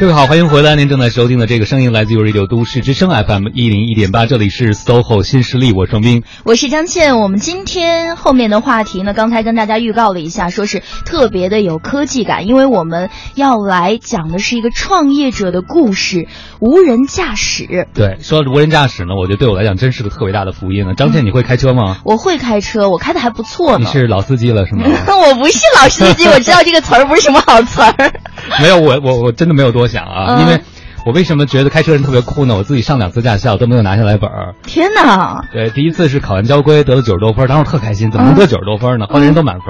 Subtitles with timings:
[0.00, 0.74] 各位好，欢迎回来！
[0.74, 7.20] 您正在收听的这个声音来自于 Radio 都市之声 FM 一零一点八，这里是 SOHO 新势力，我双冰，我是张倩。
[7.20, 16.26] 我们今天后面的话题呢，刚才跟大家预告了一下，说是特别的有科技感，因为我们要来讲的是一个创业者的故事——
[16.58, 17.86] 无人驾驶。
[17.94, 20.94] 对，说无人驾驶呢，我觉得对我来讲真是个特别大的福音呢。
[20.96, 21.98] 张倩，你会开车吗？
[22.04, 23.86] 我会开车，我开的还不错呢。
[23.86, 24.84] 你是老司机了是吗？
[25.28, 27.94] 我不是老司机，我知道这个词儿不是什么好词儿。
[28.60, 30.60] 没有，我我我真的没有多想啊，因为。
[31.04, 32.54] 我为什么觉得开车人特别酷呢？
[32.54, 34.54] 我自己上两次驾校都没有拿下来本儿。
[34.62, 35.44] 天哪！
[35.52, 39.06] 对，第一次是考完交规得了九十多分，当时特开心，怎么能得九十多分呢？
[39.10, 39.66] 后来人都满分。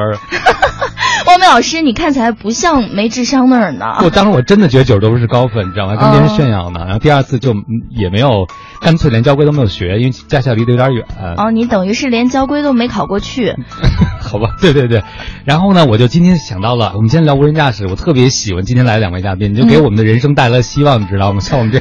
[1.26, 3.86] 汪梅老师，你看起来不像没智商的人呢。
[4.02, 5.96] 我当时我真的觉得九十多分是高分，你知道吗？
[5.96, 6.80] 跟别人炫耀呢。
[6.84, 7.54] 然后第二次就
[7.90, 8.46] 也没有，
[8.80, 11.04] 干脆连交规都没有学，因为驾校离得有点远。
[11.36, 13.54] 哦，你等于是连交规都没考过去。
[14.20, 15.02] 好吧，对对对。
[15.44, 21.40] 然后呢，我就今天想到了，我们今天聊无人驾驶，我特别喜欢今天来的两位嘉宾，你就给我们的人生带来了希望，你知道吗？
[21.40, 21.80] 像我们这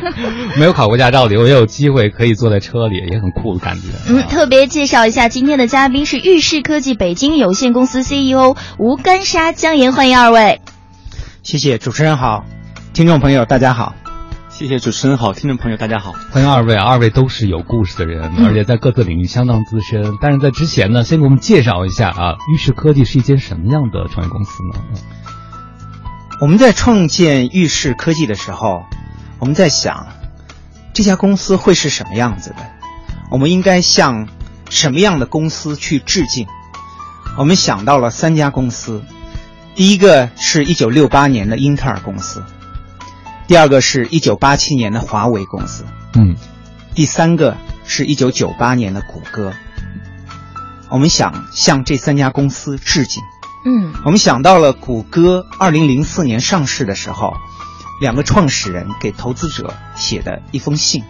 [0.60, 3.88] 没有考过驾照的，我也有机会可以坐在车里，也很酷的感觉。
[4.08, 9.52] 嗯，特别介绍一下今天的嘉宾是玉视科技北京有限公司 CEO 吴干沙。
[9.52, 10.62] 姜岩，欢迎二位。
[11.44, 12.46] 谢谢主持人好，
[12.94, 13.96] 听众朋友大家好。
[14.50, 16.14] 谢谢主持人好，听众朋友大家好。
[16.32, 20.18] 欢迎二位，二位都是有故事的人，而且在各自领域相当资深。
[20.22, 24.80] 但是在之前呢，先给我们介绍一下啊，玉视科技是一间什么样的创业公司呢？
[26.40, 28.84] 我们在创建玉视科技的时候，
[29.40, 30.08] 我们在想
[30.94, 32.58] 这家公司会是什么样子的？
[33.30, 34.28] 我们应该向
[34.70, 36.48] 什么样的公司去致敬？
[37.38, 39.04] 我们想到了三家公司，
[39.74, 42.44] 第一个是一九六八年的英特尔公司，
[43.48, 46.36] 第二个是一九八七年的华为公司，嗯，
[46.94, 49.54] 第三个是一九九八年的谷歌。
[50.90, 53.24] 我们想向这三家公司致敬，
[53.66, 57.34] 嗯，我们想到了谷歌二零零四年上市的时候，
[58.02, 61.04] 两个创始人给投资者写的一封信，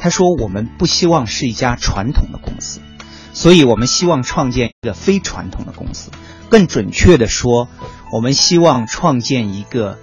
[0.00, 2.80] 他说我们不希望是一家传统的公司。
[3.32, 6.10] 所以我们希望创建一个非传统的公司，
[6.48, 7.68] 更准确的说，
[8.12, 9.98] 我们希望创建一个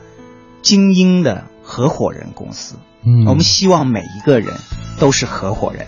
[0.61, 2.77] 精英的合伙人公司。
[3.05, 4.53] 嗯，我们希望每一个人
[4.99, 5.87] 都是合伙人，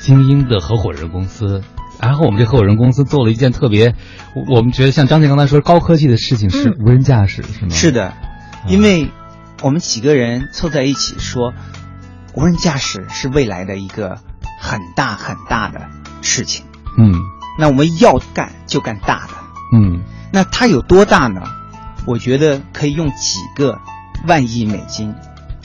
[0.00, 1.62] 精英的合伙人公司。
[2.00, 3.94] 然后我们这合伙人公司做了一件特别，
[4.48, 7.74] 我们觉得像张健刚才说高科技的事情是无人驾驶，是吗？
[7.74, 8.14] 是的，
[8.66, 9.10] 因为
[9.62, 11.52] 我们几个人凑在一起说，
[12.34, 14.18] 无人驾驶是未来的一个
[14.58, 15.88] 很大很大的
[16.22, 16.64] 事情。
[16.96, 17.14] 嗯，
[17.58, 19.34] 那我们要干就干大的。
[19.72, 21.42] 嗯，那它有多大呢？
[22.06, 23.78] 我觉得可以用几个
[24.26, 25.14] 万亿美金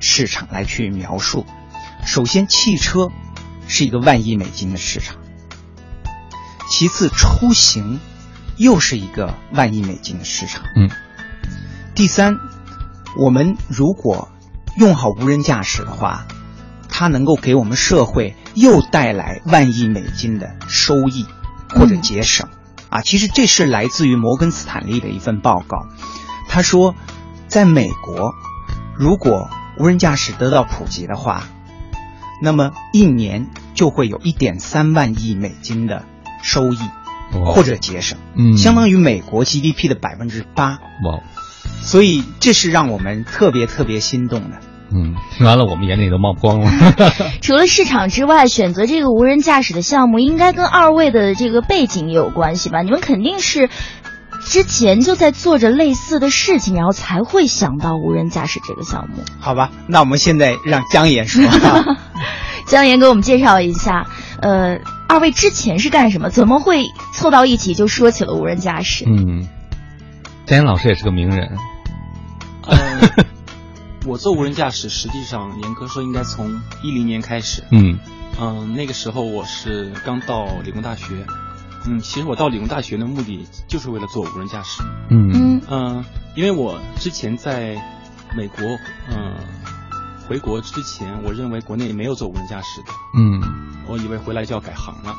[0.01, 1.45] 市场来去描述。
[2.05, 3.09] 首先，汽车
[3.67, 5.15] 是一个万亿美金的市场。
[6.69, 7.99] 其次，出行
[8.57, 10.63] 又是一个万亿美金的市场。
[10.75, 10.89] 嗯。
[11.95, 12.37] 第三，
[13.17, 14.29] 我们如果
[14.77, 16.25] 用好无人驾驶的话，
[16.89, 18.35] 它能够给我们社会。
[18.57, 21.25] 又带来万亿美金的收益
[21.67, 22.47] 或者节省，
[22.87, 25.87] 啊，其实这是来自于摩根斯坦利的一份报告。
[26.47, 26.95] 他说，
[27.49, 28.33] 在美国，
[28.97, 31.43] 如果无人驾驶得到普及的话，
[32.41, 36.05] 那么一年就会有一点三万亿美金的
[36.41, 36.79] 收益
[37.43, 40.79] 或者节省，嗯，相当于美国 GDP 的百分之八。
[41.03, 41.19] 哇，
[41.81, 44.59] 所以这是让我们特别特别心动的。
[44.93, 46.71] 嗯，听完了，我们眼里都冒光了。
[47.41, 52.81] 除了市场之外，选择这个无人驾驶的项目，应该跟二位的这个背景也有关系吧？
[52.81, 53.69] 你们肯定是
[54.41, 59.23] 之前就在做着类似的事情，然后才会想到无人驾驶这个项目。
[59.41, 61.43] 好吧，那我们现在让姜岩说。
[62.67, 64.07] 姜岩给我们介绍一下，
[64.41, 66.29] 呃，二位之前是干什么？
[66.29, 69.05] 怎么会凑到一起就说起了无人驾驶？
[69.05, 69.47] 嗯，
[70.45, 71.57] 姜岩老师也是个名人。
[74.05, 77.63] 我做无人驾驶，实际上严格说应该从一零年开始。
[77.71, 77.97] 嗯
[78.39, 81.25] 嗯，那个时候我是刚到理工大学。
[81.87, 84.83] 嗯，其实我到理工大学的目的就是为了做无人驾驶。
[85.09, 86.05] 嗯嗯
[86.35, 87.75] 因为我之前在
[88.37, 88.63] 美国，
[89.09, 89.35] 嗯，
[90.27, 92.87] 回国之前，我认为国内没有做无人驾驶的。
[93.17, 93.41] 嗯，
[93.87, 95.15] 我以为回来就要改行了。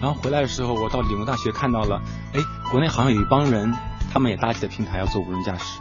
[0.00, 2.00] 然后回来的时候，我到理工大学看到了，
[2.32, 2.40] 哎，
[2.70, 3.72] 国内好像有一帮人，
[4.14, 5.80] 他们也搭起了平台要做无人驾驶。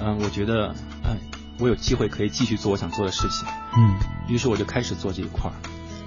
[0.00, 0.74] 嗯，我觉得，
[1.04, 1.18] 嗯。
[1.60, 3.98] 我有机会可以继续做我想做的事情，嗯，
[4.28, 5.54] 于是我就开始做这一块儿。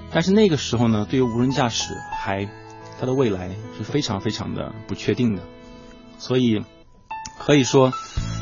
[0.10, 2.48] 但是那个时候呢，对于无人驾驶还
[2.98, 5.44] 它的未来是非常非常的不确定的，
[6.18, 6.64] 所以
[7.38, 7.92] 可以说，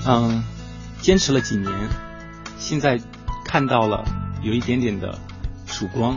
[0.06, 0.44] 嗯，
[1.02, 1.74] 坚持了几年，
[2.60, 3.00] 现在
[3.44, 4.06] 看到了
[4.44, 5.18] 有一点点的
[5.66, 6.16] 曙光，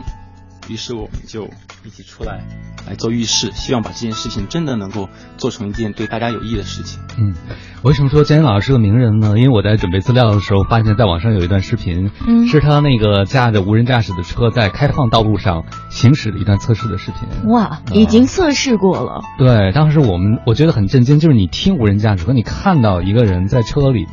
[0.69, 1.49] 于是我们就
[1.85, 2.45] 一起出来
[2.87, 7.01] 来做浴室，希望把这件事情真的能够做成一件对大家有益的事情。
[7.17, 7.33] 嗯，
[7.81, 9.37] 我为什么说姜岩老师是个名人呢？
[9.37, 17.49] 因为我在准备资料的时候，发现在网上有一段视频，嗯是他那个驾着无人驾驶的车在开放道路上行驶的一段测试的视频。
[17.49, 19.21] 哇，已经测试过了。
[19.37, 24.07] 对，当时我们我觉得很震惊，就是你听无人驾驶和你看到一个人在车里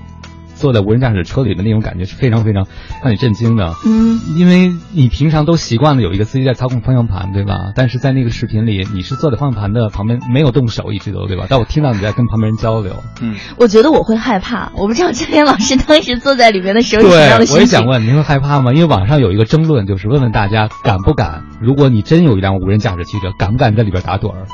[0.60, 2.66] 坐在无人驾驶车里的那种感觉是非常非常
[3.02, 3.74] 让你震惊的。
[3.84, 7.72] 嗯，因为你平常都习惯了有一个司机在操控方向盘，对吧？
[7.74, 11.46] 但是在那个视频里，你是坐在方向盘的旁边，没有动手，一直都对吧？
[11.48, 12.94] 但我听到你在跟旁边人交流。
[13.22, 17.56] 嗯，我觉得我会害怕，我不知道 姜岩老师当时坐在里面的时候是什么样的对，心情。
[17.56, 18.72] 我也想问，您会害怕吗？
[18.72, 24.46] 因为网上有一个争论，就是问问大家敢不敢，如果你真有一辆无人驾驶汽车，敢不敢在里边打盹儿？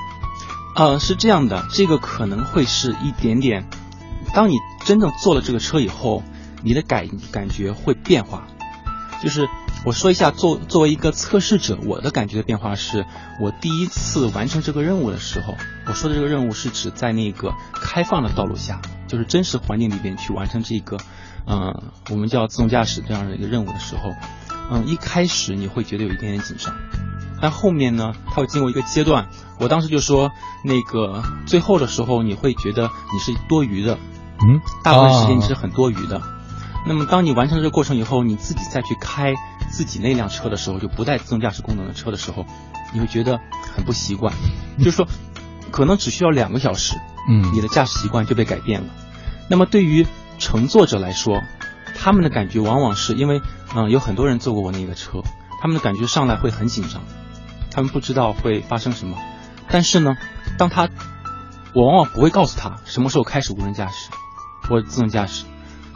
[0.77, 3.67] 呃，是这样的，这个可能会是一点点，
[4.35, 6.23] 当你真正坐了这个车以后，
[6.63, 8.47] 你的感感觉会变化。
[9.23, 9.49] 就是
[9.85, 13.07] 我说一下，作作为一个测试者，我的感觉的变化是，
[13.41, 15.55] 我第一次完成这个任务的时候，
[15.87, 20.99] 我说的这个任务是指在那个开放的道路下，就是真实环境里边去完成这个，
[21.47, 24.13] 嗯、我们叫自动驾驶这样的一个任务的时候，
[24.71, 26.75] 嗯，一开始你会觉得有一点点紧张，
[27.41, 29.29] 但后面呢，它会经过一个阶段。
[29.59, 30.31] 我当时就说，
[30.65, 33.99] 那个最后的时候，你会觉得你是多余的，
[34.41, 36.21] 嗯，大部分时间你啊是很多余的。
[36.87, 39.35] 那么当你完成这个过程以后，你自己再去开
[39.71, 42.45] 自己那辆车的时候，就不带自动驾驶功能的车的时候，
[42.93, 43.41] 你会觉得
[43.75, 44.33] 很不习惯。
[44.79, 45.09] 就是说，
[45.71, 46.95] 可能只需要两个小时，
[47.29, 48.89] 嗯你的驾驶习惯就被改变了。
[49.49, 50.07] 那么对于
[50.39, 51.43] 乘坐者来说，
[51.99, 53.41] 他们的感觉往往是因为，
[53.75, 55.23] 嗯、有很多人坐过我那个车，
[55.61, 57.03] 他们的感觉上来会很紧张，
[57.77, 59.19] 他们不知道会发生什么。
[59.69, 60.17] 但是呢，
[60.57, 60.89] 当他，
[61.75, 64.11] 我往往不会告诉他什么时候开始无人驾驶
[64.63, 65.45] 或自动驾驶，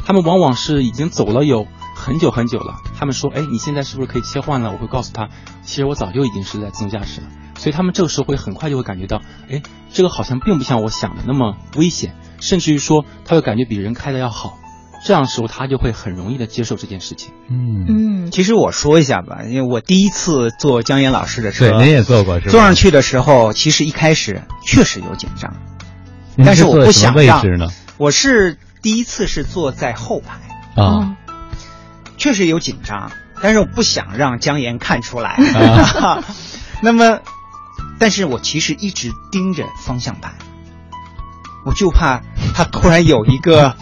[0.05, 1.67] 他们往往是已经走了有
[1.97, 2.75] 很久很久了。
[2.99, 4.71] 他们说，哎，你现在是不是可以切换了？
[4.73, 5.31] 我会告诉他，
[5.65, 7.29] 其实我早就已经是在自动驾驶了。
[7.57, 14.59] 所以他们这个时候会很快就会感觉到，哎，这个好像并不像我想的那么危险，甚至于说他会感觉比人开的要好。
[15.05, 17.33] 这样的时候，他就会很容易的接受这件事情。
[17.49, 17.87] 嗯，
[18.27, 22.51] 嗯，其实我说一下吧，因为我第一次坐姜岩老师的车，对，您也坐过是吧？
[22.51, 25.55] 坐上去的时候，其实一开始确实有紧张，
[26.37, 27.69] 您但是我不坐什么想让位置呢？
[27.97, 30.39] 我是第一次是坐在后排，
[30.77, 31.17] 哦啊，
[32.17, 33.11] 确实有紧张，
[33.43, 35.31] 但是我不想让姜岩看出来。
[35.31, 36.23] 啊
[36.83, 37.21] 那么，
[37.99, 40.33] 但是我其实一直盯着方向盘，
[41.67, 42.23] 我就怕
[42.55, 43.77] 他突然有一个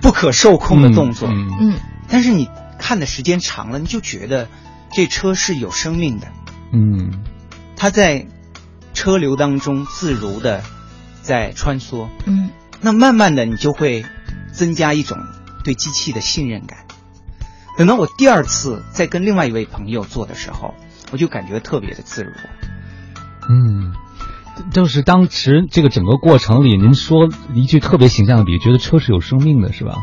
[0.00, 1.28] 不可受控的动作。
[1.28, 2.48] 嗯嗯但是你
[2.78, 4.48] 看的时间长了，你就觉得
[4.92, 6.28] 这车是有生命的，
[6.72, 7.24] 嗯
[7.76, 8.26] 它在
[8.92, 10.62] 车流当中自如的
[11.22, 12.08] 在穿梭。
[12.26, 12.50] 嗯
[12.80, 14.04] 那慢慢的，你就会
[14.52, 15.18] 增加一种
[15.64, 16.80] 对机器的信任感。
[17.78, 20.74] 等到我第二次再跟另外一位朋友做的时候，
[21.10, 22.30] 我就感觉特别的自如。
[23.48, 23.94] 嗯，
[24.70, 29.94] 就是当时这个整个过程里，您说一句特别形象的比喻，觉得车是有生命的，是吧？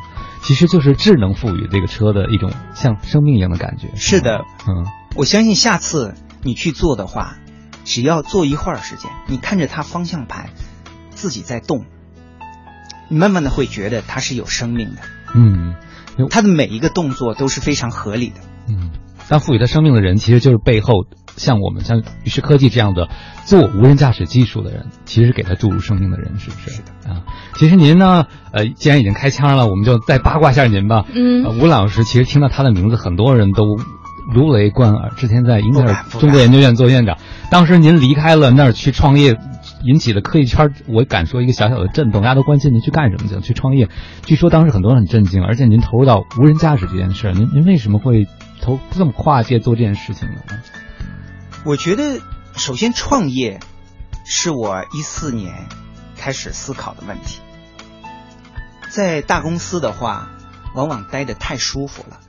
[0.42, 3.90] 其实就是智能赋予这个车的一种像生命一样的感觉。
[3.96, 7.38] 是的，嗯我相信下次你去做的话，
[7.86, 10.50] 只要坐一会儿时间，你看着它方向盘
[11.12, 11.86] 自己在动，
[13.08, 15.02] 你慢慢的会觉得它是有生命的，
[15.36, 15.76] 嗯
[16.30, 18.42] 它的每一个动作都是非常合理的。
[18.68, 18.92] 嗯，
[19.30, 21.06] 那赋予它生命的人，其实就是背后
[21.38, 23.10] 像我们像宇视科技这样的
[23.46, 26.72] 做无人驾驶技术的人，其实给他注入生命的人，是不是？
[26.72, 27.24] 是的啊。
[27.56, 31.06] 其实您呢，呃，既然已经开腔了，我们就再八卦一下您吧。
[31.14, 33.64] 嗯呃吴老师其实听到他的名字，很多人都
[34.34, 35.12] 如雷贯耳。
[35.16, 37.18] 之前在英特尔中国研究院做院长，
[37.50, 39.38] 当时您离开了那儿去创业，
[39.84, 43.90] 引起了科技圈，我敢说一个小小的震动，大家都关心您去干什么去了，去创业。
[44.26, 48.28] 据说当时很多人很震惊，而且您投入到无人驾驶这件事，您您为什么会
[48.62, 50.42] 投这么跨界做这件事情呢？
[51.64, 52.20] 我觉得，
[52.56, 53.60] 首先创业
[54.26, 55.68] 是我一四年
[56.18, 57.40] 开始思考的问题。
[58.90, 60.30] 在大公司的话，
[60.74, 62.20] 往往待得太舒服了，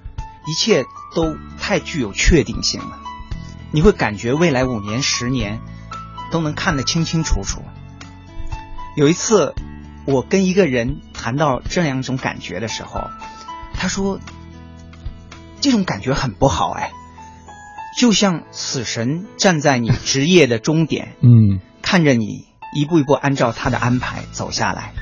[0.47, 0.85] 一切
[1.15, 2.99] 都太具有确定性了，
[3.73, 5.61] 你会感觉未来五年、十年
[6.31, 7.63] 都能看得清清楚楚。
[8.97, 9.55] 有一次，
[10.05, 13.09] 我跟一个人谈到这样一种感觉的时候，
[13.73, 14.21] 他说
[15.63, 16.93] ：“这种感觉很不好，哎。”
[17.97, 24.95] 就像死神站在你职业的终点，嗯看着你一步一步按照他的安排走下来。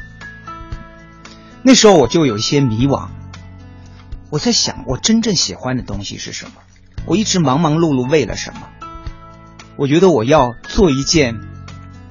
[1.63, 3.09] 那时候我就有一些迷惘，
[4.31, 6.53] 我在想，我真正喜欢的东西是什么？
[7.07, 8.69] 我一直忙忙碌碌为了什么？
[9.77, 11.37] 我觉得我要做一件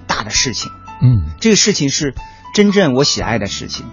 [0.07, 0.71] 大的事情，
[1.01, 2.15] 嗯这个事情是
[2.55, 3.85] 真正我喜爱的事情，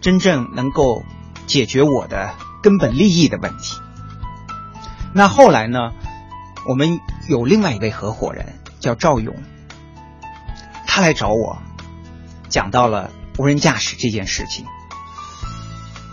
[0.00, 1.04] 真正能够
[1.46, 3.78] 解决我的根本利益的问题。
[5.14, 5.90] 那后来呢？
[6.68, 8.46] 我们有另外一位合伙人
[8.80, 9.34] 叫赵勇，
[10.86, 11.58] 他来找我，
[12.48, 14.64] 讲到了无人驾驶这件事情。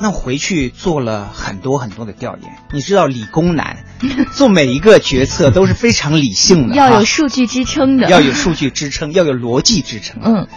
[0.01, 3.83] 那回去做了很多很多的调研，你知道理工男
[4.33, 10.21] 做每一个决策都是非常理性的，要有数据支撑的，要有数据支撑，要有逻辑支撑。
[10.23, 10.47] 嗯，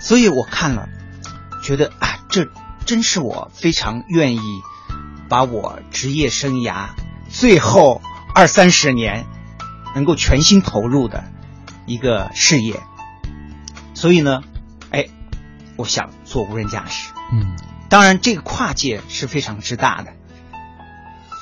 [0.00, 0.88] 所以我看了，
[1.62, 2.46] 觉得啊，这
[2.84, 4.40] 真是我非常愿意
[5.28, 6.88] 把我职业生涯
[7.28, 8.02] 最后
[8.34, 9.26] 二三十年
[9.94, 11.24] 能够全心投入的
[11.86, 12.80] 一个事业。
[13.94, 14.42] 所以呢，
[14.90, 15.06] 哎，
[15.76, 17.12] 我想做无人驾驶。
[17.32, 17.56] 嗯。
[17.88, 20.12] 当然，这个跨界是非常之大的。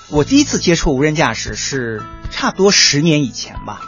[0.08, 3.82] 我第一次接触无人驾驶是差不多十年以前吧。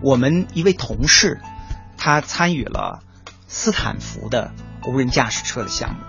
[0.00, 1.38] 我们一位同事，
[1.98, 3.00] 他参与了
[3.46, 4.52] 斯坦福的
[4.86, 6.00] 无人驾驶车的项目，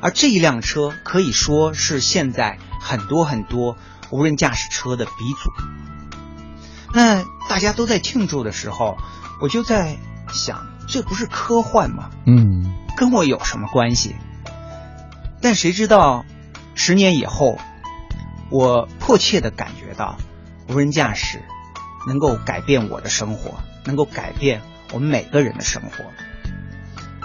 [0.00, 3.76] 而这一辆车可以说是现在很多很多
[4.12, 5.10] 无人驾驶车的鼻
[5.42, 5.50] 祖。
[6.94, 8.96] 那大家都在庆祝的时候，
[9.40, 9.98] 我就在
[10.32, 12.10] 想，这不是科幻吗？
[12.26, 14.14] 嗯，跟我有什么关系？
[15.40, 16.24] 但谁知道，
[16.74, 17.58] 十年以后，
[18.50, 20.18] 我迫切的感觉到，
[20.68, 21.42] 无人驾驶
[22.06, 24.60] 能够改变我的生活，能够改变
[24.92, 26.04] 我们每个人的生活。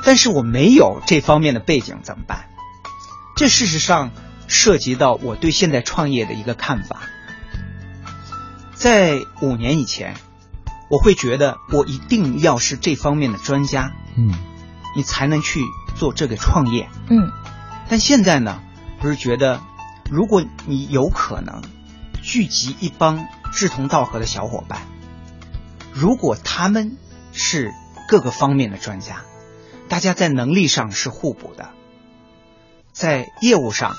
[0.06, 2.46] 但是我没有这方面的背景怎么办？
[3.36, 4.12] 这事实上
[4.48, 7.01] 涉及到我对现在创业的一个看法。
[8.75, 10.16] 在五年以前，
[10.89, 14.34] 我会觉得我一定要是这方面的专家，嗯，
[14.96, 15.62] 你才能去
[15.96, 17.32] 做这个创业，嗯。
[17.89, 18.62] 但现在呢，
[19.00, 19.62] 不是觉得，
[20.12, 21.62] 如果你有可能
[22.22, 24.82] 聚集一帮志同道合的小伙伴，
[25.94, 26.98] 如果他们
[27.32, 27.74] 是
[28.08, 29.22] 各个方面的专家，
[29.89, 31.70] 大家在能力上是互补的，
[32.92, 33.96] 在业务上，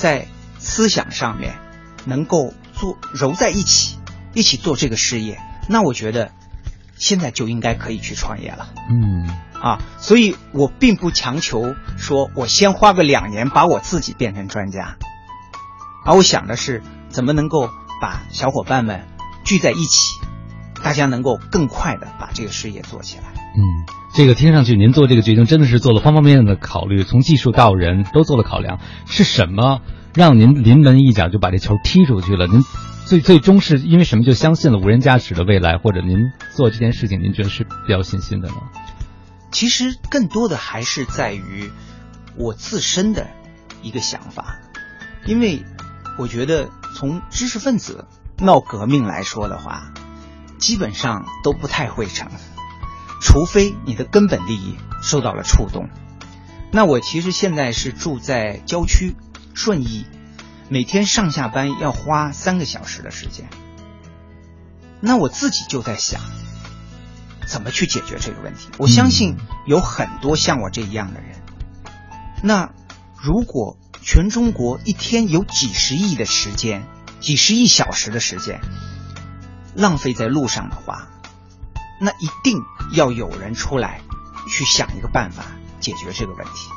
[0.00, 0.26] 在
[0.58, 1.58] 思想上面
[2.06, 3.98] 能够做揉在一起，
[4.32, 5.38] 一起做这个事业，
[5.68, 6.32] 那我觉得
[6.96, 8.70] 现在就应该可以去创业了。
[8.88, 9.28] 嗯。
[9.60, 14.96] 啊，所以我并不强求说，我先花个两年把我自己变成专家，
[16.06, 17.68] 而我想的是怎么能够
[18.00, 19.06] 把小伙伴们
[19.44, 20.18] 聚在一起，
[20.82, 23.29] 大家能够更快的把这个事业做起来。
[23.56, 23.62] 嗯，
[24.14, 28.78] 这个听上去您做这个决定真的是做了方方面面的考虑，从技术到人都做了考量。
[29.06, 29.80] 是什么
[30.14, 32.46] 让您临门一脚就把这球踢出去了？
[32.46, 32.62] 您
[33.06, 38.54] 最最终是因为什么就相信了无人驾驶的未来，或者您做这件事情您觉得是比较信心的呢？
[39.50, 41.72] 其实更多的还是在于
[42.36, 43.26] 我自身的
[43.82, 44.58] 一个想法，
[45.26, 45.64] 因为
[46.18, 48.06] 我觉得从知识分子
[48.38, 49.92] 闹革命来说的话，
[50.58, 52.28] 基本上都不太会成，
[53.20, 55.88] 除非你的根本利益受到了触动。
[56.72, 59.14] 那我其实现在是住在郊区
[59.54, 60.06] 顺义，
[60.68, 63.48] 每天上下班要花三个小时的时间，
[65.00, 66.20] 那我自己就在想。
[67.46, 68.68] 怎么去解决这个问题？
[68.78, 69.36] 我相信
[69.66, 71.30] 有很多像我这一样的人。
[72.44, 72.72] 那
[73.20, 76.86] 如果全中国一天有几十亿的时间，
[77.18, 78.60] 几十亿小时的时间
[79.74, 81.08] 浪费在路上的话，
[82.00, 82.58] 那一定
[82.94, 84.00] 要有人出来
[84.48, 85.44] 去想一个办法
[85.78, 86.68] 解决这个问题。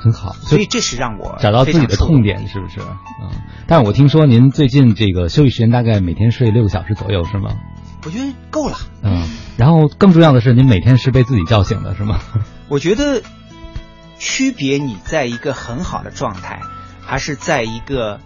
[0.00, 2.80] 很好，所以这是让我找到自己的痛点，是不是？
[3.22, 3.30] 嗯。
[3.66, 7.50] 但是我听说您最近这个休息时间大概每天睡六个小时左右，是吗？
[8.04, 8.76] 我觉得够了。
[9.02, 12.20] 嗯，然后更重要的是，您每天是被自己叫醒的，是吗？
[12.68, 13.22] 我觉得
[14.18, 16.60] 区别你在一个很好的状态，
[17.00, 18.20] 还是在一个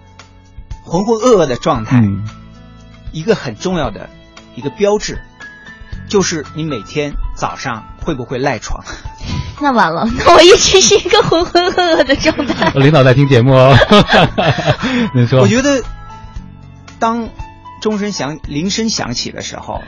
[0.84, 2.02] 浑浑噩噩的状态，
[3.12, 4.10] 一个很重要的
[4.54, 5.22] 一个标志，
[6.08, 8.84] 就是你每天早上会不会赖床。
[9.60, 12.70] 那完了，那我一直是一个浑浑噩噩的状态。
[12.74, 13.76] 领导在听节目哦。
[15.14, 15.82] 您说，我觉得
[16.98, 17.28] 当。
[17.80, 19.80] 钟声响，铃声响起的时候，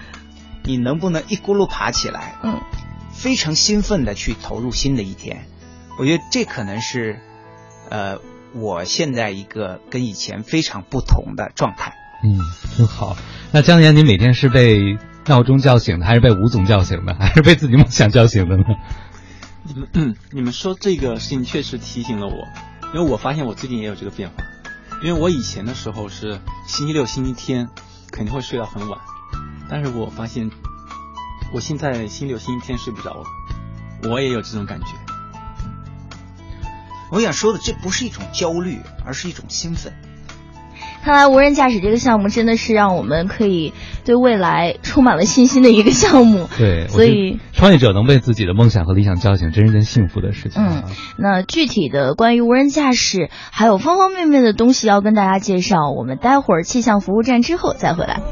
[0.64, 2.34] 你能不能一咕噜爬起来？
[2.42, 2.61] 嗯，
[3.12, 5.46] 非常兴奋的去投入新的一天。
[5.96, 7.20] 我觉得这可能是，
[7.88, 8.18] 呃，
[8.52, 11.94] 我现在一个跟以前非常不同的状态。
[12.25, 12.34] 嗯，
[12.76, 13.16] 真好。
[13.52, 18.64] 那江年，您每天是被闹钟叫醒的，还是被吴总叫醒的， 还是被自己梦想叫醒的呢？
[19.62, 22.47] 你们，你们说这个事情确实提醒了我，
[22.95, 24.37] 因为我发现我最近也有这个变化。
[25.02, 27.69] 因为我以前的时候是星期六、星期天
[28.11, 28.99] 肯定会睡到很晚，
[29.69, 30.50] 但是我发现
[31.52, 33.25] 我现在星期六、星期天睡不着了，
[34.11, 34.87] 我也有这种感觉。
[37.11, 39.93] 我想说的，这不是一种焦虑，而是一种兴奋。
[41.04, 43.75] 看来无人驾驶这个项目真的是让我们可以
[44.06, 46.49] 对未来充满了信心的一个项目。
[46.56, 50.62] 对，所以创业者能被自己的梦想和理想叫醒，真是件幸福的事情。
[50.64, 50.84] 嗯，
[51.18, 58.23] 那具体的关于无人驾驶还有方方面面的东西要跟大家介绍，我们待会儿气象服务站之后再回来。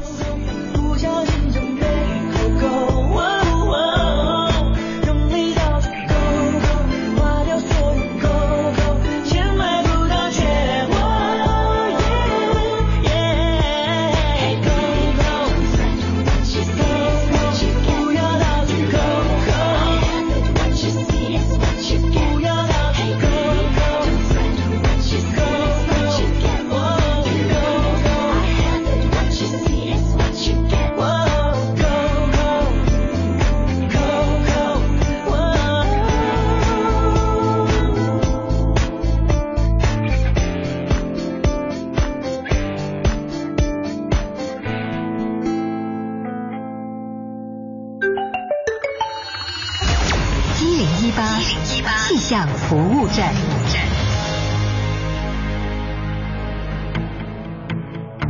[51.15, 53.31] 八气象服务站。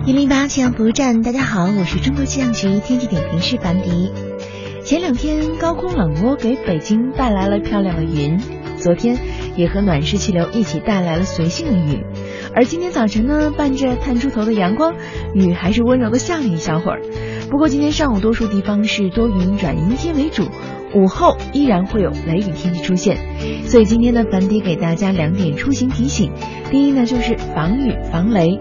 [0.05, 4.11] 一零八气象服务站，大家好，我是中国气象局天气点评师樊迪。
[4.83, 8.37] 前两天高空冷涡给北京带来了漂亮的云，
[8.77, 9.17] 昨天
[9.55, 12.05] 也和暖湿气流一起带来了随性的雨，
[12.53, 14.93] 而今天早晨呢，伴着探出头的阳光，
[15.33, 17.01] 雨还是温柔的下了一小会儿。
[17.53, 20.49] 不过今天上午多数地方是多云转阴天为主，
[20.95, 23.19] 午后依然会有雷雨天气出现，
[23.67, 26.31] 所以今天呢，樊迪给大家两点出行提醒：
[26.71, 28.59] 第一呢，就是防雨防雷。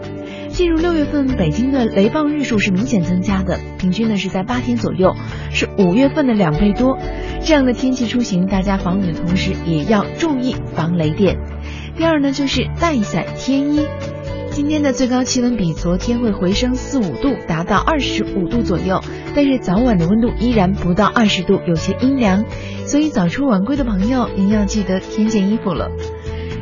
[0.49, 5.17] 进入六月份，北京的雷暴日数是明显增加的，平均呢是在八天左右，
[5.51, 6.99] 是五月份的两倍多。
[7.43, 11.39] 这样的天气出行，大家防雨的同时也要注意防雷电。
[11.97, 13.87] 第二呢，就是带伞添衣。
[14.55, 19.01] 今天的最高气温比昨天会回升四五度，达到二十五度左右，
[19.35, 22.45] 但是早晚的温度依然不到二十度，有些阴凉，
[22.87, 25.91] 所以早出晚归的朋友，您要记得添件衣服了。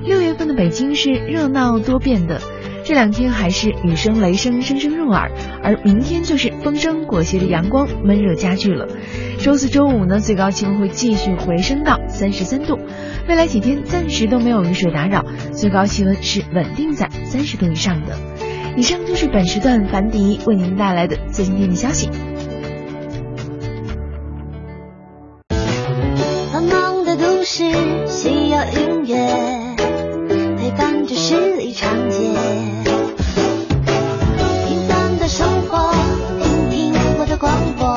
[0.05, 2.41] 六月份的北京是热闹多变的。
[2.85, 5.31] 这两天还是雨声雷声声声入耳，
[5.63, 8.89] 而明天就是风声裹挟着阳光，闷热加剧了。
[9.39, 12.79] 周四周五呢，最高气温会继续回升到三十三度。
[13.29, 18.17] 未来几天暂时都没有雨水打扰，最高气温是稳定在三十度以上的。
[18.77, 22.09] 以上就是本时段樊迪为您带来的最新天气消息。
[26.52, 27.65] 繁忙的都市
[28.09, 29.76] 需要音乐
[30.57, 32.19] 陪伴着十里长街。
[34.67, 35.95] 平凡的生活，
[36.41, 37.97] 听听我的广播，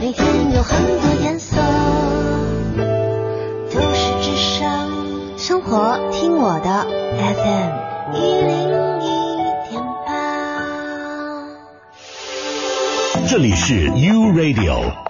[0.00, 1.56] 每天有很多颜色。
[3.72, 7.70] 都市之声，生活听我的 FM
[8.16, 8.50] 一零
[8.98, 9.06] 一
[9.70, 10.10] 点八。
[13.28, 15.09] 这里是 U Radio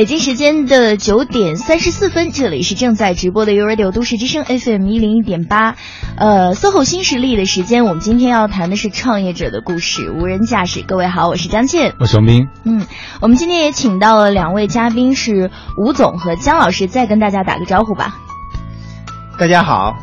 [0.00, 5.76] 北京时间的九点三十四分，这里是正在直播的 u Radio 都市之声 FM 一零一点八，
[6.16, 10.80] 呃，SOHO 新势力的时间，我们今天要谈的是创业者的故事，无人驾驶。
[10.80, 12.48] 各位好，我是张倩，我是王斌。
[12.64, 12.86] 嗯，
[13.20, 18.16] 我们今天也请到了两位嘉宾，是吴总和姜老师，再跟大家打个招呼吧。
[19.38, 19.96] 大家好，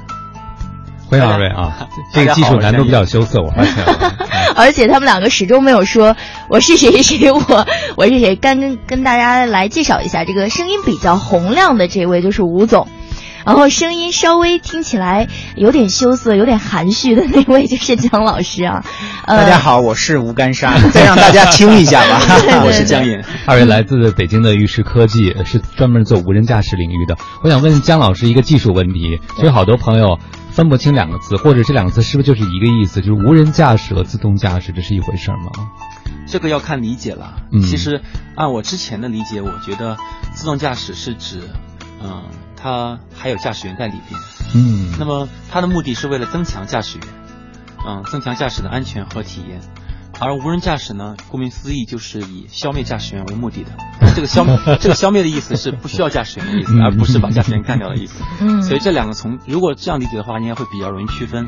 [1.10, 1.88] 欢迎二位啊！
[2.14, 4.14] 这个技术难度比较羞涩，我发现了。
[4.56, 6.16] 而且他们两个始终没有说
[6.50, 7.66] 我是谁谁我
[7.96, 12.88] 我是谁，干跟跟大家来介绍一下，这个声音比较洪亮的这位就是吴总，
[13.46, 18.84] 然后声音稍微听起来有点羞涩、有点含蓄的那位就是姜老师啊。
[19.26, 22.20] 呃、大家好，我是吴干沙，再让大家听一下吧。
[22.66, 27.16] 我是姜颖，二位来自北京的玉石科技，是专门做无人驾驶领域的。
[27.44, 30.20] 我想问姜老师一个技术问题，其实好多朋友。
[30.58, 33.00] 分不清两个字，或者这两个字是不是就是一个意思？
[33.00, 35.52] 就是无人驾驶和自动驾驶，这是一回事吗？
[36.26, 37.44] 这个要看理解了。
[37.52, 38.02] 嗯其实
[38.36, 39.96] 按我之前的理解，我觉得
[40.34, 41.42] 自动驾驶是指，
[42.02, 42.24] 嗯、
[42.56, 44.20] 它还有驾驶员在里边。
[44.56, 47.08] 嗯，那么它的目的是为了增强驾驶员，
[47.88, 49.62] 嗯，增强驾驶的安全和体验。
[50.20, 53.70] 而无人驾驶呢，顾名思义就是以消灭驾驶员为目的的。
[54.16, 54.46] 这个消
[54.80, 58.24] 这个消灭的意思是不需要驾驶员的意思，而不是把驾驶员干掉的意思。
[58.42, 61.48] 嗯，所以这两个从如果这样理解的话，应该会比较容易区分。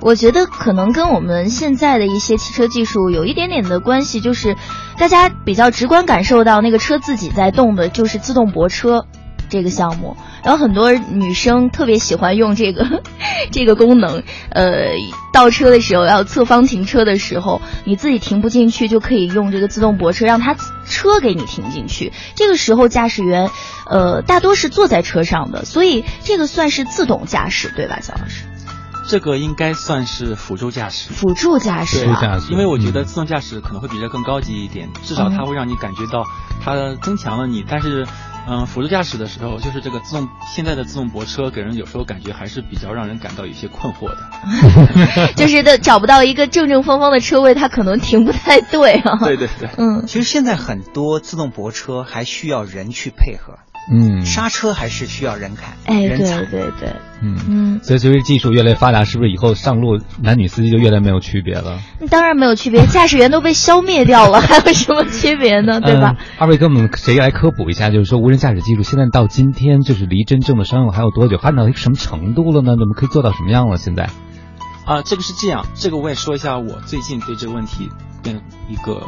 [0.00, 4.54] 我觉得可能跟我们现在的一些汽车技术有一点点的关系，就是
[4.98, 9.06] 大家比较直观感受到那个车自己在动的，就是自动泊车
[9.48, 10.16] 这个项目。
[10.42, 13.02] 然后很多女生特别喜欢用这个
[13.50, 14.88] 这个功能，呃，
[15.32, 20.54] 倒车的时候要侧方停车的时候，你自己停不进去，就可以用这个自动泊车，让它
[20.86, 22.12] 车给你停进去。
[22.34, 23.50] 这个时候驾驶员，
[23.88, 28.44] 呃，大多是坐在车上的，所以这个算是自动驾驶，对吧，肖老师？
[29.06, 31.12] 这个应该算是辅助驾驶。
[31.12, 36.24] 辅助驾驶、啊，辅助驾驶因为我觉得嗯自动驾驶可能会比这更高级一点，至少它会让你感觉到
[36.64, 37.62] 它增强了你。
[37.68, 38.06] 但是，
[38.46, 44.18] 嗯，辅助驾驶的时候，就是这个自动现在的自动泊车，给人有时候感觉还是比较让人感到有些困惑的。
[45.34, 49.18] 就是的找不到一个正正方方的车位，它可能停不太对啊。
[49.24, 53.58] 对对对，嗯，其实现在很多自动泊车还需要人去配合，
[53.90, 56.42] 嗯，刹车还是需要人开，哎，对人踩。
[56.46, 57.36] 对对，嗯。
[57.48, 61.78] 嗯，所以随着技术越来越发达，是不是以后上路男女司机就越来越没有区别了？
[62.10, 65.80] 当然没有区别，驾驶员都被消灭掉了， 还有什么区别呢？
[65.80, 66.16] 对吧？
[66.18, 67.90] 嗯二位跟我们谁来科普一下？
[67.90, 71.36] 就是说无人驾驶技术现在到今天，就是离真正的商用还有多久？
[71.36, 72.72] 发展到一个什么程度了呢？
[72.72, 73.76] 我们可以做到什么样了？
[73.76, 74.08] 现在？
[74.86, 77.88] 啊，这个是这样，这个我也说一下我最近对这个问题
[78.22, 79.02] 变一个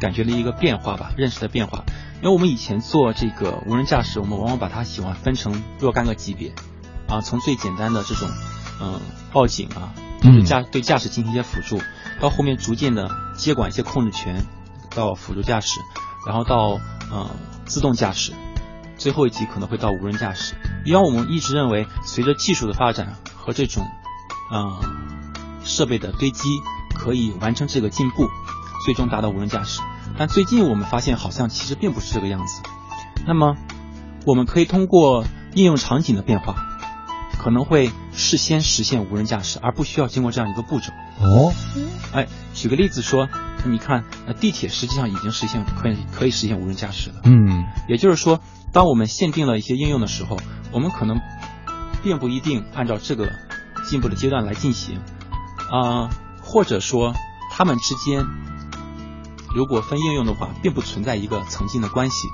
[0.00, 1.84] 感觉的一个变化吧，认识的变化。
[2.22, 6.54] 因为我们以前做这个无人驾驶，我们往往把它喜欢分成若干个级别，
[7.08, 8.28] 啊，从最简单的这种，
[8.80, 9.00] 嗯、
[9.32, 11.82] 报警啊，就是驾对驾驶进行一些辅助，
[12.20, 14.46] 到后面逐渐的接管一些控制权，
[14.94, 15.80] 到辅助驾驶，
[16.24, 16.78] 然后到
[17.12, 17.28] 嗯
[17.64, 18.32] 自动驾驶，
[18.96, 20.54] 最后一级可能会到无人驾驶。
[20.84, 23.84] 以往我们一直认为，随着技术的发展和这种
[24.52, 24.78] 嗯、
[25.64, 26.48] 设备的堆积，
[26.94, 28.28] 可以完成这个进步，
[28.84, 29.80] 最终达到无人驾驶。
[30.18, 32.62] 但最近我们发现，好像其实并不是这个样子。
[33.26, 33.56] 那么，
[34.26, 36.56] 我们可以通过应用场景的变化，
[37.38, 40.92] 可能会事先实现无人驾驶，而不需要经过这样一个步骤。
[41.20, 41.52] 哦，
[42.12, 43.28] 哎，举个例子说，
[43.64, 47.16] 你看，呃，地铁实际上已经实现可以可以实现无人驾驶了。
[47.24, 48.40] 嗯也就是说，
[48.72, 50.36] 当我们限定了一些应用的时候，
[50.72, 51.20] 我们可能
[52.02, 53.30] 并不一定按照这个
[53.88, 55.00] 进步的阶段来进行，
[55.70, 56.10] 啊、
[56.42, 57.14] 或者说
[57.50, 58.24] 他们之间
[59.54, 62.28] 如果分应用的话，并不存在一个曾经的关系。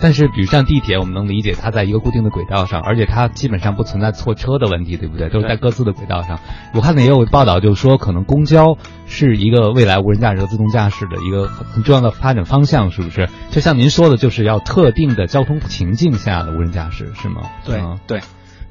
[0.00, 5.28] 但是比如像地铁，我们能理解它在一个固定的轨道上，而且它基本上不存在错车的问题，对不对？
[5.28, 6.38] 都是在各自的轨道上。
[6.72, 13.28] 我看呢也有报道，就是说可能公交是一个未来无人驾驶和自动驾驶的一个很很重要的发展方向，是不是？
[13.50, 17.42] 就像您说的，就是要特定的交通情境下的无人驾驶，是吗？
[17.64, 18.20] 对嗯对，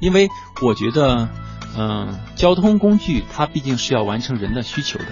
[0.00, 0.30] 因为
[0.62, 1.28] 我觉得，
[1.76, 5.04] 嗯、交通工具它毕竟是要完成人的需求的。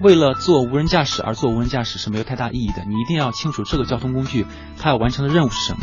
[0.00, 2.84] 为了做无人驾驶而做无人驾驶是没有太大意义的。
[2.84, 4.46] 你一定要清楚这个交通工具
[4.78, 5.80] 它要完成的任务是什么。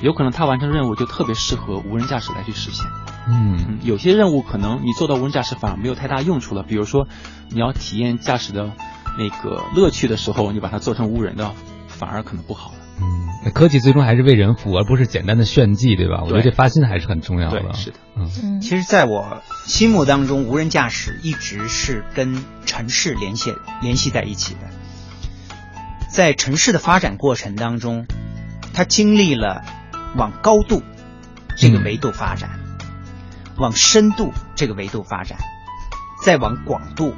[0.00, 2.86] 有可能它完成任务就特别适合无人驾驶来去实现。
[3.28, 6.62] 嗯嗯，有些任务可能你做到无人驾驶反而没有太大用处了。
[6.62, 7.08] 比如说，
[7.50, 8.72] 你要体验驾驶的
[9.18, 11.52] 那个乐趣的时候，你把它做成无人的，
[11.88, 12.77] 反而可能不好了。
[13.00, 16.22] 嗯，那科技最终还是为人服务，而不是简单的炫技，对吧？
[16.24, 17.60] 我觉得这发心还是很重要的。
[17.60, 17.96] 对，是的。
[18.16, 24.60] 嗯嗯其实，在我心目当中，无人驾驶一直是跟城市联系联系在一起的。
[26.10, 28.06] 在城市的发展过程当中，
[28.74, 29.62] 它经历了
[30.16, 30.82] 往高度
[31.56, 32.58] 这个维度发展，
[33.56, 35.38] 往深度这个维度发展，
[36.24, 37.14] 再往广度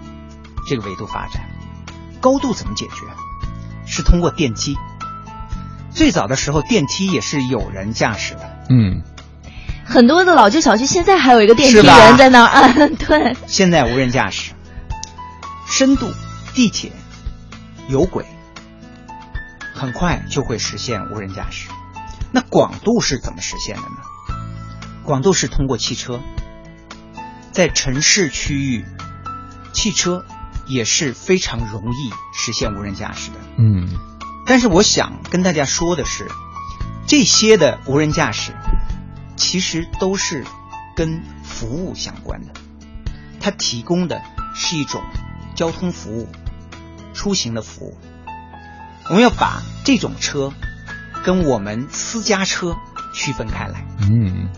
[0.66, 1.48] 这个维度发展。
[2.20, 2.92] 高度怎么解决？
[3.86, 4.76] 是通过电梯。
[5.92, 8.58] 最早的时候，电梯也是有人驾驶的。
[8.68, 9.02] 嗯
[9.84, 14.52] 很多的老旧小区现在还有一个电梯人在那儿按， 对，现在无人驾驶，
[15.66, 16.12] 深度
[16.54, 16.92] 地铁、
[17.88, 18.24] 有轨，
[19.74, 21.68] 很快就会实现无人驾驶。
[22.30, 23.96] 那广度是怎么实现的呢？
[25.02, 26.20] 广度是通过汽车，
[27.50, 28.84] 在城市区域，
[29.72, 30.24] 汽车
[30.68, 33.38] 也是非常容易实现无人驾驶的。
[33.58, 33.88] 嗯
[34.50, 36.26] 但是我想跟大家说的是，
[37.06, 38.50] 这些的无人驾驶
[39.36, 40.44] 其实都是
[40.96, 42.52] 跟服务相关的，
[43.38, 44.20] 它提供的
[44.56, 45.00] 是一种
[45.54, 46.28] 交通服务、
[47.14, 47.96] 出行的服务。
[49.08, 50.52] 我们要把这种车
[51.22, 52.76] 跟我们私家车
[53.14, 53.86] 区分开来。
[54.00, 54.48] 嗯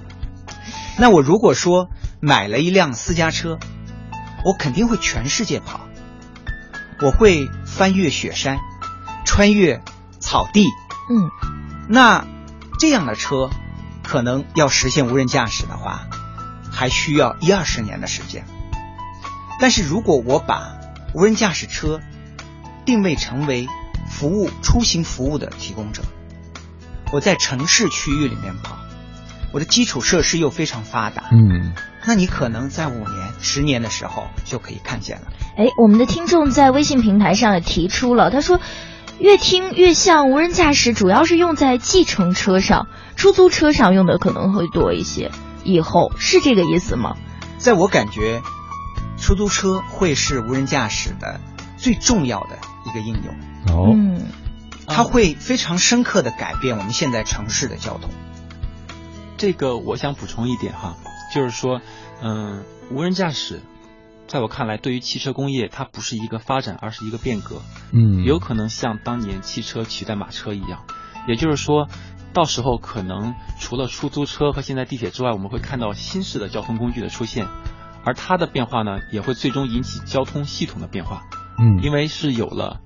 [0.98, 3.58] 那我如果说买了一辆私家车，
[4.42, 5.80] 我肯定会全世界跑，
[7.02, 8.58] 我会翻越雪山，
[9.24, 9.82] 穿越
[10.20, 10.64] 草地。
[11.10, 11.30] 嗯，
[11.88, 12.26] 那
[12.78, 13.50] 这样的车，
[14.02, 16.06] 可能要实现无人驾驶的话，
[16.70, 18.44] 还需要一二十年的时间。
[19.60, 20.78] 但是如果我把
[21.14, 22.00] 无人驾驶车
[22.84, 23.68] 定位成为
[24.08, 26.02] 服务出行服务的提供者，
[27.12, 28.76] 我在城市区域里面跑，
[29.52, 35.28] 我的基础设施又非常发达，嗯那你可能在五年、十年的时候就可以看见了。
[35.56, 38.60] 哎，我们的听众在微信平台上也提出了，他说。
[39.22, 45.30] 越听越像无人驾驶，主要是用在计程车上、出租车上用的可能会多一些。
[45.62, 47.16] 以后是这个意思吗？
[47.56, 48.42] 在我感觉，
[49.16, 51.40] 出租车会是无人驾驶的
[51.76, 54.22] 最重要的一个应用，哦嗯
[54.88, 58.10] 它会非常深刻的改变我们现在城市的交通。
[59.36, 60.96] 这个我想补充一点哈，
[61.32, 61.80] 就是说，
[62.20, 63.62] 嗯，无人驾驶，
[64.32, 67.60] 在我看来，对于汽车工业，它不是一个发展，而是一个变革。
[67.92, 70.86] 嗯有可能像当年汽车取代马车一样，
[71.28, 71.86] 也就是说，
[72.32, 77.46] 到时候可能除了出租车和现在地铁之外，我们会看到新式的交通工具的出现，
[78.06, 81.24] 而它的变化呢，也会最终引起交通系统的变化，
[81.58, 82.80] 嗯因为是有了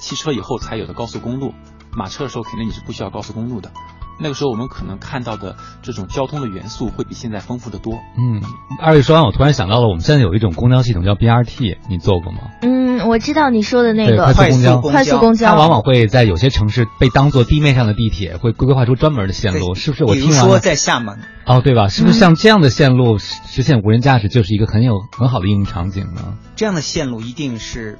[0.00, 1.52] 汽车以后才有的高速公路，
[1.96, 3.72] 马车的时候肯定你是不需要高速公路的。
[4.20, 7.94] 那个时候我们可能看到的这种交通的元素会比现在丰富的多。
[8.16, 8.42] 嗯，
[8.80, 12.38] 二位说完，我突然想到了，我们现在有一种公交系统叫 BRT，你坐过吗？
[12.62, 20.04] 嗯，我知道你说的那个快速公交快速公交，它往往会在有些城市被当做地面上的地铁，会规划出专门的线路，是不是？
[20.04, 21.88] 我听说在厦门，哦，对吧？
[21.88, 26.34] 是不嗯是像这样的线路实实现无人驾驶，就是一个很有很好的应用场景呢？
[26.54, 27.98] 这样的线路一定是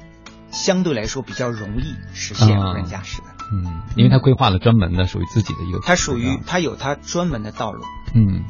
[0.50, 3.28] 相对来说比较容易实现无人驾驶的。
[3.50, 7.82] 嗯，因为他规划了专门的属于自己的一个，它属于它有它专门的道路。
[8.14, 8.44] 嗯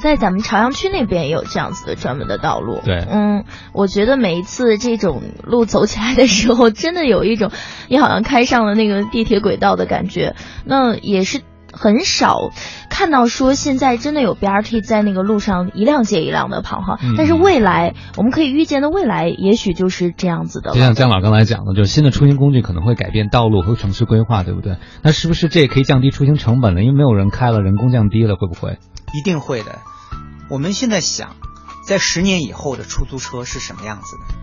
[0.00, 2.80] 在咱们朝阳区那边也有这样子的专门的道路。
[2.84, 7.50] 对嗯，我觉得每一次这种路走起来的时候，真的有一种
[7.88, 10.36] 你好像开上了那个地铁轨道的感觉。
[10.64, 12.50] 那也是很少
[12.88, 16.98] 看到说现在真的有 BRT 在那个路上一辆接一辆的跑哈。
[17.02, 20.72] 嗯但是未来我们可以预见的未来，也许就是这样子的。
[20.72, 24.78] 就像姜老刚才讲的，就是新的出行工具可能会改变道路和城市规划，对不对？
[25.02, 26.82] 那是不是这也可以降低出行成本呢？
[26.82, 28.78] 因为没有人开了，人工降低了，会不会？
[29.14, 29.78] 一定会的。
[30.50, 31.36] 我们现在想，
[31.86, 34.34] 在十年以后的出租车是什么样子的？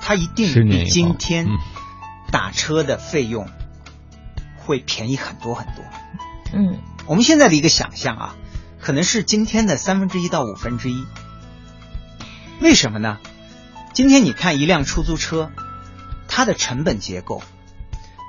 [0.00, 1.58] 它一定比今天嗯
[2.32, 3.46] 打车的费用
[4.70, 5.84] 会便宜很多很多。
[6.52, 8.36] 嗯我们现在的一个想象啊，
[8.80, 11.04] 可能是今天的三分之一到五分之一。
[12.60, 13.18] 为什么呢？
[13.92, 15.50] 今天你看一辆出租车，
[16.28, 17.42] 它的成本结构，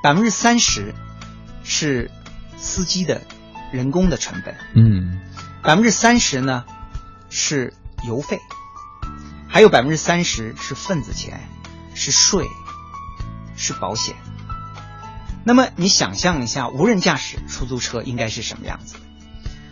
[0.02, 0.96] 百分之三十
[1.64, 2.10] 是
[2.58, 3.22] 司机的
[3.72, 5.20] 人工的成本，嗯
[5.62, 6.66] 百分之三十呢
[7.30, 7.74] 是
[8.08, 8.40] 油费，
[9.48, 11.40] 还有百分之三十是份子钱，
[11.94, 12.48] 是税，
[13.56, 14.16] 是保险。
[15.44, 18.96] 那么你想象一下，无人驾驶出租车应该是什么样子？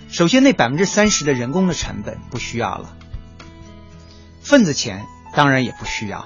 [0.10, 2.96] 首先，那百分之三十的人工的成本不需要了，
[4.42, 5.06] 份子钱
[5.36, 6.26] 当然也不需要，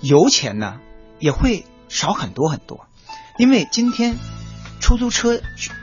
[0.00, 0.80] 油钱呢
[1.18, 2.86] 也会少很多很多，
[3.36, 4.16] 因为今天
[4.80, 5.42] 出租车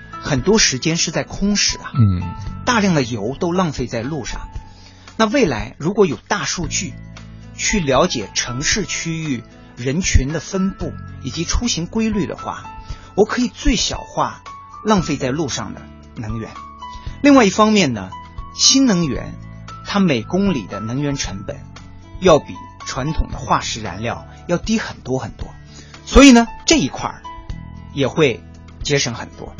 [0.09, 2.23] 很多时间是在空驶啊，嗯
[2.65, 4.49] 大量的油都浪费在路上。
[5.17, 6.93] 那未来如果有大数据
[7.55, 9.43] 去了解城市区域
[9.75, 12.65] 人群的分布以及出行规律的话，
[13.15, 14.41] 我可以最小化
[14.83, 15.81] 浪费在路上的
[16.15, 16.51] 能源。
[17.21, 18.09] 另外一方面呢，
[18.55, 19.33] 新能源
[19.85, 21.57] 它每公里的能源成本
[22.19, 22.53] 要比
[22.85, 25.47] 传统的化石燃料要低很多很多，
[26.05, 27.23] 所以呢这一块儿
[27.93, 28.43] 也会
[28.83, 29.55] 节省很多。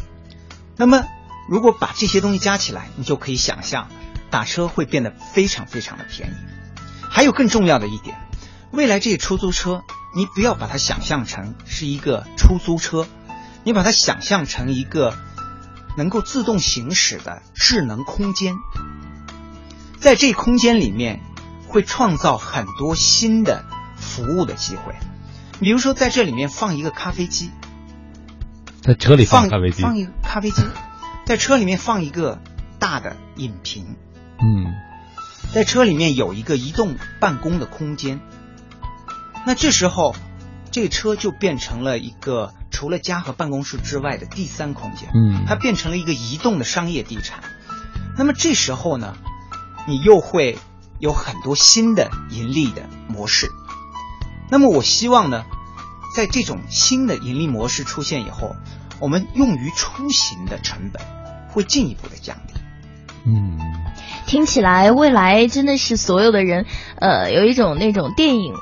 [0.78, 1.06] 那么
[1.50, 3.90] 如果把这些东西加起来，你就可以想象
[4.30, 6.34] 打车会变得非常非常的便宜。
[7.10, 8.18] 还有更重要的一点，
[8.72, 9.84] 未来这些出租车，
[10.16, 13.06] 你不要把它想象成是一个出租车，
[13.66, 15.14] 你把它想象成一个
[15.98, 18.56] 能够自动行驶的智能空间。
[20.00, 21.20] 在这空间里面，
[21.68, 23.66] 会创造很多新的
[23.98, 24.96] 服务的机会。
[25.60, 27.52] 比如说，在这里面放一个咖啡机，
[28.82, 30.62] 在车里放咖啡机，放一个咖啡机，
[31.26, 32.40] 在车里面放一个
[32.80, 33.98] 大的饮屏，
[34.40, 34.74] 嗯
[35.54, 38.22] 在车里面有一个移动办公的空间。
[39.46, 40.16] 那这时候，
[40.72, 47.40] 这个车就变成了一个除了家和办公室之外的第三空间，嗯，它变成了一个移动的商业地产。
[48.18, 49.16] 那么这时候呢，
[49.88, 50.58] 你又会
[51.00, 53.52] 有很多新的盈利的模式。
[54.50, 55.46] 那么我希望呢，
[56.16, 58.56] 在这种新的盈利模式出现以后，
[59.00, 61.04] 我们用于出行的成本
[61.50, 62.54] 会进一步的降低。
[63.26, 63.60] 嗯。
[64.26, 66.66] 听起来未来真的是所有的人，
[67.00, 68.56] 呃，有一种那种电影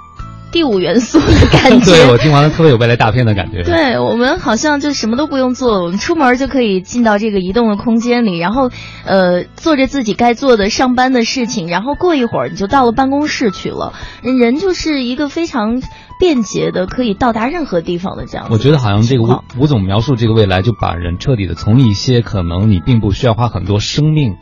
[0.54, 1.92] 第五元素的 感觉。
[1.92, 3.64] 对我听完了特别有未来大片的感觉。
[3.64, 8.70] 对我们好像就什么都不用做，我们出门就可以进到这个移动的空间里，然后
[9.04, 13.94] 呃做着自己该做的上班的事情，然后过一会儿你就到了办公室去了。
[14.22, 15.82] 人就是一个非常
[16.20, 18.48] 便捷的，可以到达任何地方的这样。
[18.52, 24.36] 我觉得好像这个吴吴总描述这个未来，就把人彻底的从一些可能你并不需要花很多生命。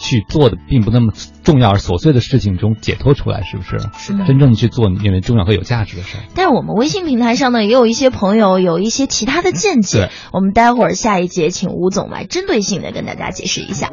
[0.00, 1.12] 去做的并不那么
[1.44, 3.78] 重要而琐碎的事情中解脱出来，是不是？
[3.98, 6.24] 是的真正去做你认为重要和有价值的事儿。
[6.34, 13.90] 但是我们微信平台上呢，也有一些朋友有一些其他的见解对，我们待会儿下一节请吴总来针对性的跟大家解释一下。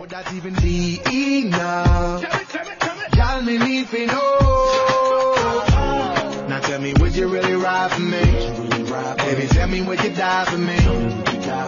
[8.98, 9.18] Ride?
[9.18, 10.78] Baby, tell me, would you die for me?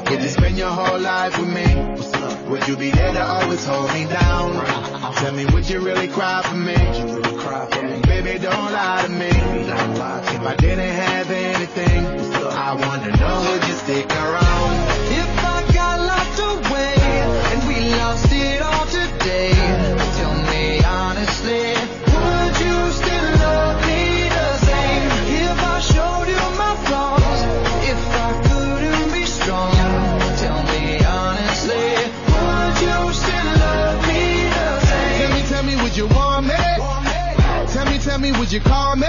[0.10, 2.50] Would you spend your whole life with me?
[2.50, 5.16] Would you be there to always hold me down?
[5.16, 6.76] Tell me, would you really cry for me?
[8.04, 9.30] Baby, don't lie to me.
[9.30, 12.06] If I didn't have anything,
[12.50, 14.49] I wanna know, would you stick around?
[38.50, 39.06] Would you call me?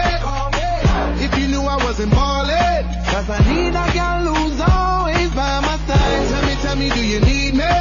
[1.25, 5.79] If you knew I wasn't ballin', cause I need a girl who's always by my
[5.87, 6.29] side.
[6.29, 7.75] Tell me, tell me, do you need me?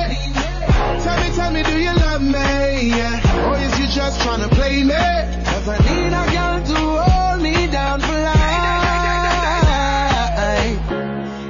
[1.04, 2.95] Tell me, tell me, do you love me?
[2.95, 3.50] Yeah.
[3.50, 5.04] Or is you just trying to play me?
[5.52, 8.39] Cause I need a girl to hold me down for life.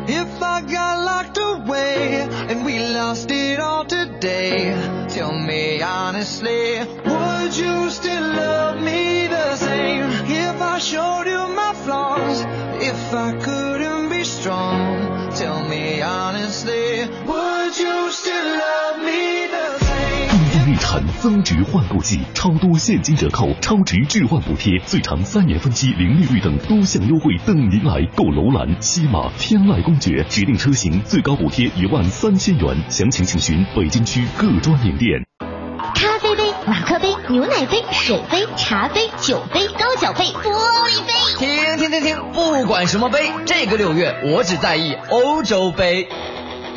[0.09, 4.73] If I got locked away and we lost it all today,
[8.01, 12.41] to love me the same if i showed you my flaws
[12.81, 20.29] if i couldn't be strong tell me honestly would you still love me the same
[20.29, 35.28] 固定资产增值换购季超多现金折扣超值置换补贴最长三年分期零利率等多项优惠等您来购楼兰西马天籁公爵指定车型最高补贴一万三千元详情请询北京区各专营店
[36.69, 40.51] 马克杯、牛奶杯、水杯、茶杯、酒杯、高脚杯、玻
[40.85, 41.13] 璃杯。
[41.39, 42.31] 停停停停！
[42.31, 46.07] 不管什么杯，这个六月我只在意欧洲杯。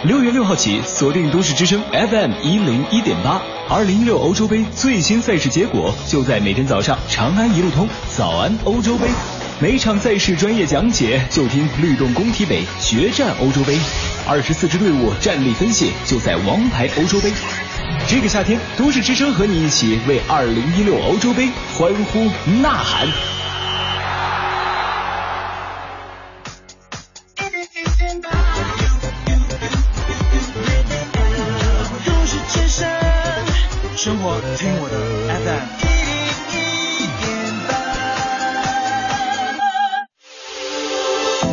[0.05, 9.09] 六月六号起，锁定都市之声 FM 一零一点八，二零一六欧洲杯最新赛事结果就在每天早上长安一路通早安欧洲杯，
[9.61, 13.79] 每场赛事专业讲解就听律动工体北决战欧洲杯，
[14.27, 17.31] 二十四支队伍战力分析就在王牌欧洲杯。
[18.09, 22.25] 这个夏天，都市之声和你一起为二零一六欧洲杯欢呼
[22.61, 23.09] 呐喊。
[32.05, 32.87] 都市之声，
[33.97, 34.95] 生活听我的
[35.41, 36.67] FM 一零
[36.99, 37.25] 一点
[37.67, 37.71] 八。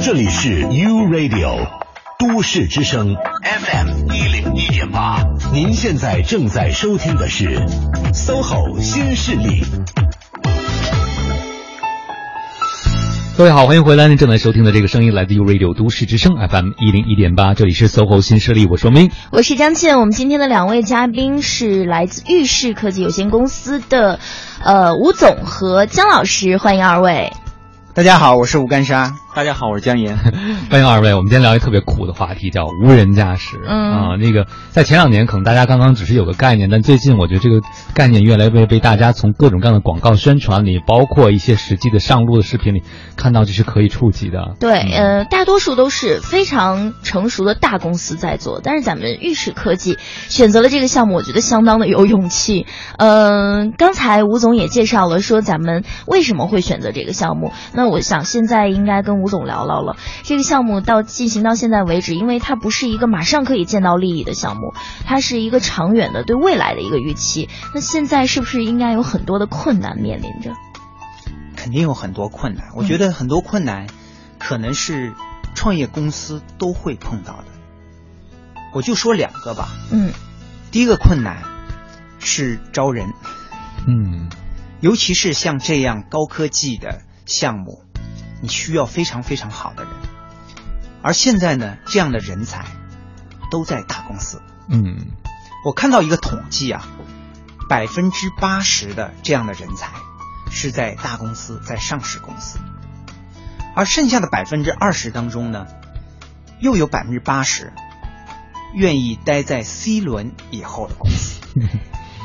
[0.03, 1.67] 这里是 U Radio
[2.19, 5.21] 都市之声 FM 一零一点八，
[5.51, 7.59] 您现在正在收听的是
[8.13, 9.61] SOHO 新势力。
[13.37, 14.07] 各位好，欢迎回来！
[14.07, 19.11] 您正在收听的这个声音来自 U Radio 都市之声 FM 一零一点八，这里是 SOHO 新势力，我说明。
[19.33, 24.19] 我是张倩，我们今天的两位嘉宾是来自玉氏科技有限公司的
[24.63, 27.33] 呃吴总和姜老师，欢迎二位。
[27.93, 29.15] 大家好，我是吴干沙。
[29.39, 30.17] 大家好，我是姜岩。
[30.69, 33.57] 欢迎二位，我们今天聊一个特别酷的话题，叫无人驾驶。
[33.65, 37.61] 嗯啊，那个在前两年可能大家刚刚只是有个概念，但最近我觉得这个
[37.93, 42.83] 概念越来越被大家从各种各样的广告宣传里，包括一些实际的上路的视频里
[43.15, 44.55] 看到，这是可以触及的。
[44.59, 49.97] 对，呃，大多数都是非常成熟的大公司在做，但是咱们玉石科技
[50.27, 52.65] 选择了这个项目，我觉得相当的有勇气。
[52.97, 59.95] 嗯、刚才吴总也介绍了说咱们为什么会选择这个项目，那我想现在应该跟吴总聊到了。
[60.23, 64.73] 这个项目到进行到现在为止，因为它不是一个马上可以见到利益的项目，
[65.05, 67.47] 它是一个长远的对未来的一个预期。
[67.73, 70.53] 那现在是不是应该有很多的困难面临着？
[71.55, 73.87] 肯定有很多困难，我觉得很多困难
[74.37, 75.13] 可能是
[75.55, 77.45] 创业公司都会碰到的。
[78.73, 79.69] 我就说两个吧。
[79.91, 80.11] 嗯，
[80.71, 81.43] 第一个困难
[82.19, 83.13] 是招人，
[83.87, 84.29] 嗯
[84.79, 87.83] 尤其是像这样高科技的项目，
[88.41, 89.93] 你需要非常非常好的人。
[91.01, 92.65] 而现在呢，这样的人才
[93.49, 94.41] 都在大公司。
[94.67, 95.07] 嗯
[95.65, 96.87] 我看到一个统计啊，
[97.67, 99.91] 百分之八十的这样的人才
[100.51, 102.59] 是在大公司，在上市公司，
[103.75, 105.67] 而剩下的百分之二十当中呢，
[106.59, 107.73] 又有百分之八十
[108.73, 111.41] 愿意待在 C 轮以后的公司，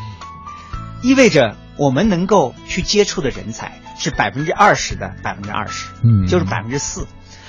[1.03, 7.07] 意味着我们能够去接触的人才是百分之二十的百分之二十，嗯就是百分之四，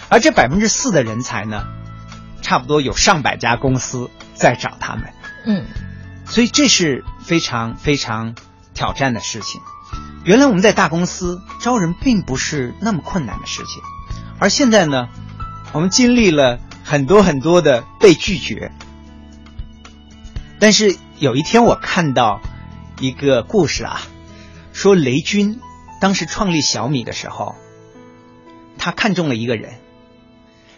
[0.09, 1.65] 而这百分之四的人才呢，
[2.41, 5.13] 差不多有上百家公司在找他们。
[5.45, 5.65] 嗯
[6.27, 8.35] 所以这是非常非常
[8.73, 9.61] 挑战的事情。
[10.23, 13.83] 原来我们在大公司招人并不是那么困难的事情，
[14.39, 15.07] 而现在呢，
[15.71, 18.71] 我们经历了很多很多的被拒绝。
[20.57, 22.41] 但是有一天我看到
[22.99, 24.01] 一个故事啊，
[24.73, 25.59] 说雷军
[25.99, 27.55] 当时创立小米的时候，
[28.77, 29.73] 他看中了一个人，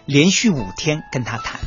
[0.05, 1.59] 连续五天跟他谈，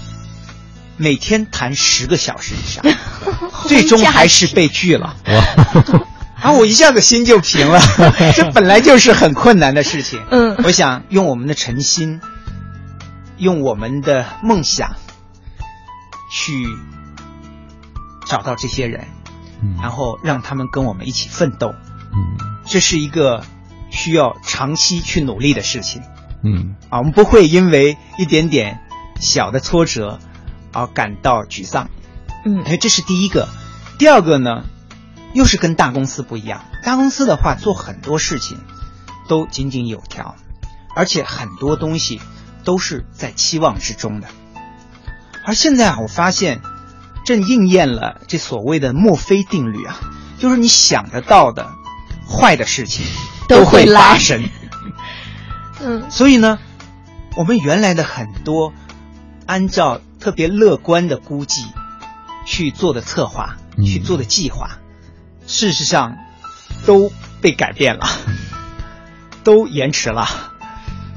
[0.97, 2.85] 每天谈十个小时以上，
[3.67, 5.17] 最终还是被拒了。
[6.41, 7.81] 啊，我一下子心就平了，
[8.35, 10.23] 这本来就是很困难的事情。
[10.31, 12.21] 嗯我想用我们的诚心，
[13.37, 14.97] 用我们的梦想，
[16.33, 16.67] 去
[18.27, 19.07] 找到这些人，
[19.63, 21.75] 嗯然后让他们跟我们一起奋斗。
[22.13, 22.39] 嗯
[22.71, 23.45] 这是一个
[23.91, 26.03] 需要长期去努力的事情
[26.45, 28.79] 嗯啊，我们不会因为一点点
[29.21, 30.21] 小的挫折
[30.73, 31.91] 而感到沮丧。
[32.45, 33.49] 嗯哎，这是第一个。
[33.99, 34.65] 第二个呢，
[35.35, 36.65] 又是跟大公司不一样。
[36.85, 38.57] 大公司的话，做很多事情
[39.29, 40.37] 都井井有条，
[40.95, 42.21] 而且很多东西
[42.63, 44.29] 都是在期望之中的。
[45.45, 46.63] 而现在啊，我发现
[47.27, 49.99] 正应验了这所谓的墨菲定律啊，
[50.39, 51.69] 就是你想得到的
[52.31, 53.05] 坏的事情
[53.49, 54.49] 都会来发生。
[55.83, 56.59] 嗯所以呢，
[57.37, 58.73] 我们原来的很多
[59.47, 61.67] 按照特别乐观的估计
[62.47, 64.79] 去做的策划、嗯去做的计划，
[65.47, 66.17] 事实上
[66.87, 67.11] 都
[67.41, 68.07] 被改变了。
[69.43, 70.27] 都延迟了。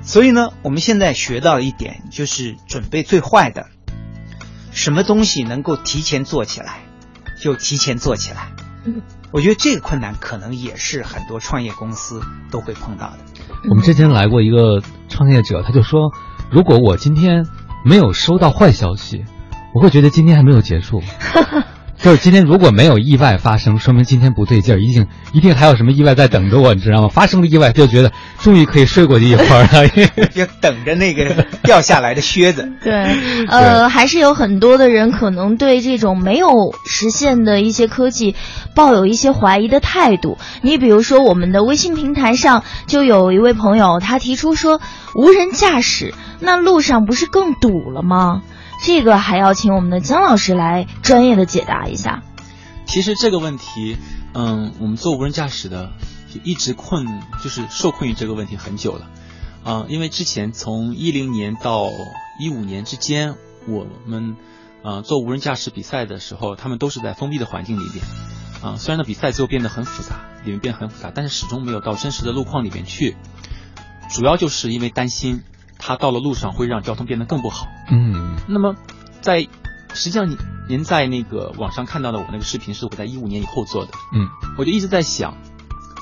[0.02, 3.68] 所以呢，我们现在学到一点，就是准备最坏的。
[4.72, 6.80] 什么东西能够提前做起来，
[7.42, 8.52] 就提前做起来。
[9.34, 12.22] 我觉得这个困难可能也是很多创业公司
[12.52, 13.18] 都会碰到的。
[13.68, 16.12] 我们之前来过一个创业者，他就说，
[16.52, 17.48] 如果我今天
[17.84, 19.26] 没有收到坏消息，
[19.74, 21.02] 我会觉得今天还没有结束。
[22.04, 27.08] 就是今天如果没有意外发生，说明今天不对劲儿，一定一定还有什么意外在等着我，你知道吗？
[27.08, 29.88] 发生了意外，就觉得终于可以睡过去一会儿了，
[30.36, 32.70] 就等着那个掉下来的靴子。
[32.84, 32.92] 对，
[33.48, 38.36] 呃，还是有很多的人可能对这种没有实现的一些科技
[38.76, 40.38] 抱有一些怀疑的态度。
[40.62, 44.82] 你比如说，我们的微信平台上就有一位朋友，他提出说，
[45.16, 48.42] 无人驾驶，那路上不是更堵了吗？
[48.84, 52.22] 这个还要请我们的姜老师来专业的解答一下。
[52.86, 53.96] 其实这个问题，
[54.34, 55.94] 嗯，我们做无人驾驶的
[56.30, 57.08] 就一直困，
[57.42, 59.10] 就是受困于这个问题很久了。
[59.64, 61.86] 啊，因为之前从一零年到
[62.42, 63.36] 一五年之间，
[63.70, 64.36] 我们
[64.84, 68.04] 啊做无人驾驶比赛的时候，他们都是在封闭的环境里边。
[68.62, 73.16] 啊，虽然呢比赛最后变得很复杂，里面变得很复杂，但是始终没有到真实的路况里面去。
[74.10, 75.42] 主要就是因为担心。
[75.78, 77.68] 它到了路上会让交通变得更不好。
[77.90, 78.76] 嗯，那么
[79.22, 79.48] 在
[79.94, 83.92] 实际上，您您在那个网上看到的我那个视频是我在一五年以后做的。
[84.14, 85.38] 嗯，我就一直在想，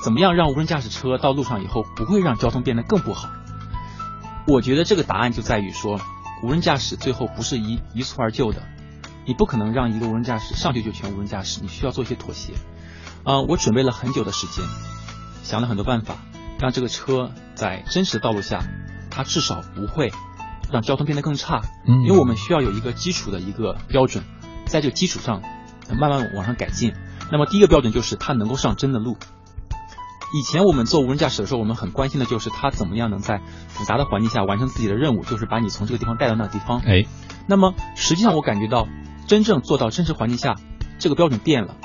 [0.02, 3.28] 怎么样让无人驾驶车到路上以后不会让交通变得更不好？
[4.46, 6.00] 我觉得这个答案就在于说，
[6.42, 8.62] 无人驾驶最后不是一一蹴而就的，
[9.26, 12.54] 你不可能让一个无人驾驶上去就全无人驾驶，你需要做一些妥协。
[13.24, 14.64] 啊，我准备了很久的时间，
[15.44, 16.16] 想了很多办法，
[16.58, 18.64] 让这个车在真实道路下。
[19.14, 20.10] 它至少不会
[20.70, 24.24] 让交通变得更差，嗯，因为我们需要有一个基础的一个标准，
[24.64, 25.42] 在这个基础上
[25.98, 26.94] 慢慢往上改进。
[27.30, 29.16] 那么第一个标准就是它能够上真的路。
[30.34, 36.80] 以前我们做无人驾驶的时候，我们很关心的就是它怎么样能在复杂的环境下完成自己的任务，就是把你从这个地方带到那个地方。
[36.80, 37.04] 哎，
[37.46, 38.88] 那么实际上我感觉到，
[39.26, 40.56] 真正做到真实环境下，
[40.98, 41.76] 这个标准变了，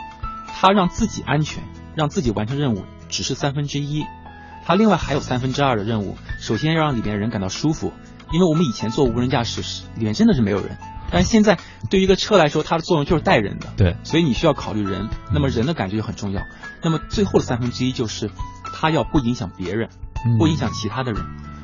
[0.48, 1.62] 它让自己安全，
[1.94, 4.06] 让自己完成任务，只是三分之一。
[4.68, 7.94] 它另外还有三分之二的任务，首先要让里面的人感到舒服，
[8.34, 10.78] 因为我们以前做无人驾驶时，里面真的是没有人，
[11.10, 11.58] 但是现在
[11.90, 16.42] 对于一个车来说，它的作用就是带人的，对，所以你需要考虑人，那么人的感觉就很重要。
[16.84, 18.30] 那么最后的三分之一就是，
[18.74, 19.88] 它要不影响别人，
[20.38, 21.24] 不影响其他的人，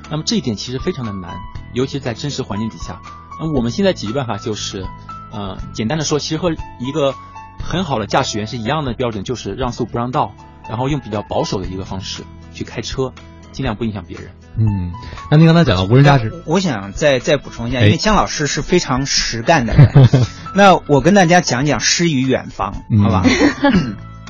[0.09, 1.35] 那么这一点其实非常的难，
[1.73, 3.01] 尤其是在真实环境底下。
[3.37, 4.87] 那么我们现在解决办法就是，
[5.33, 7.13] 呃，简单的说，其实和一个
[7.61, 10.33] 很好的驾驶员是一样的标准，就是让速不让道，
[10.69, 12.23] 然后用比较保守的一个方式。
[12.53, 13.13] 去开车，
[13.51, 14.29] 尽量不影响别人。
[14.55, 14.91] 嗯，
[15.31, 20.09] 那您刚才讲到无人驾驶，我想再再补充一下，因为姜老师是非常实干的人。
[20.53, 23.25] 那我跟大家讲讲诗与远方，好吧？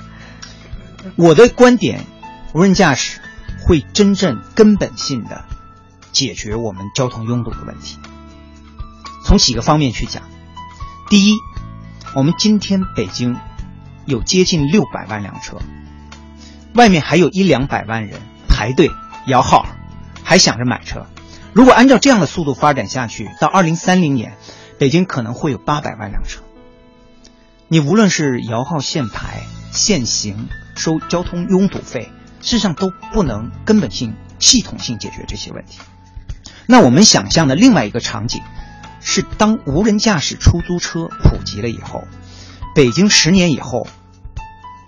[1.17, 2.05] 我的观点，
[2.53, 3.19] 无人驾驶
[3.67, 5.43] 会真正根本性的
[6.13, 7.99] 解决我们交通拥堵的问题。
[9.26, 10.24] 从几个方面去讲，
[11.09, 11.36] 第一，
[12.15, 13.36] 我们今天北京
[14.05, 15.57] 有接近六百万辆车。
[16.74, 18.89] 外面还有一两百万人排队
[19.28, 19.67] 摇号，
[20.24, 21.05] 还想着买车。
[21.53, 24.34] 如果按照这样的速度发展下去，到二零三零年，
[24.80, 26.41] 北京可能会有八百万辆车。
[27.67, 32.11] 你无论是摇号限牌、限行、收交通拥堵费，
[32.41, 35.80] 事实上都不能根本性、系统性解决这些问题。
[36.65, 38.41] 那我们想象的另外一个场景，
[38.99, 42.03] 是当无人驾驶出租车普及了以后，
[42.74, 43.86] 北京十年以后。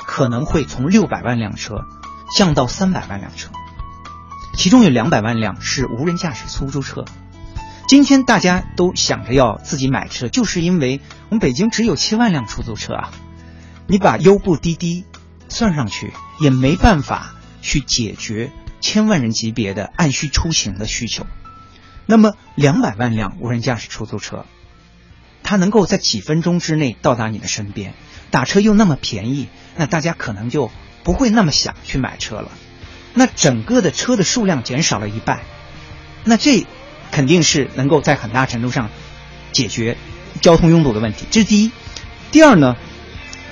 [0.06, 1.86] 可能会从六百万辆车
[2.36, 3.50] 降到三百万辆车，
[4.56, 7.06] 其中有两百万辆是无人驾驶出租车。
[7.88, 13.12] 今天大家都想着要自己买车，就是因为我们北京只有七万辆出租车啊。
[13.88, 15.06] 你把优步、滴滴
[15.50, 18.52] 算上去，也没办法去解决
[18.82, 21.28] 千万人级别的按需出行的需求。
[22.08, 24.46] 那么两百万辆无人驾驶出租车，
[25.44, 27.94] 它能够在几分钟之内到达你的身边，
[28.32, 29.48] 打车又那么便宜。
[29.78, 30.72] 那大家可能就
[31.04, 32.50] 不会那么想去买车了，
[33.14, 35.42] 那整个的车的数量减少了一半，
[36.24, 36.66] 那这
[37.12, 38.90] 肯定是能够在很大程度上
[39.52, 39.98] 解决
[40.40, 41.26] 交通拥堵的问题。
[41.30, 41.72] 这是第一。
[42.32, 42.78] 第二呢，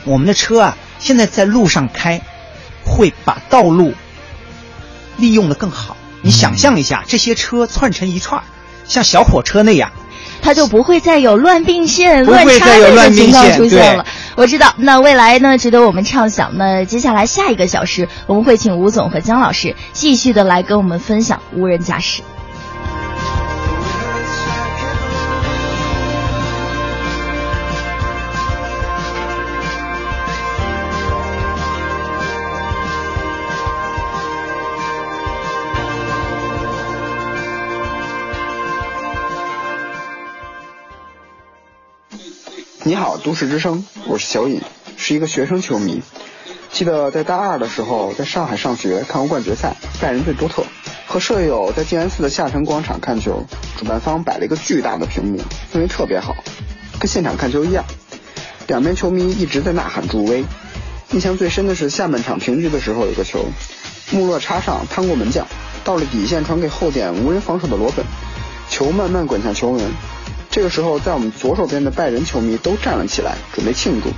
[0.05, 2.21] 我们的车啊，现在在路上开，
[2.85, 3.93] 会把道路
[5.17, 5.97] 利用的更好。
[6.21, 8.41] 你想象一下，这些车串成一串，
[8.87, 9.91] 像小火车那样。
[10.41, 14.05] 它就不会再有乱并线、乱插队的情况出现了。
[14.35, 16.57] 我知道，那未来呢，值得我们畅想。
[16.57, 22.23] 那接下来下一个小时，我们会请吴总和姜老师继续的来跟我们分享无人驾驶。
[42.85, 44.61] 你好，都市之声，我是小尹，
[44.97, 46.01] 是一个学生球迷。
[46.73, 50.65] 记得在大二的时候，在上海上学看欧冠决赛，拜仁对多特，
[51.07, 53.45] 和舍友在静安寺的下沉广场看球，
[53.77, 55.39] 主办方摆了一个巨大的屏幕，
[55.71, 56.35] 氛围特别好，
[56.99, 57.85] 跟现场看球一样。
[58.67, 60.43] 两边球迷一直在呐喊助威。
[61.11, 63.45] 印象最深的是下半场平局的时候，有个球，
[64.11, 65.47] 穆勒插上趟过门将，
[65.85, 68.05] 到了底线传给后点无人防守的罗本，
[68.69, 69.89] 球慢慢滚向球门。
[70.53, 74.09] 这个时候，在我们左手边的拜仁球迷都站了起来，准备庆祝。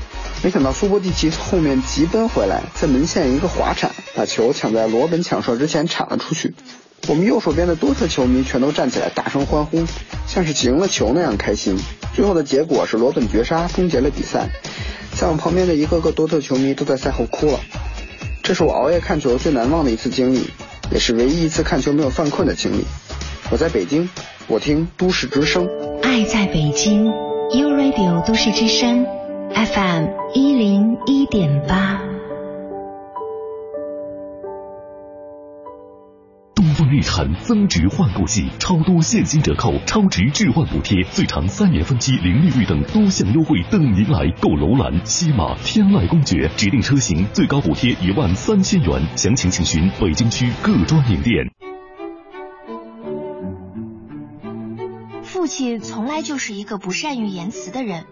[0.43, 6.53] 没想到苏波蒂奇后面急奔回来，在门线一个滑铲，把球抢在罗本抢射之前铲了出去。
[7.07, 9.85] 我们右手边的多特球迷全都站起来大声欢呼，
[10.27, 11.79] 像是赢了球那样开心。
[12.13, 14.49] 最后的结果是罗本绝杀，终结了比赛。
[15.13, 17.61] 在我旁边的一个个多特球迷都在赛后哭了。
[18.43, 20.49] 这是我熬夜看球最难忘的一次经历，
[20.91, 22.83] 也是唯一一次看球没有犯困的经历。
[23.51, 24.09] 我在北京，
[24.47, 25.69] 我听都市之声，
[26.01, 29.05] 爱在北京，U Radio 都市之声。
[29.53, 32.01] FM 一零一点八，
[36.55, 44.49] 东风日产增值换购季，超多现金折扣、超值置换补贴，最长三年分期零利率等多项优惠等您来购！
[44.55, 51.45] 楼兰、西马、天籁公爵指定车型最高补贴一万三千元，详情请询北京区各专营店。
[55.35, 58.05] 父亲从来就是一个不善于言辞的人。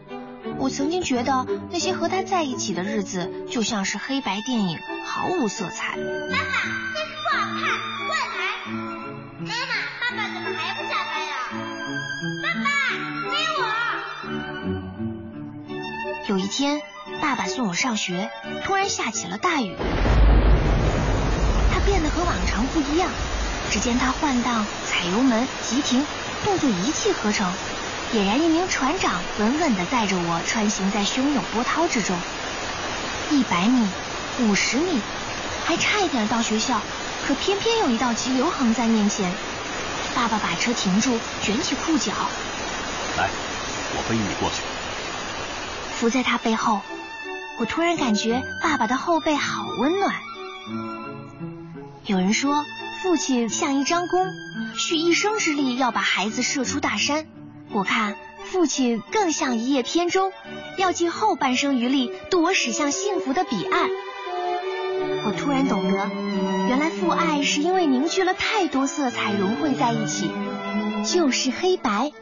[0.60, 5.96] 我曾经觉得那些和他在一起的日子就像是黑白电影，毫无色彩。
[5.96, 6.44] 妈妈，
[6.94, 7.62] 这是不好看，
[8.10, 8.36] 换台。
[9.40, 9.72] 妈妈，
[10.02, 11.34] 爸爸怎么还不下班呀？
[12.44, 12.68] 爸爸，
[13.32, 13.64] 给我。
[16.28, 16.82] 有一天，
[17.22, 18.30] 爸爸送我上学，
[18.66, 19.78] 突然下起了大雨。
[21.72, 23.10] 他变得和往常不一样，
[23.72, 26.06] 只见他换挡、踩油门、急停，
[26.44, 27.52] 动作一气呵成。
[28.14, 32.16] 俨然一名船长，稳稳地载着我穿行在汹涌波涛之中。
[33.32, 33.90] 一百米，
[34.42, 35.02] 五十米，
[35.66, 36.80] 还差一点到学校，
[37.26, 39.34] 可偏偏有一道急流横在面前。
[40.14, 42.12] 爸爸把车停住，卷起裤脚，
[43.18, 43.30] 来，
[43.96, 44.62] 我背你过去。
[45.96, 46.82] 伏在他背后，
[47.58, 50.14] 我突然感觉爸爸的后背好温暖。
[52.06, 52.64] 有人说，
[53.04, 54.32] 父亲像一张弓，
[54.78, 57.26] 蓄一生之力要把孩子射出大山。
[57.70, 60.32] 我看父亲更像一叶扁舟，
[60.78, 63.90] 要尽后半生余力渡我驶向幸福的彼岸。
[65.26, 66.10] 我突然懂得，
[66.70, 70.32] 原来父爱是因为凝聚了太多色彩融汇在一起，
[71.04, 72.14] 就是黑白。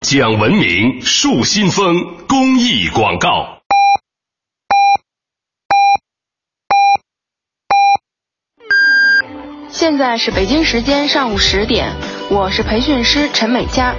[0.00, 3.55] 讲文明树新风公益广告。
[9.78, 11.92] 现在是北京时间上午十点。
[12.30, 13.94] 我是培训师陈美佳，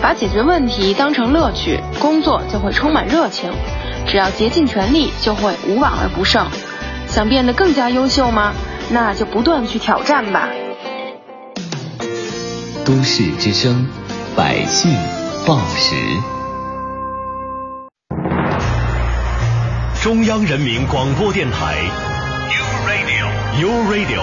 [0.00, 3.52] 把解决问题当成乐趣，工作就会充满热情。
[4.06, 6.46] 只要竭尽全力，就会无往而不胜。
[7.06, 8.54] 想变得更加优秀吗？
[8.88, 10.48] 那就不断去挑战吧。
[12.86, 13.86] 都市之声，
[14.34, 14.90] 百姓
[15.46, 15.94] 报时。
[20.02, 21.76] 中央人民广播电台
[22.48, 24.22] ，U Radio，U Radio，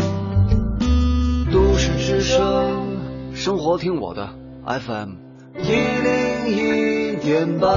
[1.51, 4.29] 都市之声，生活听我的
[4.65, 5.09] FM
[5.57, 7.67] 一零一点八，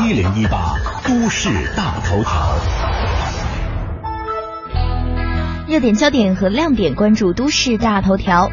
[0.00, 2.54] 一零一八都市大头条，
[5.66, 8.48] 热点焦点和亮点，关注都市大头条。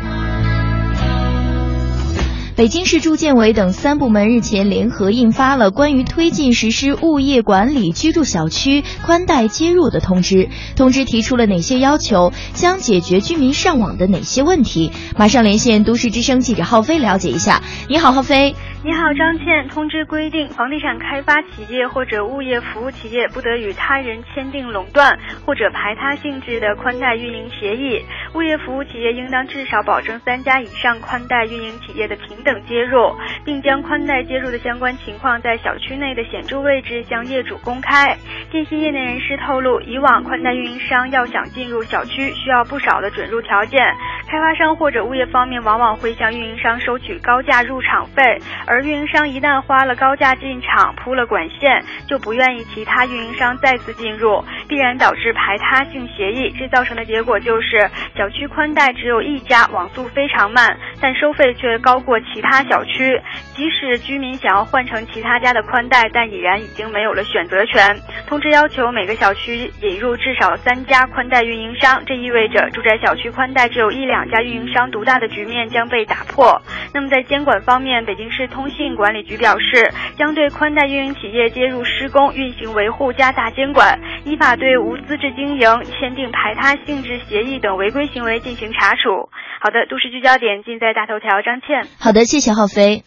[2.55, 14.91] 北京市住建委等三部门日前联合印发了关于推进实施物业管理居住小区宽带接入的通知，通知提出了哪些要求，将解决居民上网的哪些问题？
[15.17, 17.63] 马上连线都市之声记者浩飞了解一下。
[17.89, 18.55] 你好，浩飞。
[18.85, 19.65] 你好，张倩。
[19.69, 28.03] 通知规定，房地产开发企业或者物业服务企业不得与他人签订垄断或者排他性质的宽带运营协议。
[28.35, 33.15] 物业服务企业应当至少保证三家以上宽带运营企业的平等接入，
[33.45, 38.17] 并将宽带接入的相关情况在小区内的显著位置向业主公开。
[38.51, 43.79] 电信业内人士透露，以往宽带运营商要想进入小区，需要不少的准入条件。
[44.27, 48.39] 开发商或者物业方面往往会向运营商收取高价入场费，
[48.73, 56.51] 而运营商一旦花了高价进场铺了管线，就不愿意其他运营商再次进入，必然导致排他性协议。
[56.57, 63.21] 这造成的结果就是小区宽带只有一家，网速非常慢，但收费却高过其他小区。
[63.53, 67.95] 即使居民想要换成其他家的宽带，但已然已经没有了选择权。
[68.25, 76.59] 通知要求每个小区引入至少三家宽带运营商，这意味着住宅小区宽带只有一两家运营商独大的局面将被打破。
[76.91, 89.29] 那么在监管方面，北京市通信管理局表示，将对宽带运营企业接入施工、运行维护加大监管，依法对无资质经营、签订排他性质协议等违规行为进行查处。
[89.61, 91.87] 好的，都市聚焦点尽在大头条，张倩。
[91.99, 93.03] 好的，谢谢浩飞。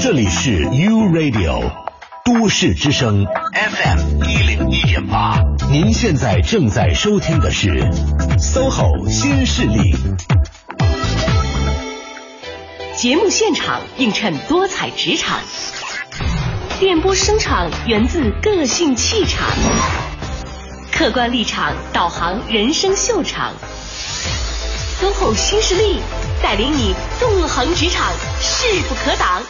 [0.00, 1.70] 这里是 U Radio
[2.24, 5.40] 都市之声 FM 一零一点八，
[5.72, 7.70] 您现在正在收听的是
[8.38, 10.57] SOHO 新势力。
[12.98, 15.38] 节目现场映衬多彩职场，
[16.80, 19.46] 电波声场源自个性气场，
[20.90, 23.54] 客观立场导航人生秀场。
[25.00, 26.00] SOHO 新势力
[26.42, 29.44] 带领你纵横职场，势不可挡。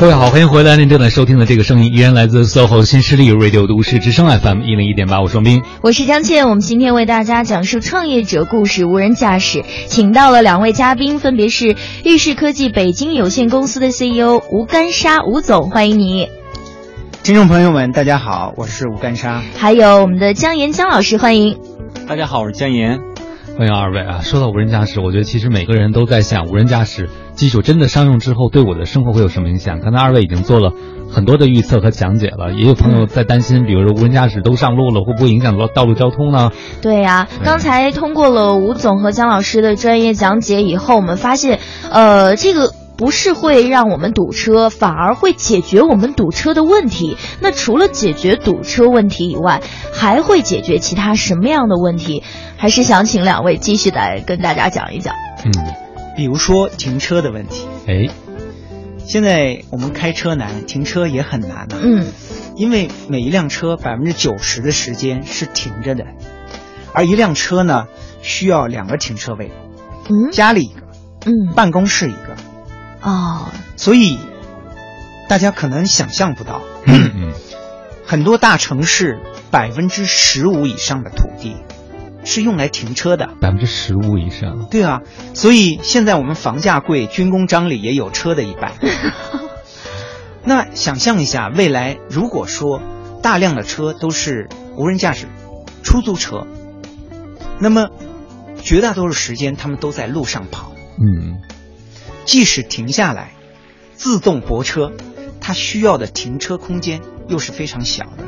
[0.00, 0.78] 各位好，欢迎回来！
[0.78, 6.48] 您正在收听的这个声音依然来自 SOHO 新势力 Radio 都市之声 FM 一零一点八，我双斌，我是张倩。
[6.48, 16.30] 我们今天为大家讲述创业者故事，无人驾驶，请到了两位嘉宾，分别是玉视科技北京有限公司的 CEO 吴干沙吴总，欢迎你。
[17.22, 19.42] 听众朋友们，大家好，我是吴干沙。
[19.58, 21.58] 还有我们的姜岩姜老师，欢迎。
[22.08, 23.09] 大家好，我是姜岩。
[23.58, 24.20] 欢迎二位啊！
[24.22, 29.80] 说到无人驾驶，我觉得其实每个人都在想，无人驾驶技术真的商用之后，对我的生活会有什么影响？
[29.80, 30.72] 刚才二位已经做了
[31.10, 36.50] 很多的预测和讲解了，也有朋友在担心，比如说无人驾驶都上路了，会不会影响到道路交通呢？
[36.80, 42.72] 对呀，刚才通过了吴总和姜老师的专业讲解以后，我们发现，呃，这个。
[42.96, 47.16] 不是会让我们堵车，反而会解决我们堵车的问题。
[47.40, 52.22] 那除了解决堵车问题以外，还会解决其他什么样的问题？
[52.60, 55.14] 还是想请两位继续来跟大家讲一讲。
[55.46, 55.50] 嗯，
[56.14, 57.66] 比如说停车的问题。
[57.88, 58.10] 哎，
[58.98, 61.68] 现在我们开车难，停车也很难啊。
[61.80, 62.06] 嗯，
[62.56, 66.04] 因为每一辆车百分之九十的时间是停着的，
[66.92, 67.86] 而一辆车呢
[68.20, 69.50] 需要两个停车位。
[70.10, 70.82] 嗯，家里一个，
[71.24, 72.36] 嗯，办公室一个。
[73.00, 73.46] 哦，
[73.78, 74.18] 所以
[75.30, 77.32] 大家可能想象不到，嗯，
[78.04, 79.18] 很多大城市
[79.50, 81.56] 百分之十五以上的土地
[82.24, 84.66] 是用来停车的，百分之十五以上。
[84.70, 85.00] 对啊，
[85.34, 88.72] 所以现在我们房价贵，军功章里也有车的一半。
[90.44, 92.80] 那想象一下，未来如果说
[93.22, 95.26] 大量的车都是无人驾驶
[95.82, 96.46] 出租车，
[97.58, 97.88] 那么
[98.62, 100.72] 绝大多数时间他们都在路上跑。
[100.98, 101.40] 嗯。
[102.26, 103.32] 即使停下来，
[103.94, 104.92] 自动泊车，
[105.40, 108.24] 它需要的停车空间又是非常小的，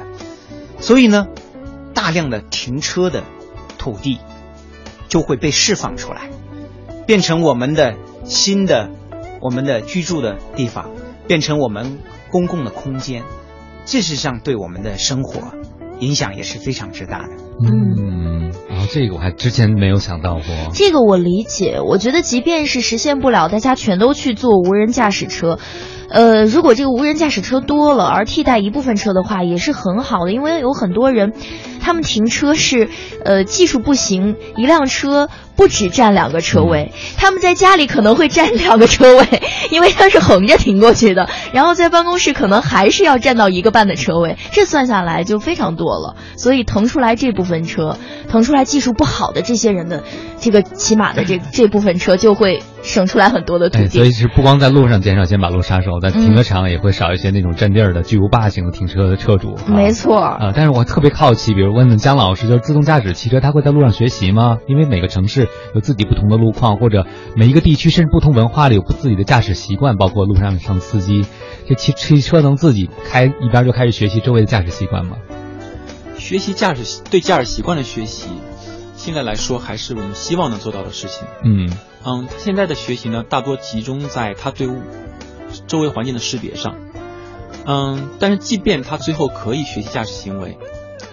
[0.80, 1.28] 所以呢，
[1.95, 3.22] 大量的停车的
[3.83, 4.20] 土地
[5.09, 6.30] 就会被释放出来，
[7.05, 8.91] 变成我们的新的
[9.41, 10.93] 我们的居住的地方，
[11.26, 11.99] 变成我们
[12.30, 13.24] 公共的空间，
[13.85, 15.53] 事实上对我们的生活
[15.99, 17.30] 影响也是非常之大的。
[17.66, 20.45] 嗯，然后这个我还之前没有想到过。
[20.72, 25.59] 这个我理解，我觉得即便是实现不了，大家全都去做无人驾驶车，
[26.09, 31.33] 呃，如果这个无人驾驶车多了，而替代一部分车的话，也是很好的，因为有很多人，
[31.83, 32.89] 他们停车是
[33.24, 35.28] 呃技术不行，一辆车。
[35.55, 41.28] 不止占两个车位，他们在家里可能会占两个车位， 因为它是横着停过去的。
[41.53, 46.16] 然后在办公室可能还是要占到一个半的车位，这算下来就非常多了。
[46.37, 47.99] 所以腾出来这部分车，
[48.30, 50.03] 腾出来技术不好的这些人的
[50.41, 53.89] 这个起码的这这部分车就会省出来很多的土地。
[53.89, 59.59] 所以是不光在路上减少些马路杀手，在停车场也会少一些那种占地儿的巨无霸型的停车的车主。
[59.66, 64.59] 没错啊，但是我特别好奇，比如问问姜老师，就是自动驾驶汽车它会在路上学习吗？
[64.68, 65.49] 因为每个城市。
[65.75, 71.25] 有自己不同的路况，或者每一个地区甚至不同文化里有不自己的驾驶习惯，包括路上上司机，
[71.66, 75.16] 这汽汽车能自己开一边就开始学习周围的驾驶习惯吗？
[76.18, 78.29] 学习驾驶对驾驶习惯的学习，
[78.95, 81.27] 现在来说还是我们希望能做到的事情。
[81.43, 81.70] 嗯
[82.05, 84.68] 嗯，他现在的学习呢，大多集中在它对
[85.66, 86.77] 周围环境的识别上。
[87.64, 90.59] 嗯，但是即便他最后可以学习驾驶行为，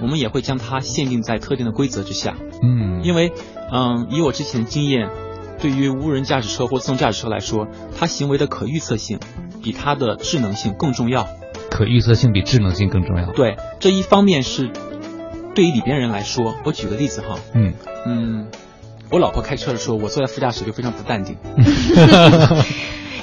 [0.02, 2.36] 我们也会将它限定在特定的规则之下。
[2.62, 3.32] 嗯，因为
[3.72, 5.10] 嗯，以我之前的经验，
[5.60, 9.20] 对于无人驾驶车或自动驾驶车来说，它行为的可预测性
[9.62, 11.28] 比它的智能性更重要。
[11.70, 13.32] 可预测性比智能性更重要。
[13.34, 14.72] 对，这一方面是
[15.54, 17.74] 对于里边人来说，我举个例子哈，嗯
[18.06, 18.47] 嗯，
[19.12, 21.38] 我老婆开车的时候，我坐在副驾驶就非常不淡定。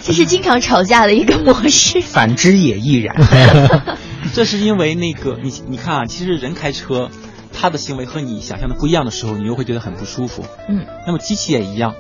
[0.02, 2.00] 这是经常吵架的一个模式。
[2.00, 3.16] 反之也亦然。
[4.32, 7.10] 这是因为那个你你看啊，其实人开车，
[7.52, 10.44] 他的行为和你想象的不一样的时候，你又会觉得很不舒服。
[10.68, 11.94] 嗯，那么机器也一样，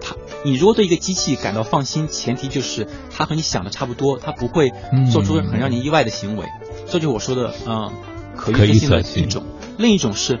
[0.00, 4.72] 它你如果对一个机器感到放心，前提就是它和你想的差不多，它不会
[5.12, 6.46] 做出很让你意外的行为。
[6.86, 7.92] 这就是我说的，嗯，
[8.36, 9.44] 可预测性的一种。
[9.78, 10.38] 另一种是，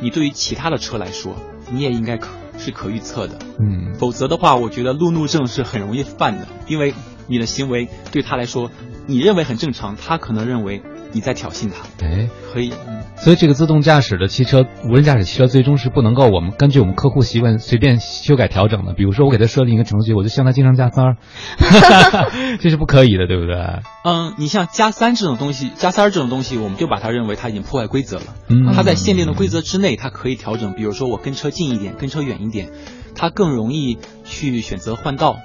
[0.00, 1.34] 你对于其他的车来说，
[1.70, 2.28] 你也应该可
[2.58, 3.38] 是可预测的。
[3.58, 6.94] 嗯，否则的话，我觉得路怒症是很容易犯的，因为
[7.26, 8.70] 你的行为对他来说，
[9.06, 10.82] 你认为很正常，他可能认为
[11.12, 12.06] 你在挑衅他。
[12.06, 12.72] 哎，可以。
[12.86, 18.94] 嗯，所以这个自动驾驶的汽车、无人驾驶汽车最终是不能够我们根据我们客户习惯随便修改调整的。
[18.94, 21.16] 比如说，我给他设定一个程序，我就希望他经常加塞儿，
[22.60, 23.56] 这是不可以的，对不对？
[24.04, 28.24] 嗯，你像加三这种东西，加塞儿这种东西，我们就把它认为它已经破坏规则了。
[28.48, 30.74] 嗯，它在限定的规则之内，它可以调整。
[30.74, 32.70] 比如说，我跟车近一点，跟车远一点，
[33.14, 35.36] 它更容易去选择换道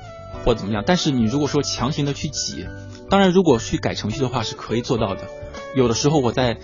[0.45, 0.83] 或怎么样。
[0.85, 2.65] 但是你如果说强行的去挤，
[3.09, 5.27] 当然如果去改程序的话是可以做到的。
[5.75, 6.57] 有的时候我在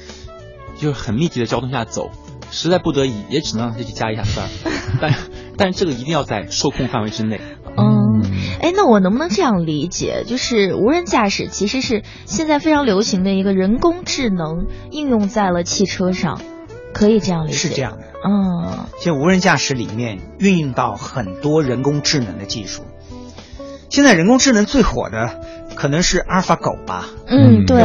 [0.77, 2.09] 就是很密集的交通下走，
[2.51, 4.47] 实在不得已也只能让他去加一下塞儿，
[4.99, 5.13] 但
[5.57, 7.39] 但这个一定要在受控范围之内。
[7.75, 8.23] 嗯，
[8.61, 16.41] 哎，那我能不能这样理解，就是无人驾驶其实是现在非常流行的一个人工智能应用在了汽车上，
[16.93, 17.55] 可以这样理解？
[17.57, 18.03] 是这样的。
[18.25, 22.83] 嗯，现在无人驾驶里面运用到很多人工智能的技术。
[23.89, 25.39] 现在人工智能最火的
[25.73, 27.07] 可能是阿尔法狗吧？
[27.27, 27.81] 嗯，对。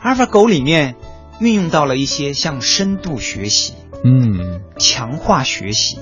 [0.00, 0.94] 阿尔法狗里面
[1.40, 3.74] 运用到了一些像深度学习、
[4.04, 5.98] 嗯，强化学习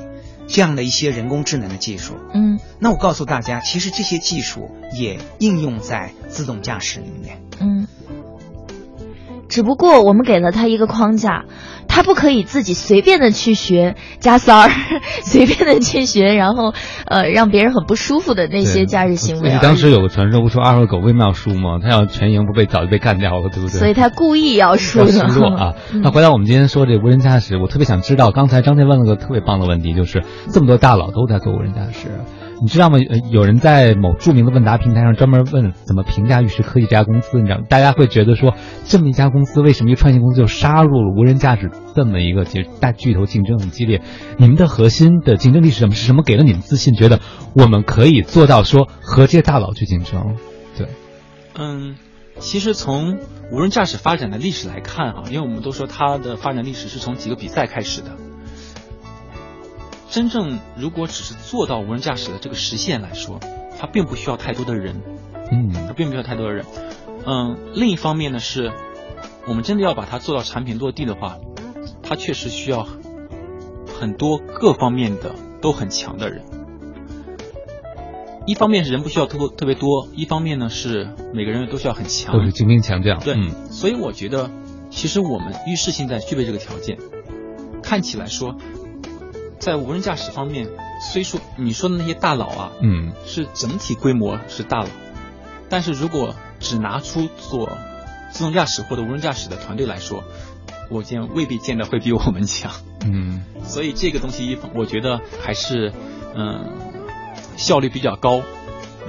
[0.46, 2.14] 这样的一些人工智能的技术。
[2.34, 7.42] 嗯，那我告诉大家，其实这些技术也应用在自动驾驶里面。
[7.60, 7.86] 嗯，
[9.55, 11.44] 只不过我们给了他一个框架，
[11.86, 14.68] 他不可以自己随便的去学加塞儿，
[15.22, 16.74] 随便的去学，然后
[17.07, 19.52] 呃让别人很不舒服的那些驾驶行为。
[19.52, 21.78] 你当时有个传说，不说二号狗为什么要输吗？
[21.80, 23.78] 他要全赢，不被早就被干掉了，对不对？
[23.78, 25.76] 所以他故意要输的。
[26.02, 32.09] 那回到我们今天说这无人驾驶，我特别想知道，刚才张天问了个特别棒的问题，就是这么多大佬都在做无人驾驶。
[32.61, 32.98] 你知道吗？
[33.30, 37.38] 有人在某著名的问答平台上专门问怎么评价玉石科技这家公司。
[37.40, 44.02] 你知道，大家会觉得说，这么一家公司，为什么一个创新公司就杀入了无人驾驶这么一个其实大巨头，竞争很激烈？
[44.38, 45.94] 你们的核心的竞争力是什么？
[45.94, 47.20] 是什么给了你们自信，觉得
[47.55, 50.36] 我们可以做到说和这些大佬去竞争？
[50.78, 50.88] 对，
[51.59, 51.96] 嗯，
[52.38, 53.18] 其实从
[53.52, 58.12] 无人驾驶发展的历史来看啊，因为我们都说它的发展历史是从几个比赛开始的。
[60.14, 63.40] 真正如果只是做到无人驾驶的这个实现来说，
[63.76, 65.02] 它并不需要太多的人，
[65.50, 66.64] 嗯，它并不需要太多的人，
[67.26, 68.70] 嗯，另一方面呢是，
[69.48, 71.38] 我们真的要把它做到产品落地的话，
[72.00, 72.86] 它确实需要
[73.98, 76.44] 很多各方面的都很强的人。
[78.46, 83.18] 一方面是人不需要特特别多，一方面呢是每个人都需要很强，都是精兵强将。
[83.18, 84.48] 对，嗯、所以我觉得
[84.90, 86.98] 其实我们遇事现在具备这个条件，
[87.82, 88.54] 看起来说。
[89.64, 90.68] 在无人驾驶方面，
[91.00, 94.88] 虽说你说的那些大佬啊，嗯，是整体规模是大佬，
[95.70, 97.70] 但是如果只拿出做
[98.30, 100.22] 自动驾驶或者无人驾驶的团队来说，
[100.90, 102.70] 我见未必见得会比我们强，
[103.06, 105.90] 嗯， 所以这个东西，我觉得还是
[106.36, 106.70] 嗯
[107.56, 108.42] 效率比较高，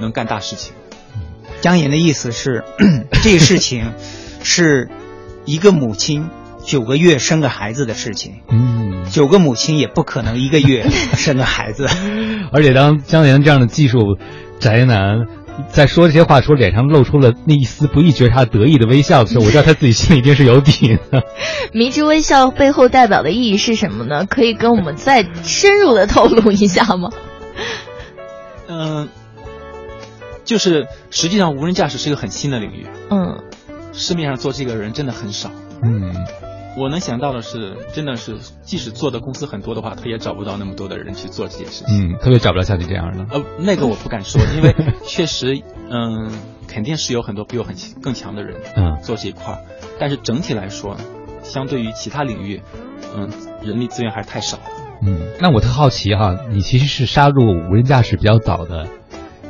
[0.00, 0.72] 能干大事情。
[1.60, 2.64] 江岩的意思是，
[3.22, 3.92] 这个事情
[4.42, 4.88] 是
[5.44, 6.30] 一个母亲
[6.66, 9.04] 九个月生个孩子的事情，嗯。
[9.10, 11.86] 九个母亲也不可能一个月 生个孩子，
[12.52, 14.18] 而且当江岩这样的技术
[14.58, 15.26] 宅男
[15.70, 21.22] 在说这些话，时候，脸上露出了那一丝不易觉察得意的微笑的时候，我知道他自己心里一定是有底的。
[21.72, 24.26] 迷之微笑背后代表的意义是什么呢？
[24.28, 27.10] 可以跟我们再深入的透露一下吗？
[28.66, 29.08] 嗯、 呃，
[30.44, 33.38] 就是实际上无人驾驶是一个很新的领域，嗯，
[33.92, 35.52] 市面上做这个人真的很少，
[35.84, 36.12] 嗯。
[36.76, 42.12] 我能想到的是，真的是，即使做的公司很多的话，他也找不到那么多的人去做这件事情。
[42.12, 43.26] 嗯，特别找不到像你这样的。
[43.30, 44.74] 呃，那个我不敢说，因为
[45.06, 46.30] 确实，嗯，
[46.68, 49.60] 肯定是有很多比我很更强的人，嗯，做这一块儿。
[49.98, 50.96] 但是整体来说，
[51.42, 52.60] 相对于其他领域，
[53.16, 53.30] 嗯，
[53.62, 54.64] 人力资源还是太少了。
[55.02, 58.86] 嗯，那我特好奇哈，你其实是杀入无人驾驶比较早的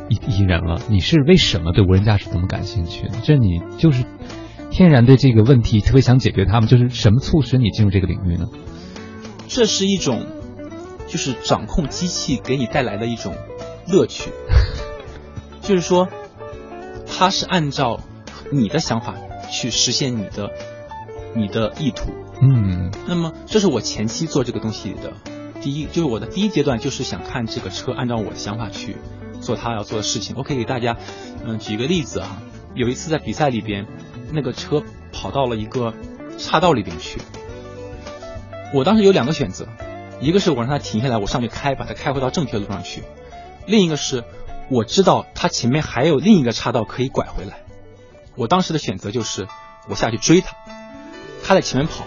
[0.08, 3.14] 一一人了，你是为什么对无人驾驶这么感兴趣呢？
[3.24, 4.04] 这你就是
[4.76, 6.68] 天然对这个问题特别想解决他们？
[6.68, 8.44] 就是什么促使你进入这个领域呢？
[9.48, 10.26] 这是一种，
[11.08, 13.34] 就是掌控机器给你带来的一种
[13.88, 14.32] 乐趣，
[15.62, 16.08] 就是说，
[17.06, 18.00] 它是按照
[18.52, 19.14] 你的想法
[19.50, 20.50] 去实现你的
[21.34, 22.10] 你的意图。
[22.42, 25.14] 嗯，那么这是我前期做这个东西的
[25.62, 28.98] 第一，就是我的第一阶段，就是想看这个车按照我的想法去
[29.40, 30.36] 做它要做的事情。
[30.36, 30.98] 我可以给大家，
[31.46, 32.42] 嗯，举一个例子啊，
[32.74, 33.86] 有一次在比赛里边，
[34.32, 35.94] 那个车跑到了一个
[36.38, 37.20] 岔道里边去，
[38.74, 39.66] 我当时有两个选择，
[40.20, 43.00] 一个是我让它停下来，我上去开，把它开回到正确路上去；
[43.66, 44.24] 另一个是
[44.70, 47.60] 我知道它前面还有另一个岔道可以拐回来。
[48.36, 49.48] 我当时的选择就是
[49.88, 50.56] 我下去追他，
[51.44, 52.04] 他在前面跑。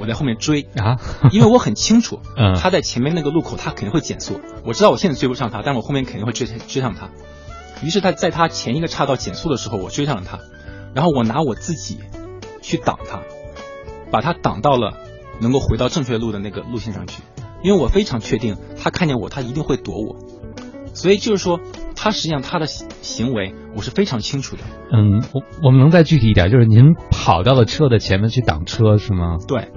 [0.00, 0.96] 我在后面追啊，
[1.32, 4.40] 因为我很清楚，嗯，他在前面那个路口，他肯定会减速。
[4.64, 7.08] 我知道我现在追不上他，但我后面肯定会追追上他。
[7.82, 10.38] 于是他在他前一个岔道减速的时候，我追上了他，
[10.94, 12.00] 然后我拿我自己
[12.60, 13.22] 去挡他，
[14.10, 14.94] 把他挡到了
[15.40, 17.22] 能够回到正确路的那个路线上去。
[17.62, 20.16] 因为我非常确定，他看见我，他一定会躲我。
[20.94, 21.60] 所以就是说，
[21.94, 24.62] 他实际上他的行为我是非常清楚的。
[24.92, 29.36] 嗯，我我们能再具体一点，就是您跑到了车的前面去挡车是吗？
[29.46, 29.70] 对，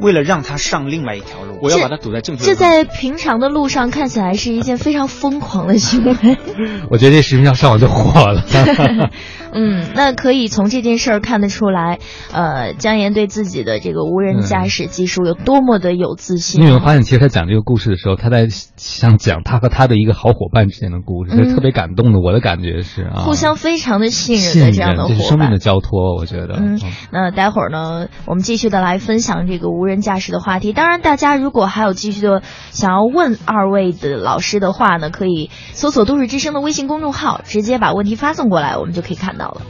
[0.00, 2.44] 为了让他上另外一条路，我要把他堵在正确。
[2.44, 6.14] 这在平常的路上看起来是一件非常疯狂的行为。
[6.90, 8.42] 我觉得这视频要上网就火了。
[9.50, 11.98] 嗯，那可以从这件事儿看得出来，
[12.32, 16.60] 呃，姜岩对自己的这个无人驾驶技术有多么的有自信。
[16.60, 18.46] 你有没有发现，其实他讲这个故事的时候，他在
[18.76, 22.20] 想讲他和他的一个好伙伴之间的故事，是特别感动的。
[22.20, 26.56] 我的感觉是啊，互相非常的信任的这样的伙伴，这是生命的交托，我觉得。
[26.58, 26.78] 嗯，
[27.10, 30.74] 那待会儿呢，我们继续的来分享这个无无人驾驶的话题。
[30.74, 39.62] 当然，大家如果还有继续的想要问二位的老师的话呢，可以搜索都市之声的微信公众号，直接把问题发送过来，我们就可以看到了。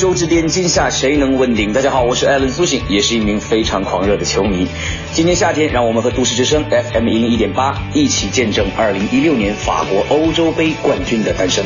[0.00, 1.74] 洲之巅，今夏谁能问鼎？
[1.74, 4.66] 大家好，我是艾伦苏醒，也是一名非常狂热的球迷。
[5.12, 11.62] 今年夏天，让我们和都市之声 FM 一零一点八一起见证二零一六年法国欧洲杯冠军的诞生。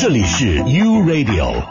[0.00, 1.62] 这里是 U Radio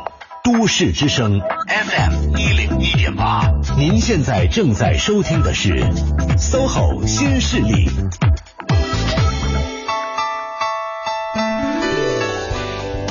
[0.41, 5.83] 都市之声 FM 一零一点八，您现在正在收听的是
[6.37, 7.89] SOHO 新势力。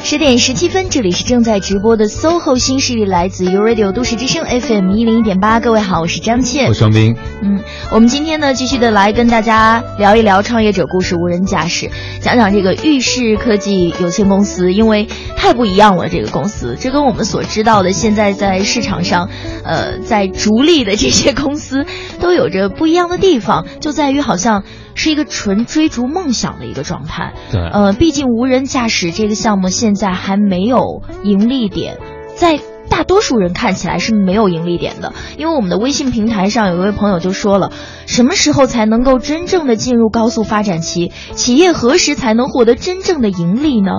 [0.05, 5.61] 十点十七分，这里是正在直播的 SOHO 新势力，来自 U Radio 都市之声 FM 一零一点八。
[5.61, 7.17] 各位好，我是张倩，我是双斌。
[7.41, 11.91] 嗯，我们今天呢，继续的来跟大家聊一聊创业者故事，无人驾驶，
[12.21, 19.31] 讲讲这个裕士科技有限公司，因为太不一样了，这个公司，这跟我们所知道的现在在市场上，
[19.65, 21.87] 呃，在逐利的这些公司
[22.21, 24.65] 都有着不一样的地方，就在于好像。
[24.95, 27.33] 是一个纯追逐梦想的一个状态。
[27.53, 31.99] 对，呃，毕竟无人驾驶这个项目现在还没有盈利点，
[32.37, 35.13] 在大多数人看起来是没有盈利点的。
[35.37, 37.73] 因为我们的微信平台上有一位朋友就说了，
[38.07, 41.11] 什么时候才能够真正的进入高速发展期？
[41.35, 43.91] 企业何时才能获得真正的盈利呢？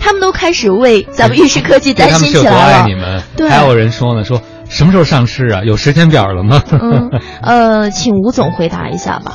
[0.00, 2.60] 他们都开始为咱们玉石科技担心 起来了。
[2.82, 5.62] 爱你们，对，还有人说呢，说什么时候上市啊？
[5.62, 6.60] 有时间表了吗？
[6.72, 9.34] 嗯，呃，请吴总回答一下吧。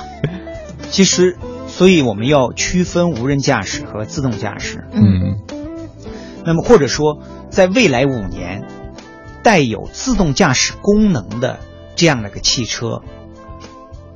[0.90, 4.86] 其实，所以我们要区分无人驾驶和自动驾驶。
[4.92, 5.38] 嗯，
[6.46, 8.68] 那么或者说，在未来五年，
[9.44, 11.60] 带有自动驾驶功能的
[11.96, 13.02] 这样的个汽车，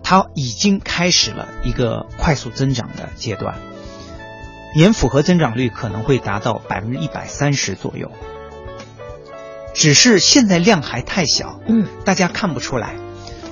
[0.02, 3.56] 它已经开始了一个快速增长的阶段，
[4.76, 8.12] 年复合增长率可能会达到百分之一百三十左右。
[9.74, 12.96] 只是现在量还太小，嗯，大家看不出来。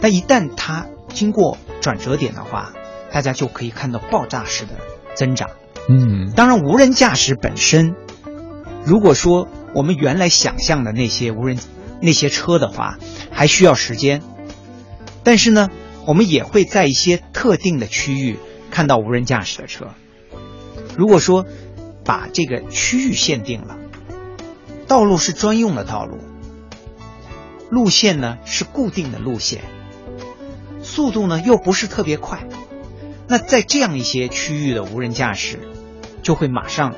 [0.02, 2.72] 但一旦它经过转折点的话，
[3.12, 4.74] 大家就可以看到爆炸式的
[5.16, 5.50] 增长。
[5.90, 7.96] 嗯，当然，无人驾驶本身，
[8.86, 11.58] 如果说我们原来想象的那些无人
[12.02, 12.98] 那些车的话，
[13.32, 14.22] 还需要时间。
[15.24, 15.70] 但是呢，
[16.06, 18.38] 我们也会在一些特定的区域
[18.72, 19.88] 看到无人驾驶的车。
[20.98, 21.46] 如果说
[22.04, 23.78] 把这个区域限定了，
[24.88, 26.18] 道路是专用的道路，
[27.70, 29.62] 路线呢是固定的路线，
[30.82, 32.48] 速度呢又不是特别快。
[33.30, 35.60] 那在这样一些区域的无人驾驶，
[36.24, 36.96] 就会马上，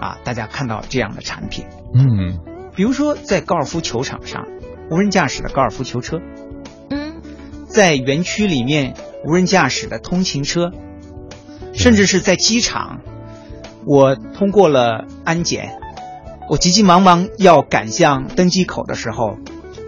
[0.00, 1.66] 啊，大家看到这样的产品。
[1.94, 2.40] 嗯，
[2.74, 4.46] 比如说在高尔夫球场上，
[4.90, 6.18] 无人驾驶的高尔夫球车。
[6.88, 7.20] 嗯，
[7.68, 8.94] 在园区里面，
[9.26, 10.72] 无人驾驶的通勤车，
[11.74, 13.02] 甚至是在机场，
[13.84, 15.78] 我通过了安检，
[16.48, 19.36] 我急急忙忙要赶向登机口的时候，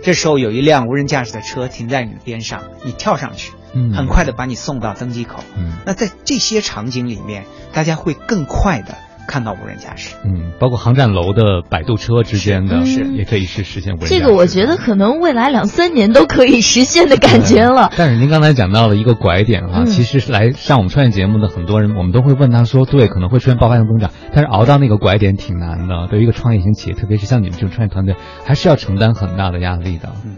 [0.03, 3.53] 这时候有一辆无人驾驶的车停在你的边上，你跳上去。
[3.75, 5.43] 嗯，很快的把你送到登机口。
[5.57, 8.95] 嗯，那在这些场景里面，大家会更快的
[9.27, 10.15] 看到无人驾驶。
[10.25, 14.21] 嗯，包括航站楼的摆渡车之间的，是也可以是实现无人驾驶。
[14.21, 17.93] 这个我觉得可能未来两三年都可以实现的感觉了。
[17.97, 26.07] 但是您刚才讲到了一个拐点啊，嗯、其实来上我们创业节目的很多人，我们都会问他说，对，可能会出现爆发性增长，但是熬到那个拐点挺难的。
[26.09, 28.17] 对于一个创业型企业，特别是像你们这种创业团队，
[28.47, 30.13] 还是要承担很大的压力的。
[30.25, 30.37] 嗯，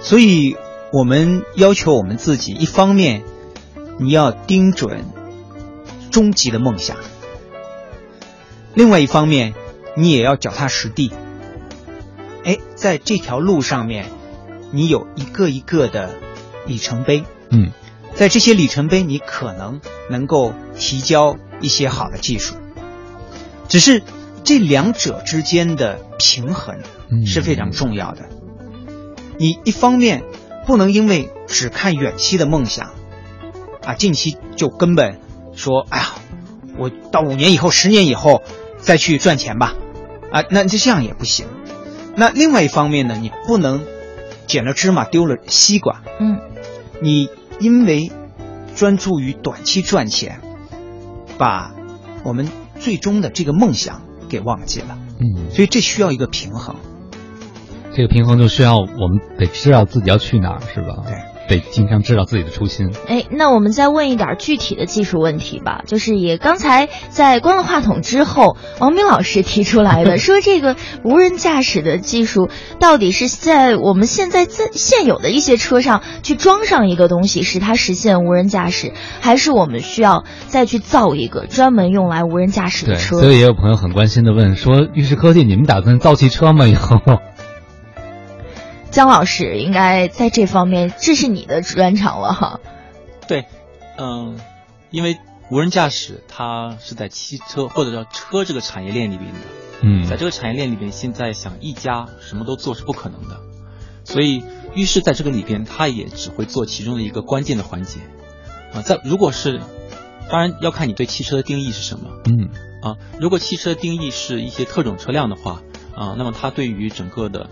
[0.00, 0.56] 所以
[0.92, 3.24] 我们要求我们自己，一方面。
[3.98, 5.04] 你要盯准
[6.10, 6.96] 终极的梦想，
[8.74, 9.54] 另外一方面，
[9.96, 11.12] 你也要脚踏实地。
[12.42, 14.06] 哎，在这条路上面，
[14.72, 16.14] 你有一个一个的
[16.66, 17.22] 里程碑。
[17.50, 17.70] 嗯，
[18.14, 19.80] 在这些里程碑，你可能
[20.10, 22.56] 能够提交一些好的技术。
[23.68, 24.02] 只是
[24.42, 26.78] 这两者之间的平衡
[27.26, 28.28] 是非常重要的。
[29.38, 30.24] 你一方面
[30.66, 32.90] 不能因为只看远期的梦想。
[33.84, 35.20] 啊，近期就根本
[35.54, 36.14] 说，哎呀，
[36.78, 38.42] 我到五年以后、十年以后
[38.78, 39.74] 再去赚钱吧，
[40.30, 41.46] 啊，那就这样也不行。
[42.14, 43.84] 那另外一方面呢，你不能
[44.46, 46.02] 捡了芝麻丢了西瓜。
[46.20, 46.38] 嗯，
[47.00, 48.12] 你因为
[48.76, 50.40] 专注于短期赚钱，
[51.36, 51.74] 把
[52.22, 52.48] 我们
[52.78, 54.96] 最终的这个梦想给忘记了。
[55.18, 56.76] 嗯，所以这需要一个平衡。
[57.94, 61.04] 这个平衡就需要我们得知道自己要去哪儿，是吧？
[61.06, 61.14] 对。
[61.48, 62.92] 得经常知道自己的初心。
[63.08, 65.82] 哎，那我们再问一点具体的技术问题吧。
[65.86, 83.18] 就是也刚才在关了话筒之后，王斌老师提出来的， 说这个无人驾驶的技术到底是在我们现在在现有的一些车上去装上一个东西，使它实现无人驾驶，还是我们需要再去造一个专门用来无人驾驶的车？
[83.18, 86.66] 所以也有朋友很关心的问说：玉石科技，你们打算造汽车吗？
[86.68, 86.98] 以后？
[88.92, 92.60] 姜老师应该在这方面，这是你的专长了哈。
[93.26, 93.46] 对，
[93.96, 94.38] 嗯，
[94.90, 95.18] 因为
[95.50, 99.38] 无人驾驶它是在汽车或者叫车这个产业链里边的。
[99.84, 103.40] 嗯在这个产业链里边，现在想一家什么都做是不可能的，
[104.04, 107.98] 所以浴室在这个里边，它也只会做其中的一个关键的环节。
[108.74, 109.60] 啊，在如果是，
[110.30, 112.10] 当然要看你对汽车的定义是什么。
[112.26, 112.50] 嗯
[112.82, 115.62] 啊，如果汽车的定义是一些特种车辆的话，
[115.96, 117.48] 啊，那么它对于整个的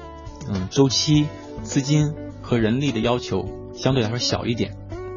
[0.52, 1.28] 嗯周期、
[1.62, 4.76] 资金和人力的要求相对来说小一点，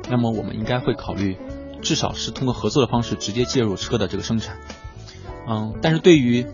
[0.09, 1.37] 那么我们应该会考虑，
[1.81, 4.57] 至少是通过合作的方式直接介入车的这个生产。
[5.49, 6.45] 嗯，但是对于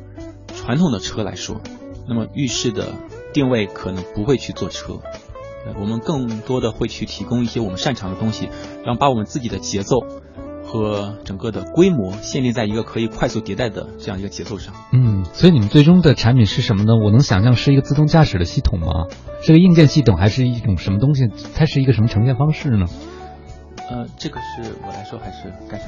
[0.47, 1.61] 传统的车来说，
[2.07, 2.93] 那么浴室的
[3.33, 4.99] 定位可能不会去做车，
[5.79, 8.49] 我们更多的会去提供一些我们擅长的东西，
[8.83, 9.99] 然后把我们自己的节奏
[10.71, 14.75] 和整个的规模限定在一个可以快速迭代的这样一个节奏上。
[14.93, 16.93] 嗯，所以你们最终的产品是什么呢？
[17.03, 19.07] 我能想象是一个自动驾驶的系统吗？
[19.41, 21.27] 是个硬件系统，还是一种什么东西？
[21.55, 22.85] 它是一个什么呈现方式呢？
[23.89, 25.85] 呃，这个是我来说还是该啥？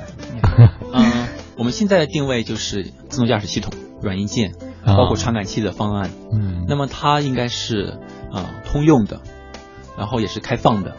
[0.92, 1.28] 嗯，
[1.58, 3.72] 我们现在的定位就是自动驾驶系统、
[4.02, 4.54] 软硬件，
[4.84, 6.10] 啊包括传感器的方案。
[6.34, 8.00] 嗯那么它应该是
[8.32, 9.22] 啊、呃通用的，
[9.96, 10.96] 然后也是开放的，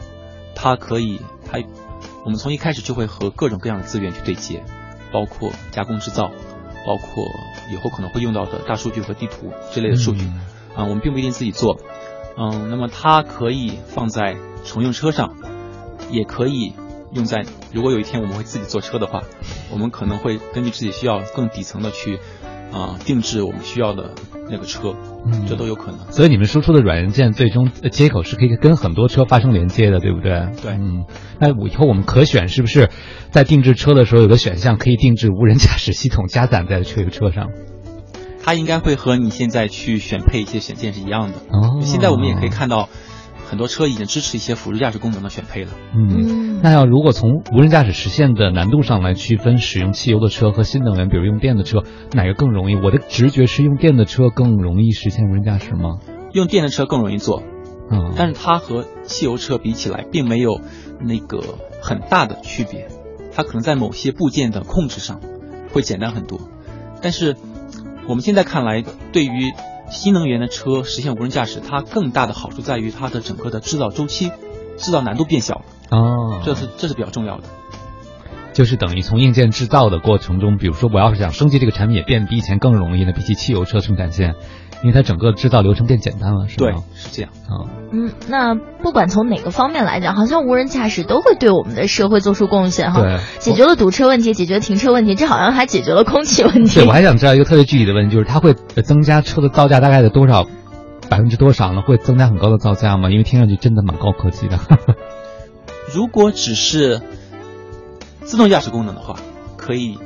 [0.55, 1.21] 它可以
[1.51, 1.59] 它
[2.25, 4.65] 我们从一开始就会和各种各样的资源去对接，
[5.13, 6.31] 包括加工制造，
[6.87, 7.25] 包括
[7.73, 10.27] 以后可能会用到的大数据和地图之类的数据。
[10.75, 11.79] 啊、我们并不一定自己做。
[12.39, 15.37] 嗯，那么它可以放在乘用车上，
[16.11, 16.73] 也可以
[17.13, 19.23] 用在如果有一天我们会自己做车的话，
[19.71, 22.21] 我们可能会根据自己需要更底层的去
[22.73, 24.15] 啊、定制我们需要的
[24.53, 24.95] 那个车，
[25.27, 26.13] 嗯这都有可能。
[26.13, 30.47] 所以你们输出的软件最终呃接口是可以跟很多车发生连接的，对不对？
[30.63, 31.07] 对嗯，
[31.41, 32.91] 那我以后我们可选是不是
[33.31, 37.49] 在定制车的时候有个选项可以定制无人驾驶系统加载在这个车上？
[38.45, 41.39] 它应该会和你现在去选配一些选件是一样的。
[41.51, 42.89] 哦现在我们也可以看到，
[43.53, 45.73] 很多车已经支持一些辅助驾驶功能的选配了。
[45.95, 51.83] 嗯，那要如果从无人驾驶实现的难度上来区分使用汽油的车和新能源，比如用电的车，
[52.15, 52.77] 哪个更容易？
[52.77, 55.99] 我的直觉是用电的车更容易实现无人驾驶吗？
[56.33, 57.43] 用电的车更容易做，
[57.91, 60.59] 嗯，但是它和汽油车比起来，并没有
[60.99, 61.43] 那个
[61.83, 62.89] 很大的区别。
[63.35, 65.21] 它可能在某些部件的控制上
[65.75, 66.41] 会简单很多，
[67.03, 67.37] 但是
[68.09, 68.83] 我们现在看来，
[69.13, 69.53] 对于
[69.93, 74.33] 新能源的车实现无人驾驶，它更大的好处在于它的整个的制造周期、
[74.79, 77.45] 制造难度变小了，哦，这是这是比较重要的。
[78.55, 84.35] 就是等于从硬件制造的过程中，比如说我要是想升级这个产品，也变得比以前更容易呢，比起汽油车生产线，
[84.83, 87.31] 因为它整个制造流程变简单了，是对吗？，是这样。
[87.49, 93.01] 啊，嗯，那不管从哪个方面来讲，好像无人驾驶都会对我们的社会做出贡献哈。
[93.01, 96.81] 对解决了堵车问题，解决了停车问题，这好像还解决了空气问题。
[96.81, 100.47] 对，我还想知道一个特别具体的问题，就是它会呃增加车的造价大概的多少，
[101.09, 101.83] 百分之多少呢？
[101.83, 103.09] 会增加很高的造价吗？
[103.11, 104.59] 因为听上去真的蛮高科技的。
[105.95, 107.03] 如果只是
[108.23, 109.17] 自动驾驶功能的话，
[109.57, 109.99] 可以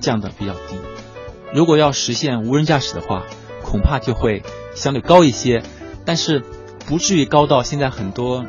[0.00, 0.76] 降的比较低；
[1.54, 3.24] 如果要实现无人驾驶的话，
[3.70, 4.42] 恐怕就会
[4.74, 5.62] 相对高一些，
[6.04, 6.42] 但是
[6.86, 8.44] 不至于高到现在很多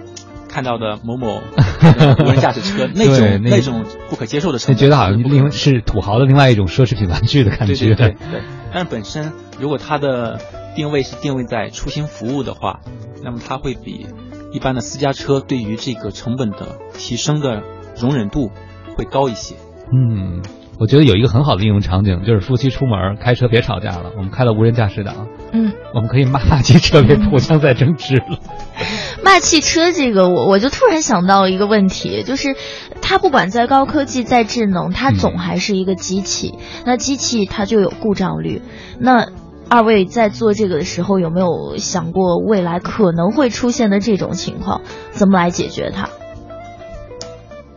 [0.50, 1.42] 看到的某某
[1.82, 4.76] 呃 无人驾驶车那种那那种不可接受的成本。
[4.76, 7.74] 就觉得好像另是土豪的另外一种奢侈品玩具的感觉。
[7.76, 8.42] 对对对对。
[8.74, 10.40] 但是本身如果它的
[10.76, 12.80] 定位是定位在出行服务的话，
[13.24, 14.08] 那么它会比
[14.52, 17.62] 一般的私家车对于这个成本的提升的
[18.00, 18.52] 容忍度
[18.98, 19.56] 会高一些。
[19.94, 20.42] 嗯，
[20.82, 28.40] 我觉得有一个很好的应用场景，就是夫妻出门开车别吵架了，我们开了无人驾驶的啊，嗯，我们可以骂骂汽车，别互相再争执了。
[29.24, 32.56] 骂汽车这个，我我就突然想到一个问题，就是
[33.00, 36.56] 它不管在高科技、在智能，它总还是一个机器。
[36.84, 38.64] 那机器它就有故障率。
[39.00, 39.28] 那
[39.70, 44.82] 二位在做这个的时候，有没有想过未来可能会出现的这种情况，
[45.12, 46.10] 怎么来解决它？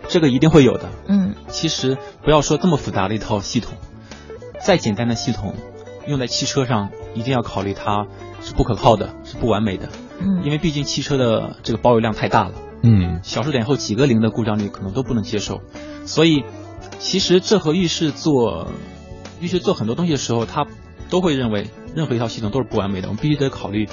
[0.08, 0.88] 这个一定会有的。
[1.06, 3.74] 嗯，其实不要说这么复杂的一套系统，
[4.60, 5.54] 再简单的系统，
[6.06, 8.06] 用在汽车上一定要考虑它
[8.40, 9.88] 是不可靠的，是不完美的。
[10.20, 12.52] 嗯，因为毕竟汽车的这个保有量太大了。
[12.82, 15.60] 嗯，小数点后几个零的故障率可能都不能接受，
[16.04, 16.44] 所以
[16.98, 18.68] 其实这和浴室做
[19.40, 20.66] 浴室做很多东西的时候，他
[21.08, 23.88] 都会认为任何一套系统都是不完美的，我们必须得考虑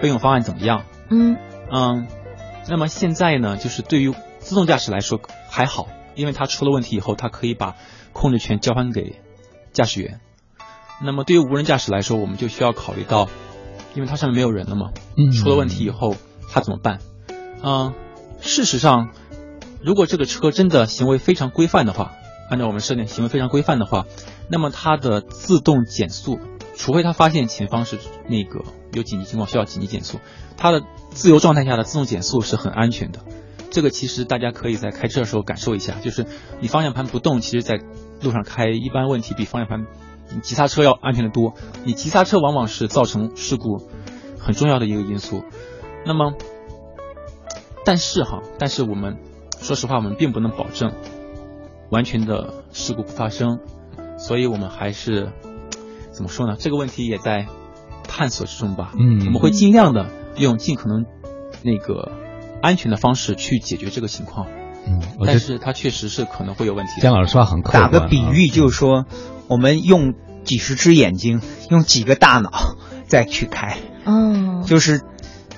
[0.00, 0.84] 备用方案怎么样。
[1.10, 1.36] 嗯
[1.70, 2.06] 嗯，
[2.68, 4.12] 那么现在呢，就是对于
[4.50, 5.86] 自动驾驶来说还好，
[6.16, 7.76] 因为它出了问题以后，它可以把
[8.12, 9.20] 控制权交还给
[9.72, 10.18] 驾驶员。
[11.00, 13.28] 那么对于无人驾驶来说，我们就需要考虑到，
[13.94, 16.16] 因为它上面没有人了嘛，嗯出了问题以后
[16.50, 16.98] 它怎么办？
[17.62, 17.94] 嗯，
[18.40, 19.10] 事实上，
[19.84, 22.10] 如果这个车真的行为非常规范的话，
[22.50, 24.04] 按照我们设定行为非常规范的话，
[24.48, 26.40] 那么它的自动减速，
[26.76, 30.18] 除非它发现前方是那个有紧急情况需要紧急减速，
[30.56, 30.82] 它的
[31.12, 33.20] 自由状态下的自动减速是很安全的。
[33.70, 36.26] 这个其实大家可以在开车的时候感受一下，就是
[36.60, 37.80] 你方向盘不动，其实在
[38.22, 39.86] 路上开，一般问题比方向盘
[40.32, 41.54] 你、急刹车要安全的多。
[41.84, 43.88] 你急刹车往往是造成事故
[44.38, 45.42] 很重要的一个因素。
[46.04, 46.34] 那么，
[47.84, 49.18] 但是哈，但是我们
[49.60, 50.92] 说实话，我们并不能保证
[51.90, 53.60] 完全的事故不发生，
[54.18, 55.32] 所以我们还是
[56.10, 56.56] 怎么说呢？
[56.58, 57.46] 这个问题也在
[58.04, 58.92] 探索之中吧。
[58.98, 61.04] 嗯，我们会尽量的用尽可能
[61.62, 62.12] 那个
[62.62, 64.46] 安全的方式去解决这个情况。
[64.86, 67.00] 嗯，但是它确实是可能会有问题。
[67.02, 67.88] 姜老师说话很客打。
[67.88, 69.04] 个比喻，就是说，
[69.46, 72.50] 我们用几十只眼睛，用几个大脑
[73.06, 73.76] 再去开，
[74.06, 75.02] 嗯，就是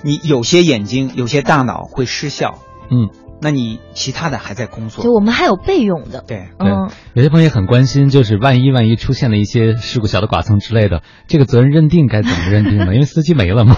[0.02, 2.58] 你有些眼睛、有些大脑会失效，
[2.90, 3.10] 嗯，
[3.40, 5.04] 那你其他的还在工作。
[5.04, 6.24] 就我们还有备用的。
[6.26, 12.92] 对，嗯，有些朋友也很关心，就是万一万一出现了一些事故，小的剐蹭之类的，这个责任认定该怎么认定呢？
[12.92, 13.76] 因为司机没了嘛。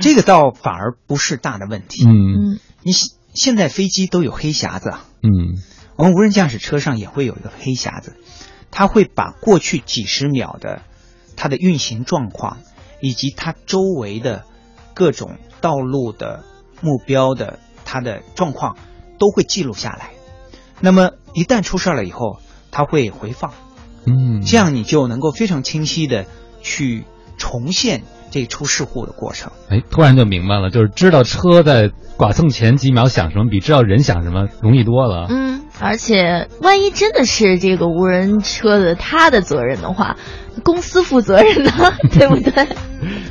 [0.00, 2.04] 这个倒反而不是大的问题。
[2.04, 2.92] 嗯，你
[3.34, 5.60] 现在飞机都有黑匣子，嗯，
[5.96, 8.16] 我们无人驾驶车上也会有一个黑匣子，
[8.70, 10.82] 它会把过去几十秒的
[11.36, 12.58] 它的运行状况，
[13.00, 14.44] 以及它周围的
[14.94, 16.44] 各种道路的
[16.80, 18.76] 目标的它的状况
[19.18, 20.10] 都会记录下来。
[20.80, 22.38] 那么一旦出事了以后，
[22.70, 23.54] 它会回放，
[24.06, 26.26] 嗯，这样你就能够非常清晰的
[26.62, 27.04] 去
[27.38, 29.50] 重现这出事故的过程。
[29.68, 35.26] 哎，突然就明白了，就是知道车在剐蹭前几秒想什么，比知道人想什么容易多了。
[35.28, 40.16] 嗯，而且万一真的是这个无人车的他的责任的话，
[40.62, 41.70] 公司负责任呢，
[42.12, 42.66] 对不对？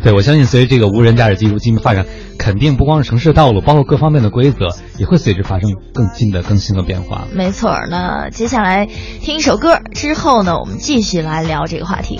[0.03, 2.05] 对，我相信随着这个无人驾驶技术进一步发展，
[2.38, 4.69] 肯定不光是城市道路，包括各方面的规则
[4.99, 7.27] 也会随之发生更新的更新和变化。
[7.34, 12.19] 没错，那接下来听一首歌之后呢，我们继续来聊这个话题。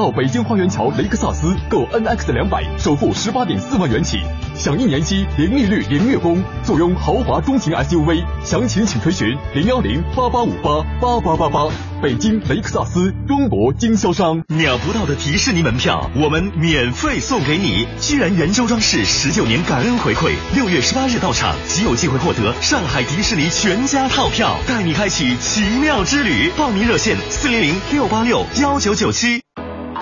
[0.00, 4.18] 到北京花园桥雷克萨斯购 NX 两百，首付十八点四万元起，
[4.54, 8.24] 享一年期零利率、零月供，坐拥豪华中型 SUV。
[8.42, 11.68] 详情请垂询零幺零八八五八八八八八。
[12.00, 14.42] 北京雷克萨斯中国经销商。
[14.48, 17.86] 秒不到的迪士尼门票，我们免费送给你！
[18.00, 26.50] 居然人周装饰十九年感恩回馈，六月十八日到场即有机会获得上海迪士尼全家套票，带你开启奇妙之旅。
[26.56, 29.42] 报名热线：四零零六八六幺九九七。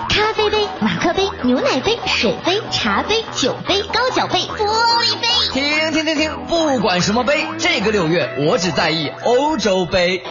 [0.08, 4.64] 咖啡杯、马克杯、牛奶杯、水杯、茶杯、酒杯、高脚杯、玻
[5.04, 5.28] 璃杯。
[5.52, 6.46] 停停停停！
[6.48, 10.22] 不管什么杯，这个六月我只在意欧洲杯。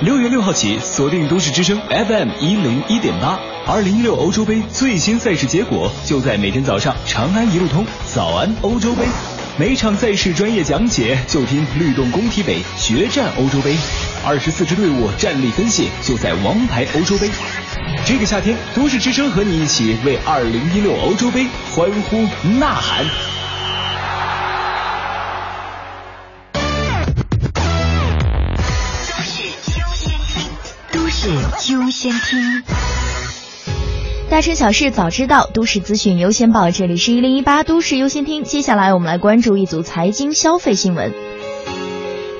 [0.00, 9.04] 六月六号起，锁定都市之声 FM 一零一点八，二零一六欧洲杯最新赛事结果就在每天早上长安一路通早安欧洲杯，
[9.56, 13.76] 每场赛事专业讲解就听律动工体北决战欧洲杯。
[14.26, 17.30] 二十四支队伍战力分析就在王牌欧洲杯。
[18.06, 22.22] 这个夏天，都市之声和你一起为二零一六欧洲杯欢呼
[22.58, 23.04] 呐喊。
[30.92, 31.28] 都市
[31.72, 32.62] 优先听。
[34.28, 36.70] 大事小事早知道，都市资讯优先报。
[36.70, 38.44] 这里是一零一八都市优先听。
[38.44, 41.33] 接下来我们来关注一组财经消费新闻。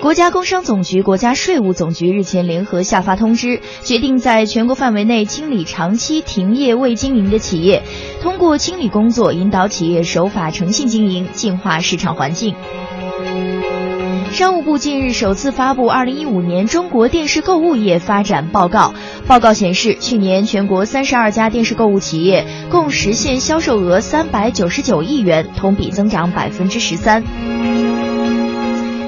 [0.04, 7.82] 国家工商总局、国家税务总局日前联合下发通知，决定在全国范围内清理长期停业未经营的企业，
[8.20, 12.54] 通过清理工作引导企业守法诚信经营，净化市场环境。
[14.30, 18.92] 商务部近日首次发布《二零一五年中国电视购物业发展报告》。
[19.26, 27.24] 报告显示，去年全国三十二家电视购物企业共实现销售额三百九十九亿元，同比增长百分之十三。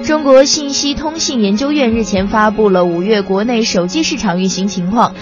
[0.07, 5.17] 中国信息通信研究院日前发布了五月国内手机市场运行情况。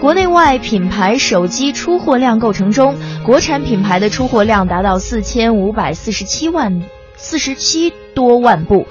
[0.00, 6.82] 国内外品牌手机出货量构成中，国产品牌的出货量达到四千五百四十七万
[7.16, 8.88] 四十七多万部。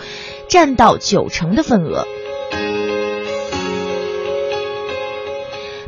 [0.48, 2.06] 占到九成的份额。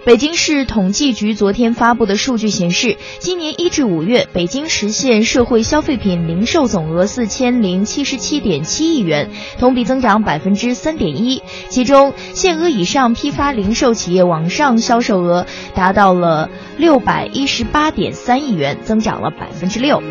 [0.05, 11.41] 北京市统计局昨天发布的数据显示，今年一至五月，北京实现社会消费品零售总额四千零七十七点七亿元，同比增长百分之三点一。
[11.69, 20.03] 其中，限额以上批发零售企业网上销售额达到了六百一十八点三亿元，增长了百分之六。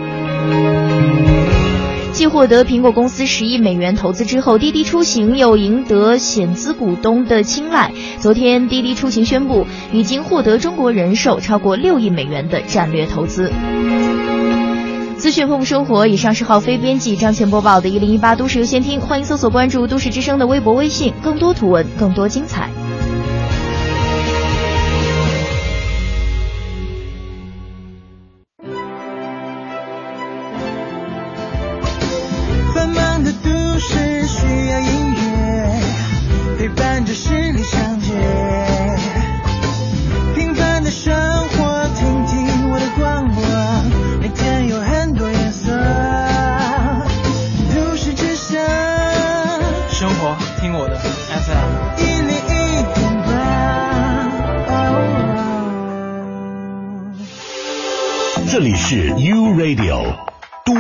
[2.15, 7.91] 继获得苹果公司十亿美元投资之后，滴滴出行又赢得险资股东的青睐。
[8.21, 13.51] 昨天，滴滴出行宣布已经获得中国人寿超过六亿美元的战略投资。
[15.19, 22.71] 资讯丰富生活，以上是浩飞编辑张前播报的《一零一八都市优先听》，欢迎搜索关注都市之声的微博、微信，更多图文，更多精彩。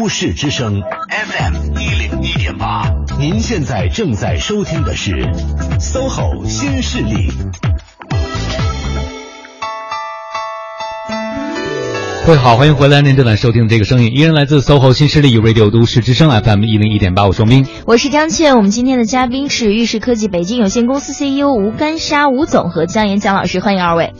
[0.04, 2.84] 都市之声 FM 一零一点八，
[3.18, 5.12] 您现在正在收听的是
[5.80, 7.32] SOHO 新势力。
[12.26, 24.12] 各位好，欢迎回来，您正在收听的这个声音依然来自 SOHO 新势力 Radio 都市之声 FM 一零一点八，我双斌，我是张倩，我们今天的嘉宾是玉石科技北京有限公司 CEO 吴干沙吴总和姜岩姜老师，欢迎二位。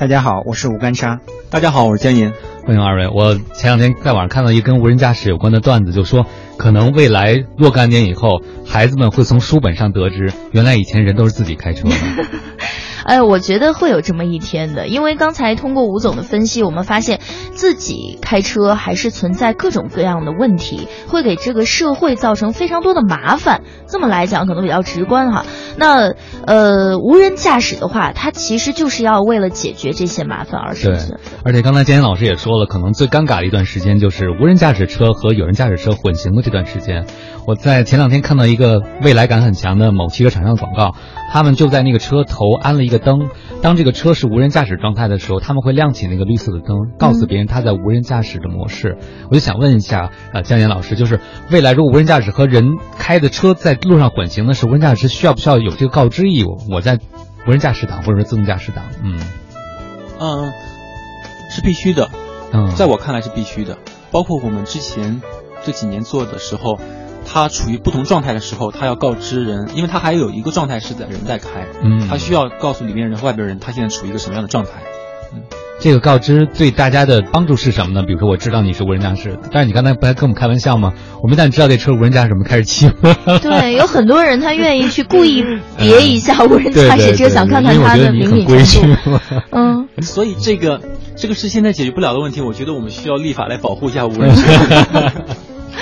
[0.00, 1.20] 大家好，我是吴干沙。
[1.50, 2.32] 大家好，我是江岩。
[2.64, 3.06] 欢迎二位。
[3.08, 6.24] 我前两天在网上看到一跟无人驾驶有关的段子，就说
[6.56, 11.94] 可能未来若干年以后，孩子们会从书本上得知，原来以前人都是自己开车的。
[13.04, 17.20] 哎，我觉得会有这么一天的，因为刚才通过吴总的分析，我们发现
[17.52, 23.62] 自己开车还是存在各种各样的问题，会给这个社会造成非常多的麻烦。
[23.86, 25.44] 这么来讲，可能比较直观哈。
[25.76, 26.14] 那
[26.46, 31.18] 呃，无人驾驶的话，它其实就是要为了解决这些麻烦而生存。
[31.44, 37.06] 而且刚才建言老师也说了，可能最尴尬的一段时间就是无人驾驶车和有人驾驶车混行的这段时间。
[37.46, 40.94] 我在前两天看到一个未来感很强的某汽车厂商的广告，
[41.32, 43.28] 他们就在那个车头安了一个灯，
[43.62, 48.98] 当这个车是无人驾驶状态的时候，他们会亮起那个绿色的灯，告诉别人他在无人驾驶的模式。
[49.30, 51.20] 我就想问一下，呃，江岩老师，就是
[51.50, 56.58] 未来如果无人驾驶和人开的车在路上混行的时候，无人驾驶需要不需要有这个告知义务？
[56.68, 56.98] 我在
[57.46, 59.20] 无人驾驶档或者说自动驾驶档，嗯
[60.18, 60.52] 嗯，
[61.50, 62.10] 是必须的，
[62.52, 63.78] 嗯，在我看来是必须的。
[64.10, 65.22] 包括我们之前
[65.64, 66.80] 这几年做的时候。
[67.24, 74.70] 它处于不同状态的时候，他要告知人，因为他还有一个状态是在人在开，嗯，它需要告诉里面人和外边人，他现在处于一个什么样的状态。
[75.32, 75.42] 嗯，
[75.78, 78.04] 这个告知对大家的帮助是什么呢？
[78.04, 80.92] 比如说我知道你是无人驾驶，但是你刚才不还跟我们开玩笑吗？
[81.22, 82.94] 我们一旦知道这车无人驾驶，我们开始欺负。
[83.40, 85.44] 对，有很多人他愿意去故意
[85.78, 89.20] 别一下无人驾驶车，想看看它的灵敏程度。
[89.52, 90.80] 嗯，所以这个
[91.16, 94.42] 这个是现在解决不了的问题，我觉得我们需要立法来保护一下无人车。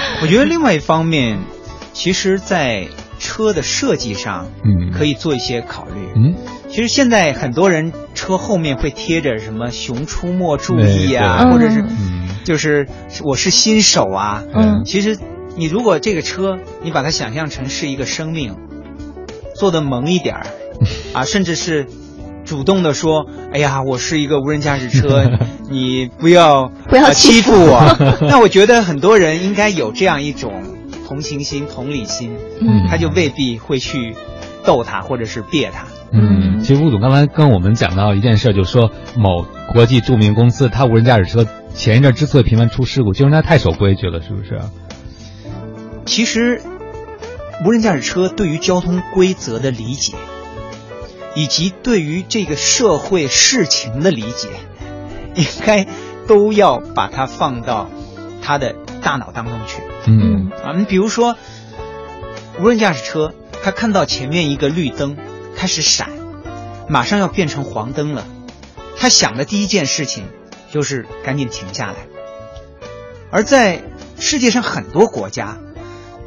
[0.23, 1.39] 我觉得另外一方面，
[1.93, 2.89] 其实，在
[3.19, 5.95] 车的设计上，嗯，可以做一些考虑。
[6.15, 6.35] 嗯，
[6.69, 11.85] 其实现在很多人车后面会贴着什么“熊出没，注意”啊，或者是，
[12.45, 12.87] 就是
[13.25, 14.45] 我是新手啊。
[14.55, 15.19] 嗯，其实
[15.57, 18.57] 你如果这个车，你把它想象成是一个生命，
[19.55, 20.47] 做的萌一点儿，
[21.13, 21.87] 啊， 甚至是
[22.49, 25.31] 主动的说：“哎呀，我是一个无人驾驶车，
[25.71, 27.97] 你不要不要呃欺欺负负我。”
[28.27, 30.63] 那我觉得很多人应该有这样一种
[31.07, 34.17] 同情心、同理心，嗯他就未必会去
[34.65, 35.85] 逗他或者是别他。
[36.11, 39.45] 嗯，其实吴总刚才跟我们讲到一件事，就是说某
[39.75, 44.59] 国际著名公司，它无人驾驶车前一阵之所以频繁出事故，就是因为它太守规矩了，是不是？
[46.07, 46.63] 其实，
[47.63, 50.15] 无人驾驶车对于交通规则的理解，
[51.35, 54.49] 以及对于这个社会事情的理解，
[55.35, 55.87] 应该
[56.27, 57.89] 都要把它放到
[58.43, 59.83] 他的大脑当中去。
[60.07, 61.37] 嗯啊，你比如说，
[62.61, 63.33] 无人驾驶车，
[63.63, 65.17] 他看到前面一个绿灯
[65.55, 66.11] 开始闪，
[66.89, 68.25] 马上要变成黄灯了，
[68.97, 70.25] 他想的第一件事情
[70.73, 71.95] 就是赶紧停下来。
[73.31, 73.83] 而在
[74.19, 75.59] 世界上很多国家，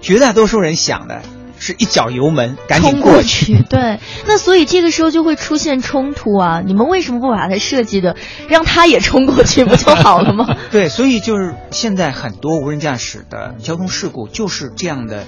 [0.02, 1.22] 绝大多数人想的
[1.62, 3.62] 是一脚油门赶紧冲过去。
[3.70, 6.64] 对，那所以这个时候就会出现冲突啊！
[6.66, 8.18] 你们为什么不把它设计的
[8.50, 10.58] 让他也冲过去不就好了吗？
[10.72, 15.26] 对，所以就是现在很多无人驾驶的交通事故就是这样的，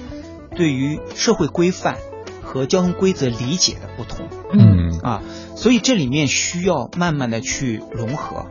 [0.56, 1.98] 对于社会规范
[2.42, 4.26] 和交通规则理解的不同。
[4.52, 5.22] 嗯啊，
[5.54, 8.46] 所以这里面需要慢慢的去融合，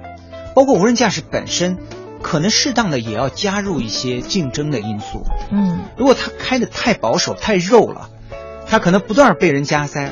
[0.56, 1.78] 包括无人驾驶本身，
[2.24, 5.24] 可能适当的也要加入一些竞争的因素。
[5.52, 8.10] 嗯，如果他开的太保守、太肉了，
[8.66, 10.12] 他可能不断被人加塞，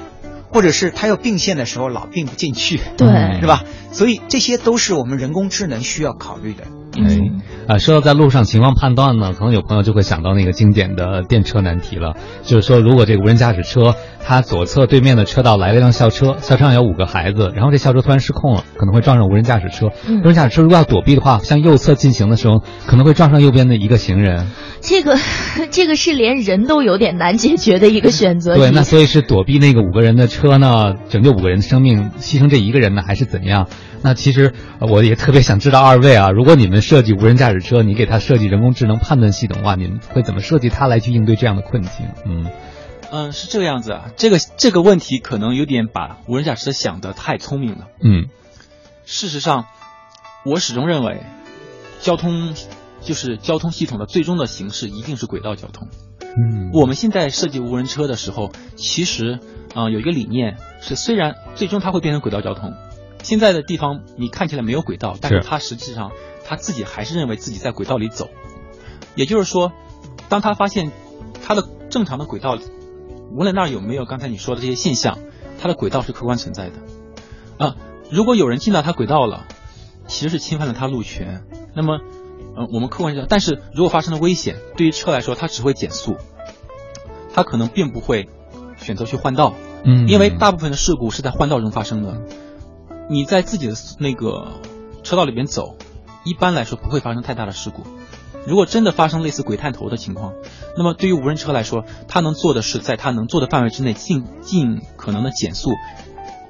[0.51, 3.63] 或者是他要并线的时候老并不进去，对是吧？
[3.91, 6.65] 所以这些都是我们人工智能需要考虑的。
[6.93, 7.19] 哎，
[7.67, 19.87] 啊，说到在路上情况判断呢，可能有朋友就会想到那个经典的电车难题了，就是说，如果这个无人驾驶车它左侧对面的车道来了一辆校车，校车上有五个孩子，然后这校车突然失控了，可能会撞上无人驾驶车。
[20.07, 24.47] 嗯无人驾驶车如果要躲避的话，向右侧进行的时候，可能会撞上右边的一个行人。
[24.81, 25.17] 这个
[25.71, 28.57] 这个是连人都有点难解决的一个选择。
[28.57, 33.67] 对，那所以是躲避那个五个人的车呢，拯救五个人的生命，牺牲这一个人呢，还是怎样？
[34.03, 42.07] 那其实呃我也特别想知道二位啊，如果你们设计无人驾驶车，你给它设计人工智能判断系统的话，你们会怎么设计它来去应对这样的困境？
[42.25, 42.49] 嗯
[43.11, 44.05] 嗯，是这个样子啊。
[44.15, 47.87] 这个这个问题可能有点把无人驾驶车想得太聪明了。
[48.01, 48.29] 嗯
[49.05, 49.65] 事实上，
[50.45, 51.21] 我始终认为，
[52.01, 52.53] 交通
[53.01, 55.89] 就是交通系统的最终的形式一定是轨道交通。
[56.21, 59.39] 嗯我们现在设计无人车的时候，其实
[59.75, 62.73] 啊、呃有一个理念是，虽然最终它会变成轨道交通，
[63.23, 66.11] 现在的地方你看起来没有轨道，但是是它实际上
[66.45, 68.29] 他自己还是认为自己在轨道里走。
[69.15, 69.71] 也就是说，
[70.29, 70.91] 当他发现
[71.43, 72.57] 他的正常的轨道，
[73.31, 75.19] 无论那儿有没有刚才你说的这些现象，
[75.59, 76.73] 他的轨道是客观存在的。
[77.57, 77.75] 啊，
[78.09, 79.45] 如果有人进到他轨道了，
[80.07, 81.43] 其实是侵犯了他路权。
[81.75, 81.99] 那么，
[82.55, 86.17] 呃，我们客观上，但是如果发生了危险，对于车来说，它只会减速，
[87.33, 88.29] 它可能并不会
[88.77, 89.53] 选择去换道。
[89.83, 92.21] 嗯因为大部分的事故是在换道中发生的。
[93.11, 94.53] 你在自己的那个
[95.03, 95.75] 车道里边走，
[96.23, 97.83] 一般来说不会发生太大的事故。
[98.47, 100.33] 如果真的发生类似鬼探头的情况，
[100.77, 105.71] 那么对于无人车来说，它能做的是在它能做的范围之内尽尽可能的减速。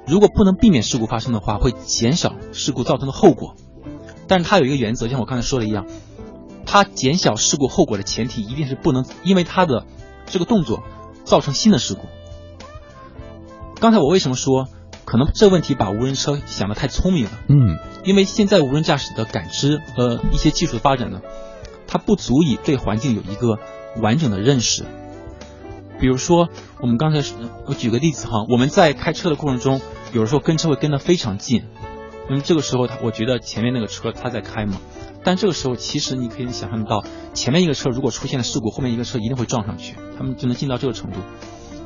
[0.06, 3.56] 如果不能避免事故发生的话，会减少事故造成的后果。
[4.28, 5.86] 但是它有一个原则，像我刚才说的一样，
[6.64, 9.84] 它减小事故后果的前提一定是不能因为它的
[10.26, 10.84] 这个动作
[11.24, 12.02] 造成新的事故。
[13.80, 14.68] 刚才我为什么说
[15.12, 17.32] 可能这问题把无人车想得太聪明了？
[17.46, 21.20] 嗯因为现在无人驾驶的感知和一些技术的发展呢，
[21.86, 23.58] 它不足以对环境有一个
[24.00, 24.86] 完整的认识。
[26.00, 26.48] 比如说，
[26.80, 27.22] 我们刚才
[27.66, 29.82] 我举个例子哈，我们在开车的过程中，
[30.14, 31.64] 有的时候跟车会跟得非常近，
[32.30, 34.80] 那么这个时候，他我觉得前面那个车他在开嘛，
[35.22, 41.18] 但这个时候其实你可以想象到，前面一个车如果出现了事故，后面一个车一定会撞上去，他们就能近到这个程度。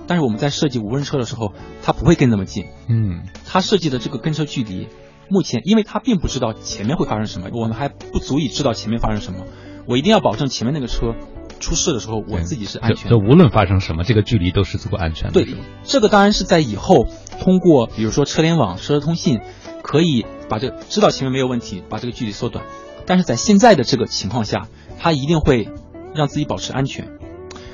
[0.07, 1.53] 但是我们在设计无人车的时候，
[1.83, 4.89] 它不会跟那么近，嗯它设计的这个跟车距离，
[5.29, 9.45] 目前因为它并不知道前面会发生什么，我们还不足以知道前面发生什么。
[9.89, 11.15] 我一定要保证前面那个车
[11.61, 13.19] 出事的时候，我自己是安全的。
[13.19, 15.33] 无论发生什么，这个距离都是足够安全的。
[15.33, 15.55] 对，
[15.85, 17.07] 这个当然是在以后
[17.41, 19.41] 通过比如说车联网、车通信，
[19.83, 22.65] 可以把这个知道前面没有问题，把这个距离缩短。
[23.07, 24.67] 但是在现在的这个情况下，
[24.99, 25.69] 它一定会
[26.17, 27.09] 让自己保持安全。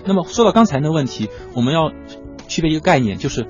[0.05, 1.93] 那么说到刚才那个问题，我们要
[2.53, 3.47] 区别一个概念，就是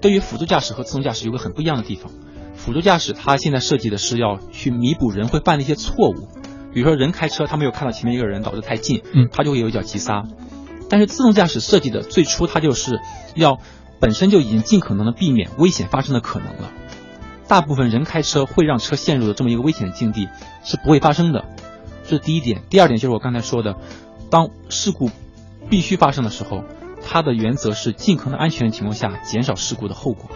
[0.00, 2.10] 对于辅助驾驶和自动驾驶有个很不一样的地方。
[2.56, 6.28] 辅助驾驶它现在设计的是要去弥补人会犯的一些错误，
[6.74, 10.24] 比如说人开车他没有看到前面一个人导致太近，嗯，他就会有一脚急刹。
[10.90, 12.98] 但是自动驾驶设计的最初它就是
[13.36, 13.58] 要
[14.00, 16.72] 本身就已经尽可能的避免危险发生的可能了。
[17.46, 20.28] 大部分人开车会让车陷入的这么一个危险的境地
[20.64, 21.44] 是不会发生的，
[22.04, 22.62] 这是第一点。
[22.68, 23.76] 第二点就是我刚才说的，
[24.30, 25.10] 当事故
[25.70, 26.64] 必须发生的时候，
[27.04, 30.30] 它的原则是尽可能安全的情况下减少事故的后果。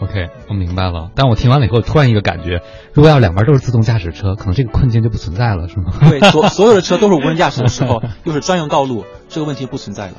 [0.00, 1.10] OK，我明白了。
[1.14, 2.60] 但我听完了以后，突然一个感觉，
[2.92, 5.92] 如果要两边都是自动驾驶车，可能这个困境就不存在了，是吗？
[6.10, 10.14] 对，所 所有的车都是无人驾驶的时候，又是专用道路， 这个问题不存在了。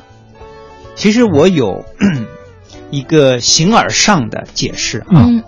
[0.96, 1.86] 其实我有
[2.90, 5.06] 一个形而上的解释啊。
[5.12, 5.44] 嗯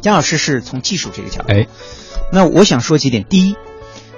[0.00, 1.68] 姜老师是从技术这个角度，哎，
[2.32, 3.22] 那我想说几点。
[3.22, 3.56] 第一，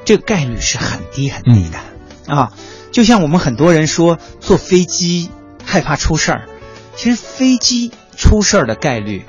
[0.06, 1.78] 这个概率是很低很低的、
[2.26, 2.52] 嗯啊，
[2.94, 5.28] 就像我们很多人说坐飞机
[5.64, 6.48] 害怕出事儿，
[6.94, 9.24] 其实飞机出事儿的概率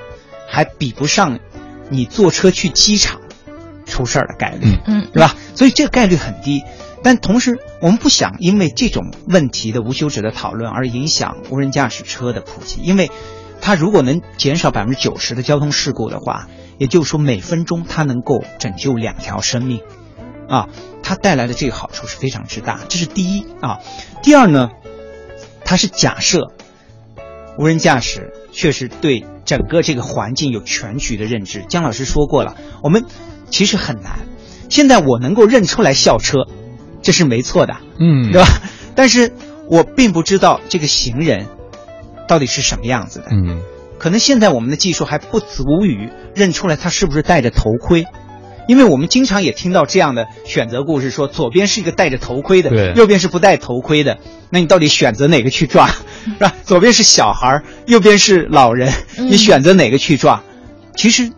[0.48, 1.40] 还比不上
[1.90, 3.20] 你坐车去机场
[3.84, 5.34] 出事儿的概率，嗯，是吧？
[5.56, 6.62] 所以这个概率很低。
[7.02, 13.10] 但同时，我们不想因为这种问题的无休止的讨论而影响无人驾驶车的普及，因为
[13.60, 16.46] 它如果能减少百分之九十的交通事故的话，
[16.78, 19.80] 也就是说每分钟它能够拯救两条生命，
[20.48, 20.68] 啊，
[21.02, 23.80] 它带来的这个好处是非常之大，这是第一啊。
[24.22, 24.70] 第二呢，
[25.64, 26.52] 它是假设
[27.58, 31.64] 无人驾驶确实对整个这个环境有全局的认知。
[31.68, 33.04] 姜老师说过了，我们
[33.50, 34.20] 其实很难。
[34.68, 36.46] 现在我能够认出来校车，
[37.02, 38.48] 这是没错的，嗯，对吧？
[38.96, 39.32] 但是
[39.68, 41.46] 我并不知道这个行人
[42.26, 43.26] 到底是什么样子的。
[43.30, 43.62] 嗯，
[43.98, 48.06] 可能现在我们的技术还不足以认出来他是不是戴着头盔，
[48.66, 54.18] 因为我们经常也听到这样的选择故事，说左边是一个戴着头盔的，对右边是不戴头盔的，
[54.50, 55.88] 那你到底选择哪个去抓，
[56.24, 56.54] 是吧？
[56.64, 60.42] 左边是小孩，右边是老人，嗯你选择哪个去撞？
[60.94, 61.32] 其实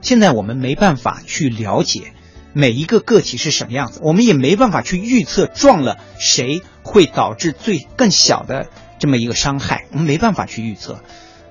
[0.00, 2.12] 现在我们没办法去了解
[2.52, 8.66] 每一个个体是什么样子，我们也没办法去预测撞了谁会导致最更小的
[8.98, 11.00] 这么一个伤害，我们没办法去预测，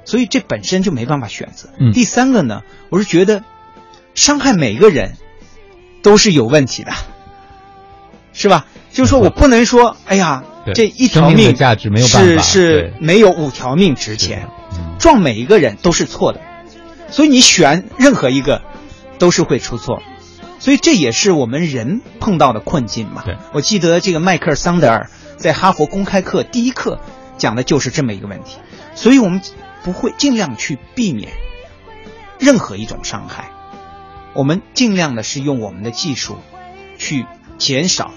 [0.04, 1.70] 所以这本身就没办法选择。
[1.80, 3.44] 嗯第三个呢，我是觉得
[4.18, 5.14] 伤害每个人
[6.02, 6.92] 都是有问题的，
[8.34, 8.66] 是吧？
[8.92, 16.42] 就是说我不能说，哎呀， 这一条命命价值没有办法是是没有五条命值钱，嗯撞每一个人都是错的，
[17.12, 18.64] 所以你选任何一个
[19.20, 20.02] 都是会出错，
[20.58, 23.24] 所以这也是我们人碰到的困境嘛。
[23.54, 27.00] 我记得这个迈克尔桑德尔在哈佛公开课第一课
[27.38, 28.58] 讲的就是这么一个问题，
[28.96, 29.42] 所以我们
[29.84, 31.34] 不会尽量去避免
[32.40, 33.52] 任何一种伤害，
[34.38, 36.38] 我们尽量的是用我们的技术
[37.00, 37.26] 去
[37.58, 38.12] 减少，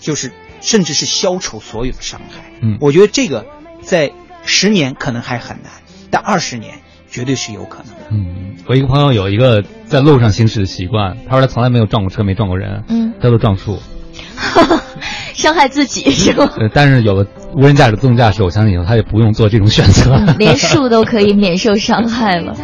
[0.00, 2.50] 就是甚至是消除所有的伤害。
[2.60, 3.46] 嗯我觉得这个
[3.80, 4.10] 在
[4.44, 5.70] 十年可能还很难，
[6.10, 8.06] 但二十年绝对是有可能的。
[8.10, 13.78] 嗯，我一个朋友有一个在路上行驶的习惯，他说他从来没有撞过车，没撞过人，嗯，他都撞树。
[15.32, 16.50] 伤害自己是吗？
[16.58, 17.24] 呃，但是有了
[17.54, 20.12] 无人驾驶、自动驾驶，我相信以后他也不用做这种选择。
[20.12, 22.56] 嗯连树都可以免受伤害了。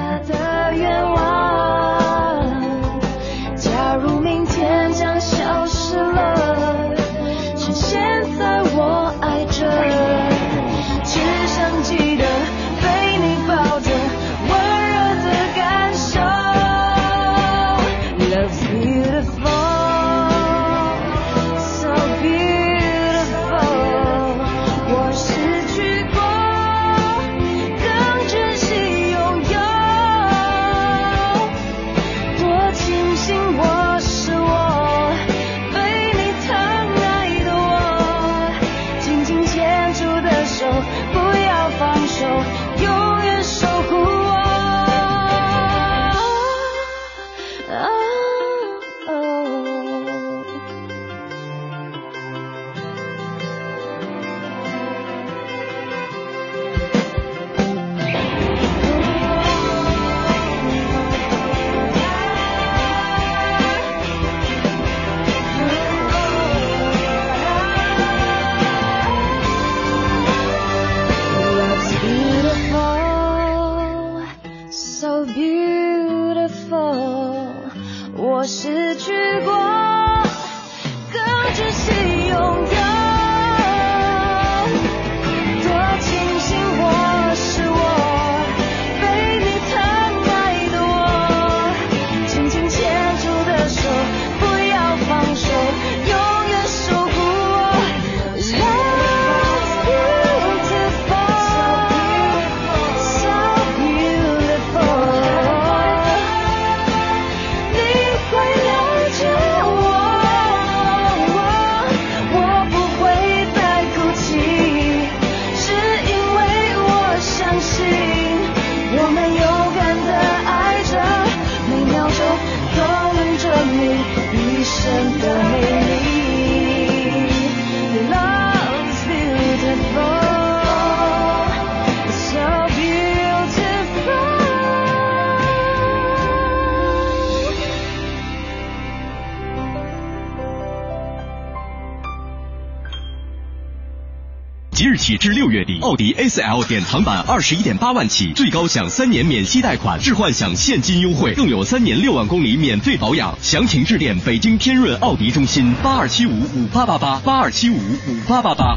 [145.06, 153.32] 起至六月底，奥迪 A4L 典藏版二十一点八万起，最高享三年免息贷款，置换享现金优惠，更有三年六万公里免费保养。
[153.40, 158.74] 详情致电北京天润奥迪中心八二七五五八八八八二七五五八八八。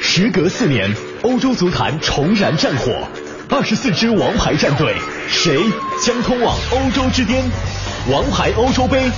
[0.00, 0.90] 时隔四年，
[1.24, 2.90] 欧洲足坛重燃战火，
[3.50, 4.94] 二十四支王牌战队，
[5.28, 5.62] 谁
[6.02, 7.44] 将通往欧洲之巅？
[8.10, 9.10] 王牌欧洲杯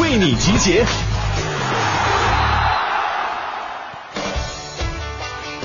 [0.00, 0.84] 为你集结。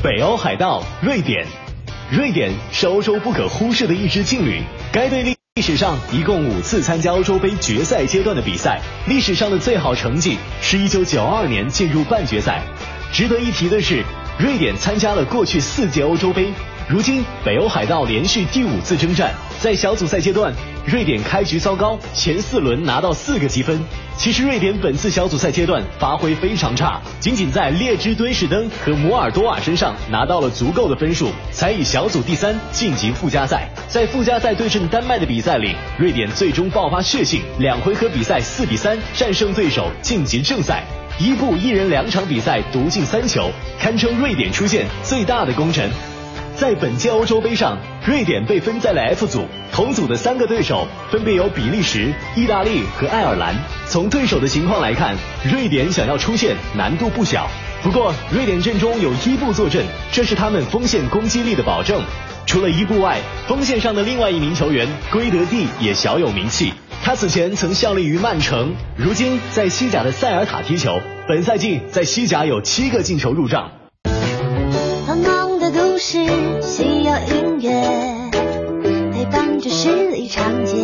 [0.06, 1.48] 北欧海盗瑞典，
[2.12, 4.62] 瑞典是欧洲不可忽视的一支劲旅。
[4.94, 12.62] 该队历史上一共五次参加欧洲杯决赛阶段的比赛，历史上的最好成绩是一九九二年进入半决赛。
[13.12, 14.04] 值得一提的是，
[14.38, 16.54] 瑞典参加了过去四届欧洲杯。
[16.88, 20.54] 如今，北欧海盗连续第五次征战，在小组赛阶段，
[20.86, 23.84] 瑞典开局糟糕，前四轮拿到四个积分。
[24.16, 33.68] 其实，瑞典本次小组赛阶段发挥非常差，仅仅在列支敦士登和摩尔多瓦身上拿到了足够的分数，才以小组第三晋级附加赛。
[33.88, 40.84] 在附加赛对阵丹麦的比赛里，瑞典最终爆发血性，两回合比赛四比三战胜对手，晋级正赛。
[41.18, 43.50] 伊布一人两场比赛独进三球，
[43.80, 45.90] 堪称瑞典出现最大的功臣。
[46.56, 47.78] 在本届欧洲杯上，
[48.08, 53.54] 瑞典被分在了 F 组，同组的三个对手分别有比利时、意大利和爱尔兰。
[53.88, 57.50] 从对手的情况来看，瑞典想要出线难度不小。
[57.84, 62.02] 不过，瑞典阵中有伊布坐镇，这是他们锋线攻击力的保证。
[62.46, 66.72] 除了伊布外，锋线上的另外一名球员圭德蒂也小有名气。
[67.04, 71.02] 他此前曾效力于曼城，如今在西甲的塞尔塔踢球。
[71.28, 73.70] 本赛季在西甲有七个进球入账。
[76.06, 77.72] 繁忙的都市需要音乐
[79.12, 80.76] 陪伴着十里长街，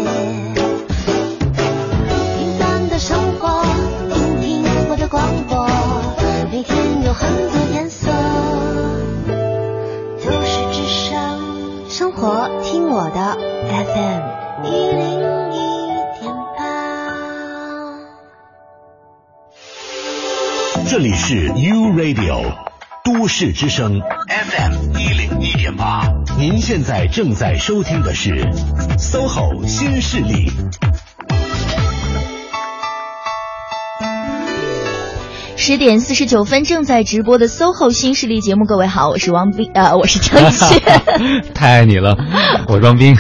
[2.38, 3.64] 平凡的生活，
[4.12, 5.68] 听听我的广播，
[6.52, 6.76] 每天
[7.06, 8.10] 有很多颜色。
[10.26, 11.14] 都市之声，
[11.88, 13.38] 生活听我的
[13.70, 14.22] FM
[14.66, 15.22] 一零
[15.52, 15.58] 一
[16.20, 16.60] 点八。
[20.90, 22.71] 这里是 U Radio
[23.04, 26.08] 都市之声 FM 一零一点八，
[26.38, 28.48] 您现在正在收听的是
[29.00, 30.52] SOHO 新势力。
[35.58, 40.82] 十点四十九分正在直播的 SOHO 新势力节目，各位好，我是王斌，呃，我是张一轩。
[41.54, 42.16] 太爱你了，
[42.68, 43.16] 我是王斌。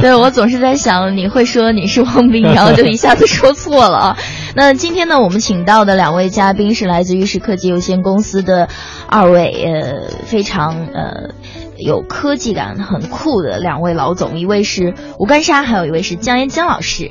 [0.00, 4.18] 对我总是在想你会说你是王斌，然后就一下子说错了啊。
[4.56, 8.70] 那今天呢，我们请到的两位嘉宾是来自于是科技有限公司的
[9.06, 11.34] 二位，呃，非常呃
[11.76, 17.10] 有科技感、很酷的两位老总，一位是吴干沙，还有一位是江岩江老师。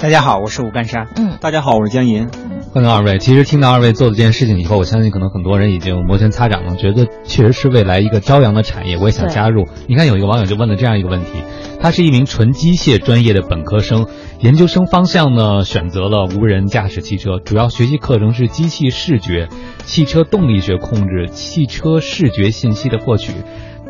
[0.00, 1.08] 大家好，我是吴干沙。
[1.16, 2.30] 嗯，大家好，我是江岩。
[2.76, 3.18] 欢迎二位。
[3.18, 9.66] 其实听到二位做的这件事情以后，我相信可能很多人已经摩拳擦掌了，觉得确实是未来一个朝阳的产业，我也想加入。
[9.86, 11.40] 你看，有一个网友就问了这样一个问题：
[11.80, 14.06] 他是一名纯机械专业的本科生，
[14.40, 19.48] 研究生方向呢选择了无人驾驶汽车，主要学习课程是机器视觉、
[19.86, 23.32] 汽车动力学控制、汽车视觉信息的获取。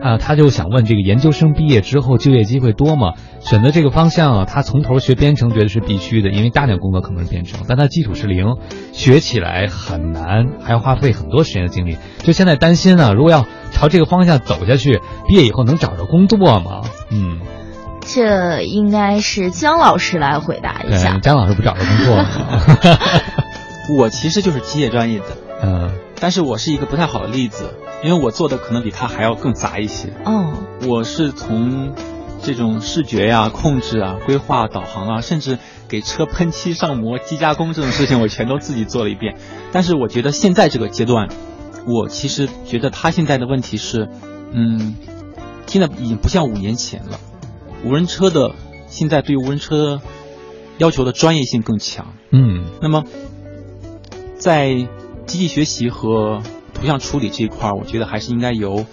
[0.01, 3.15] 啊，他就想问这个研究生毕业之后就业机会多吗？
[3.41, 8.57] 选择这个方向啊，他从头学编程觉得是必须的，因为大量工作可能是编程，但他基础是零，
[8.93, 11.97] 学起来很难，还要花费很多时间的精力。
[12.19, 16.83] 就现在担心啊，如果要朝这个方向走下去，毕业以后能找着工作吗？
[17.11, 17.41] 嗯，
[18.01, 21.37] 这应该是姜老师来回答一下姜，。
[21.37, 22.29] 老师不找着工作吗？
[23.99, 25.25] 我其实就是机械专业的，
[25.63, 25.91] 嗯，
[26.21, 30.13] 但是我是一个不太好的例子，因为我做的可能比他还要更杂一些。
[30.25, 30.55] 哦，
[30.89, 31.95] 我是从
[32.43, 39.37] 这种视觉呀、控制啊、规划、导航啊，甚至给车喷漆上膜、机加工这种事情，我全都自己做了一遍。
[39.73, 41.29] 但是我觉得现在这个阶段，
[41.87, 44.09] 我其实觉得他现在的问题是，
[44.53, 44.95] 嗯，
[45.67, 47.21] 现在已经不像五年前了。
[47.85, 48.55] 无人车的
[48.89, 50.01] 现在对于无人车
[50.79, 52.15] 要求的专业性更强。
[52.31, 53.05] 嗯，那么
[54.39, 54.89] 在
[55.27, 56.43] 机器学习和
[56.73, 58.87] 图像处理这一块，我觉得还是应该由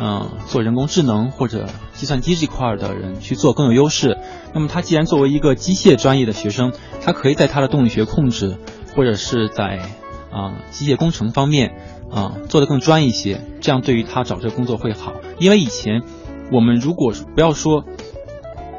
[0.00, 4.18] 嗯、做人工智能或者计算机这块的人去做更有优势。
[4.52, 8.56] 那么他既然作为一个机械专业的学生，他可以在他的动力学控制
[8.96, 9.88] 或者是在
[10.32, 11.76] 啊、机械工程方面
[12.10, 15.12] 啊、做得更专一些，这样对于他找这个工作会好。
[15.38, 16.02] 因为以前
[16.50, 17.84] 我们如果不要说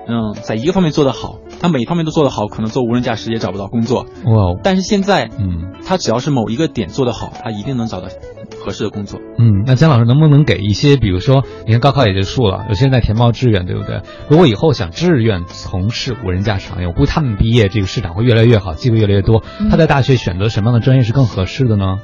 [0.08, 4.06] 嗯，在一个方面做得好，他每一方面都做得好，可能做无人驾驶也找不到工作。
[4.26, 8.08] 哇哦，但是现在，嗯，他只要是某一个点做得好，他一定能找到
[8.64, 9.20] 合适的工作。
[9.40, 14.02] 嗯，那姜老师能不能给一些，比如说，你看高考也结束了，有些人在填报志愿，对不对？
[14.30, 19.42] 如果以后想志愿从事无人驾驶行业，我估计他们毕业这个市场会越来越好，机会越来越多。
[19.72, 21.98] 他在大学选择什么样的专业是更合适的呢？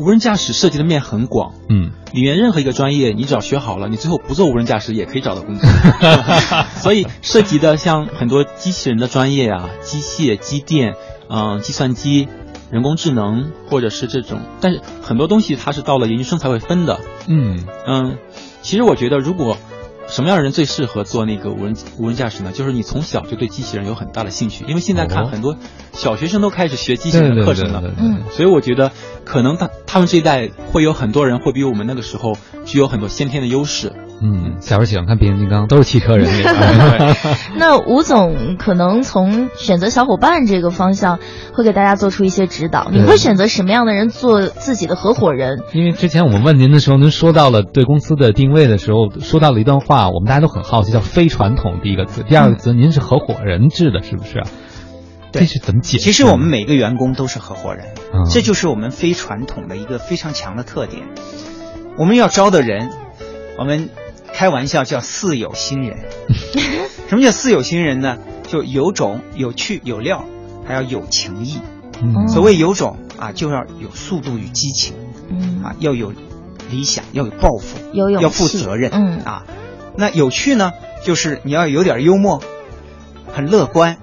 [0.00, 5.68] 无人驾驶涉及的面很广，嗯，里面任何一个专业，你只要学好了，你最后不做无人驾驶也可以找到工作。
[6.80, 10.94] 所以涉及的像很多机器人的专业啊，机械、机电，
[11.28, 12.28] 嗯、计算机、
[12.70, 16.98] 人工智能，或者是这种，但是很多东西它是到了研究生才会分的。
[17.28, 18.16] 嗯嗯，
[18.62, 19.58] 其实我觉得，如果
[20.10, 22.52] 什么样的人最适合做那个无人无人驾驶呢？
[22.52, 25.56] 就是你从小就对机器人有很大的兴趣，因为现在看哦很多
[25.92, 27.82] 小学生都开始学机器人的课程了。
[27.96, 28.90] 嗯，所以我觉得
[29.24, 33.92] 可能他他们这一代会有很多人会比我们那个时候具有很多先天的优势。
[34.22, 36.28] 嗯，小时候喜欢看变形金刚，都是汽车人。
[37.56, 41.18] 那吴总可能从选择小伙伴这个方向，
[41.54, 42.90] 会给大家做出一些指导。
[42.92, 45.62] 你会选择什么样的人做自己的合伙人？
[45.72, 51.80] 因为之前我们问您的时候，您说到了对公司的定位的时候，说到了一段话，我们大家都很好奇，叫非传统。
[51.82, 54.42] 第一个字，第二个字，您是合伙人制的，是不是
[55.32, 56.04] 这是怎么解释？
[56.04, 61.04] 其实我们每个员工都是合伙人，嗯这就是我们非传统的一个非常强的特点。
[61.96, 62.90] 我们要招的人，
[63.56, 63.90] 我们
[64.34, 65.98] 开玩笑叫似有新人。
[67.08, 68.18] 什么叫似有新人呢？
[68.46, 70.24] 就有种、有趣、有料，
[70.66, 71.58] 还要有情义。
[72.02, 74.94] 嗯所谓有种啊，就要有速度与激情，
[75.28, 76.12] 嗯啊，要有
[76.70, 79.44] 理想，要有抱负，有要负责任，嗯啊。
[79.96, 80.72] 那有趣呢，
[81.04, 82.42] 就是你要有点幽默，
[83.32, 83.98] 很乐观，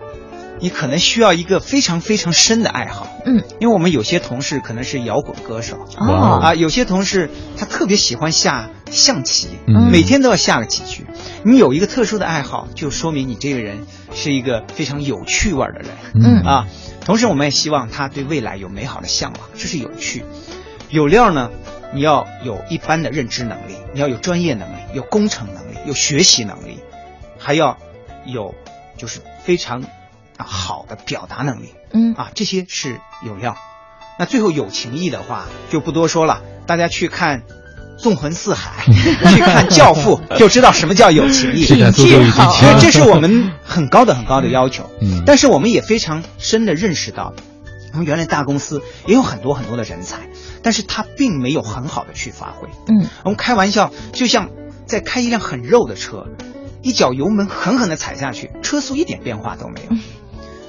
[0.60, 3.08] 你可能需要一个非常非常深的爱好。
[3.26, 11.06] 嗯，因为我们有些同事可能是摇滚歌手，哦啊，有些同事他特别喜欢下象棋，嗯每天都要下个几局。
[11.44, 15.90] 你有一个特殊的爱好，就说明你这个人是一个非常有趣味儿的人。
[16.16, 16.68] 嗯啊，
[17.02, 20.24] 同时我们也希望他对未来有美好的向往，这是有趣。
[20.90, 21.52] 有料呢，
[21.94, 26.80] 你要有一般的认知能力，你要有专业能力，有工程能力，有学习能力，
[27.38, 27.78] 还要
[28.26, 28.56] 有
[28.98, 29.82] 就是非常
[30.38, 31.74] 啊好的表达能力。
[31.92, 33.56] 嗯啊，这些是有料。
[34.20, 37.44] 那最后有情义的话就不多说了，大家去看。
[37.98, 41.66] 纵横四海， 去看《教父》， 就知道什么叫有情义。
[41.66, 41.92] 是的
[42.80, 44.90] 这是我们很高的、很高的要求。
[45.02, 47.34] 嗯但是我们也非常深的认识到，
[47.94, 50.30] 我们原来大公司也有很多很多的人才，
[50.62, 52.70] 但是他并没有很好的去发挥。
[52.88, 54.50] 嗯，我们开玩笑，就像
[54.86, 56.28] 在开一辆很肉的车，
[56.82, 59.98] 一脚油门狠狠的踩下去，车速一点变化都没有。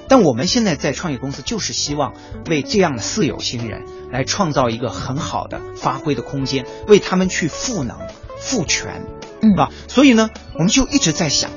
[0.08, 2.14] 但我们现在在创业公司，就是希望
[2.48, 7.96] 为这样的四有新人来创造一个很好的发挥的空间，为他们去赋能、
[8.38, 9.04] 赋权，
[9.42, 11.50] 嗯啊，所以呢，我们就一直在想，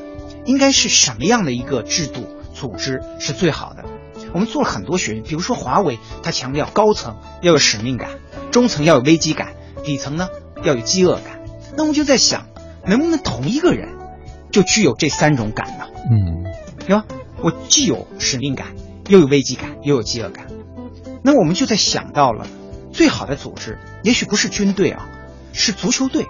[0.45, 3.85] 应该是什么样的一个制度组织是最好的。
[4.33, 8.11] 我们做了很多学习，比如说华为，它强调高层要有使命感，
[8.51, 9.53] 中层要有危机感，
[9.83, 10.27] 底层呢
[10.63, 11.39] 要有饥饿感。
[11.75, 12.47] 那我们就在想，
[12.85, 13.89] 能不能同一个人
[14.51, 15.85] 就具有这三种感呢？
[16.09, 16.51] 嗯
[16.85, 17.05] 对吧？
[17.41, 18.67] 我既有使命感，
[19.07, 20.47] 又有危机感，又有饥饿感。
[21.23, 22.47] 那我们就在想到了，
[22.91, 25.09] 最好的组织也许不是军队啊，
[25.53, 26.27] 是足球队。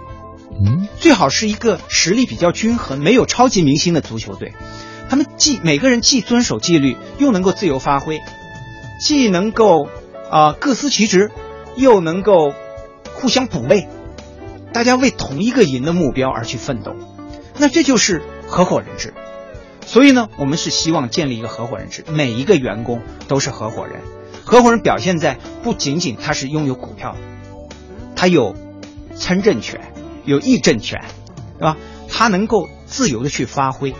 [0.50, 4.52] 嗯，最好是一个实力比较均衡、没有超级明星的足球队。
[5.08, 8.20] 他们既每个人既遵守纪律，又能够自由发挥，
[9.00, 9.88] 既能够
[10.30, 11.30] 啊、各司其职，
[11.76, 12.52] 又能够
[13.14, 13.88] 互相补位，
[14.72, 16.94] 大家为同一个赢的目标而去奋斗。
[17.58, 19.12] 那这就是合伙人制。
[19.92, 24.00] 所以呢，我们是希望建立一个合伙人制，每一个员工都是合伙人。
[24.42, 27.14] 合伙人表现在不仅仅他是拥有股票，
[28.16, 28.54] 他有
[29.14, 29.92] 参政权，
[30.24, 31.02] 有议政权，
[31.58, 31.76] 对吧？
[32.08, 33.94] 他能够自由的去发挥，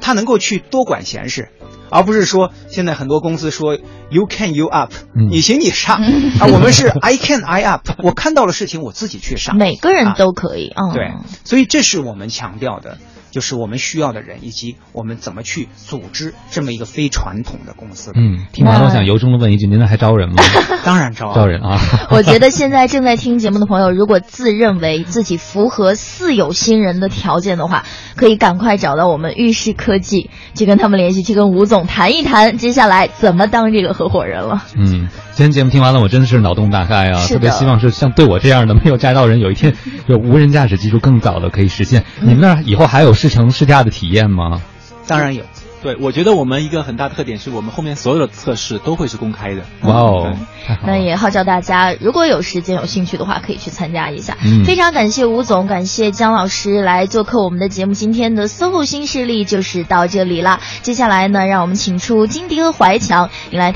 [0.00, 1.50] 他能够去多管闲事，
[1.90, 3.74] 而不是说现在很多公司说
[4.08, 5.96] you can you up，、嗯你行你上
[6.40, 10.72] 啊，我们是 I can I up， 我看到了事情我自己去上，每个人啊都可以。
[10.74, 11.12] 嗯，对，
[11.44, 12.96] 所以这是我们强调的，
[13.36, 18.12] 就是我们需要的人，以及我们怎么去组织这么一个非传统的公司。
[18.14, 20.42] 嗯，听完了，我想由衷的问一句：您那还招人吗？
[20.86, 21.78] 当然招啊招人啊！
[22.10, 27.84] 我觉得现在正在听节目的朋友，如果自认为自己符合四有新人的条件的话，
[28.16, 34.62] 可以赶快找到我们玉视科技，去跟他们联系，去跟吴总谈一谈，接下来怎么当这个合伙人了。
[34.78, 37.26] 嗯，今天节目听完了，我真的是脑洞大开啊！
[37.26, 39.74] 特别希望是像对我这样的没有驾照人，有一天
[40.06, 42.04] 有无人驾驶技术更早的可以实现。
[42.20, 44.62] 你们那儿以后还有试乘试驾的体验吗？
[45.08, 45.42] 当然有。
[45.82, 49.62] 对，我觉得我们一个很大特点是我们后面所有的测试都会是公开的。
[49.82, 50.36] 哇哦，
[50.84, 54.36] 那也号召大家，如果有时间、有兴趣的话，可以去参加一下。
[54.44, 57.92] 嗯非常感谢吴总，感谢姜老师来做客我们的节目。
[57.92, 60.60] 今天的 SOHO 新势力就是到这里了。
[60.82, 63.74] 接下来呢，让我们请出金迪和怀强，迎来他。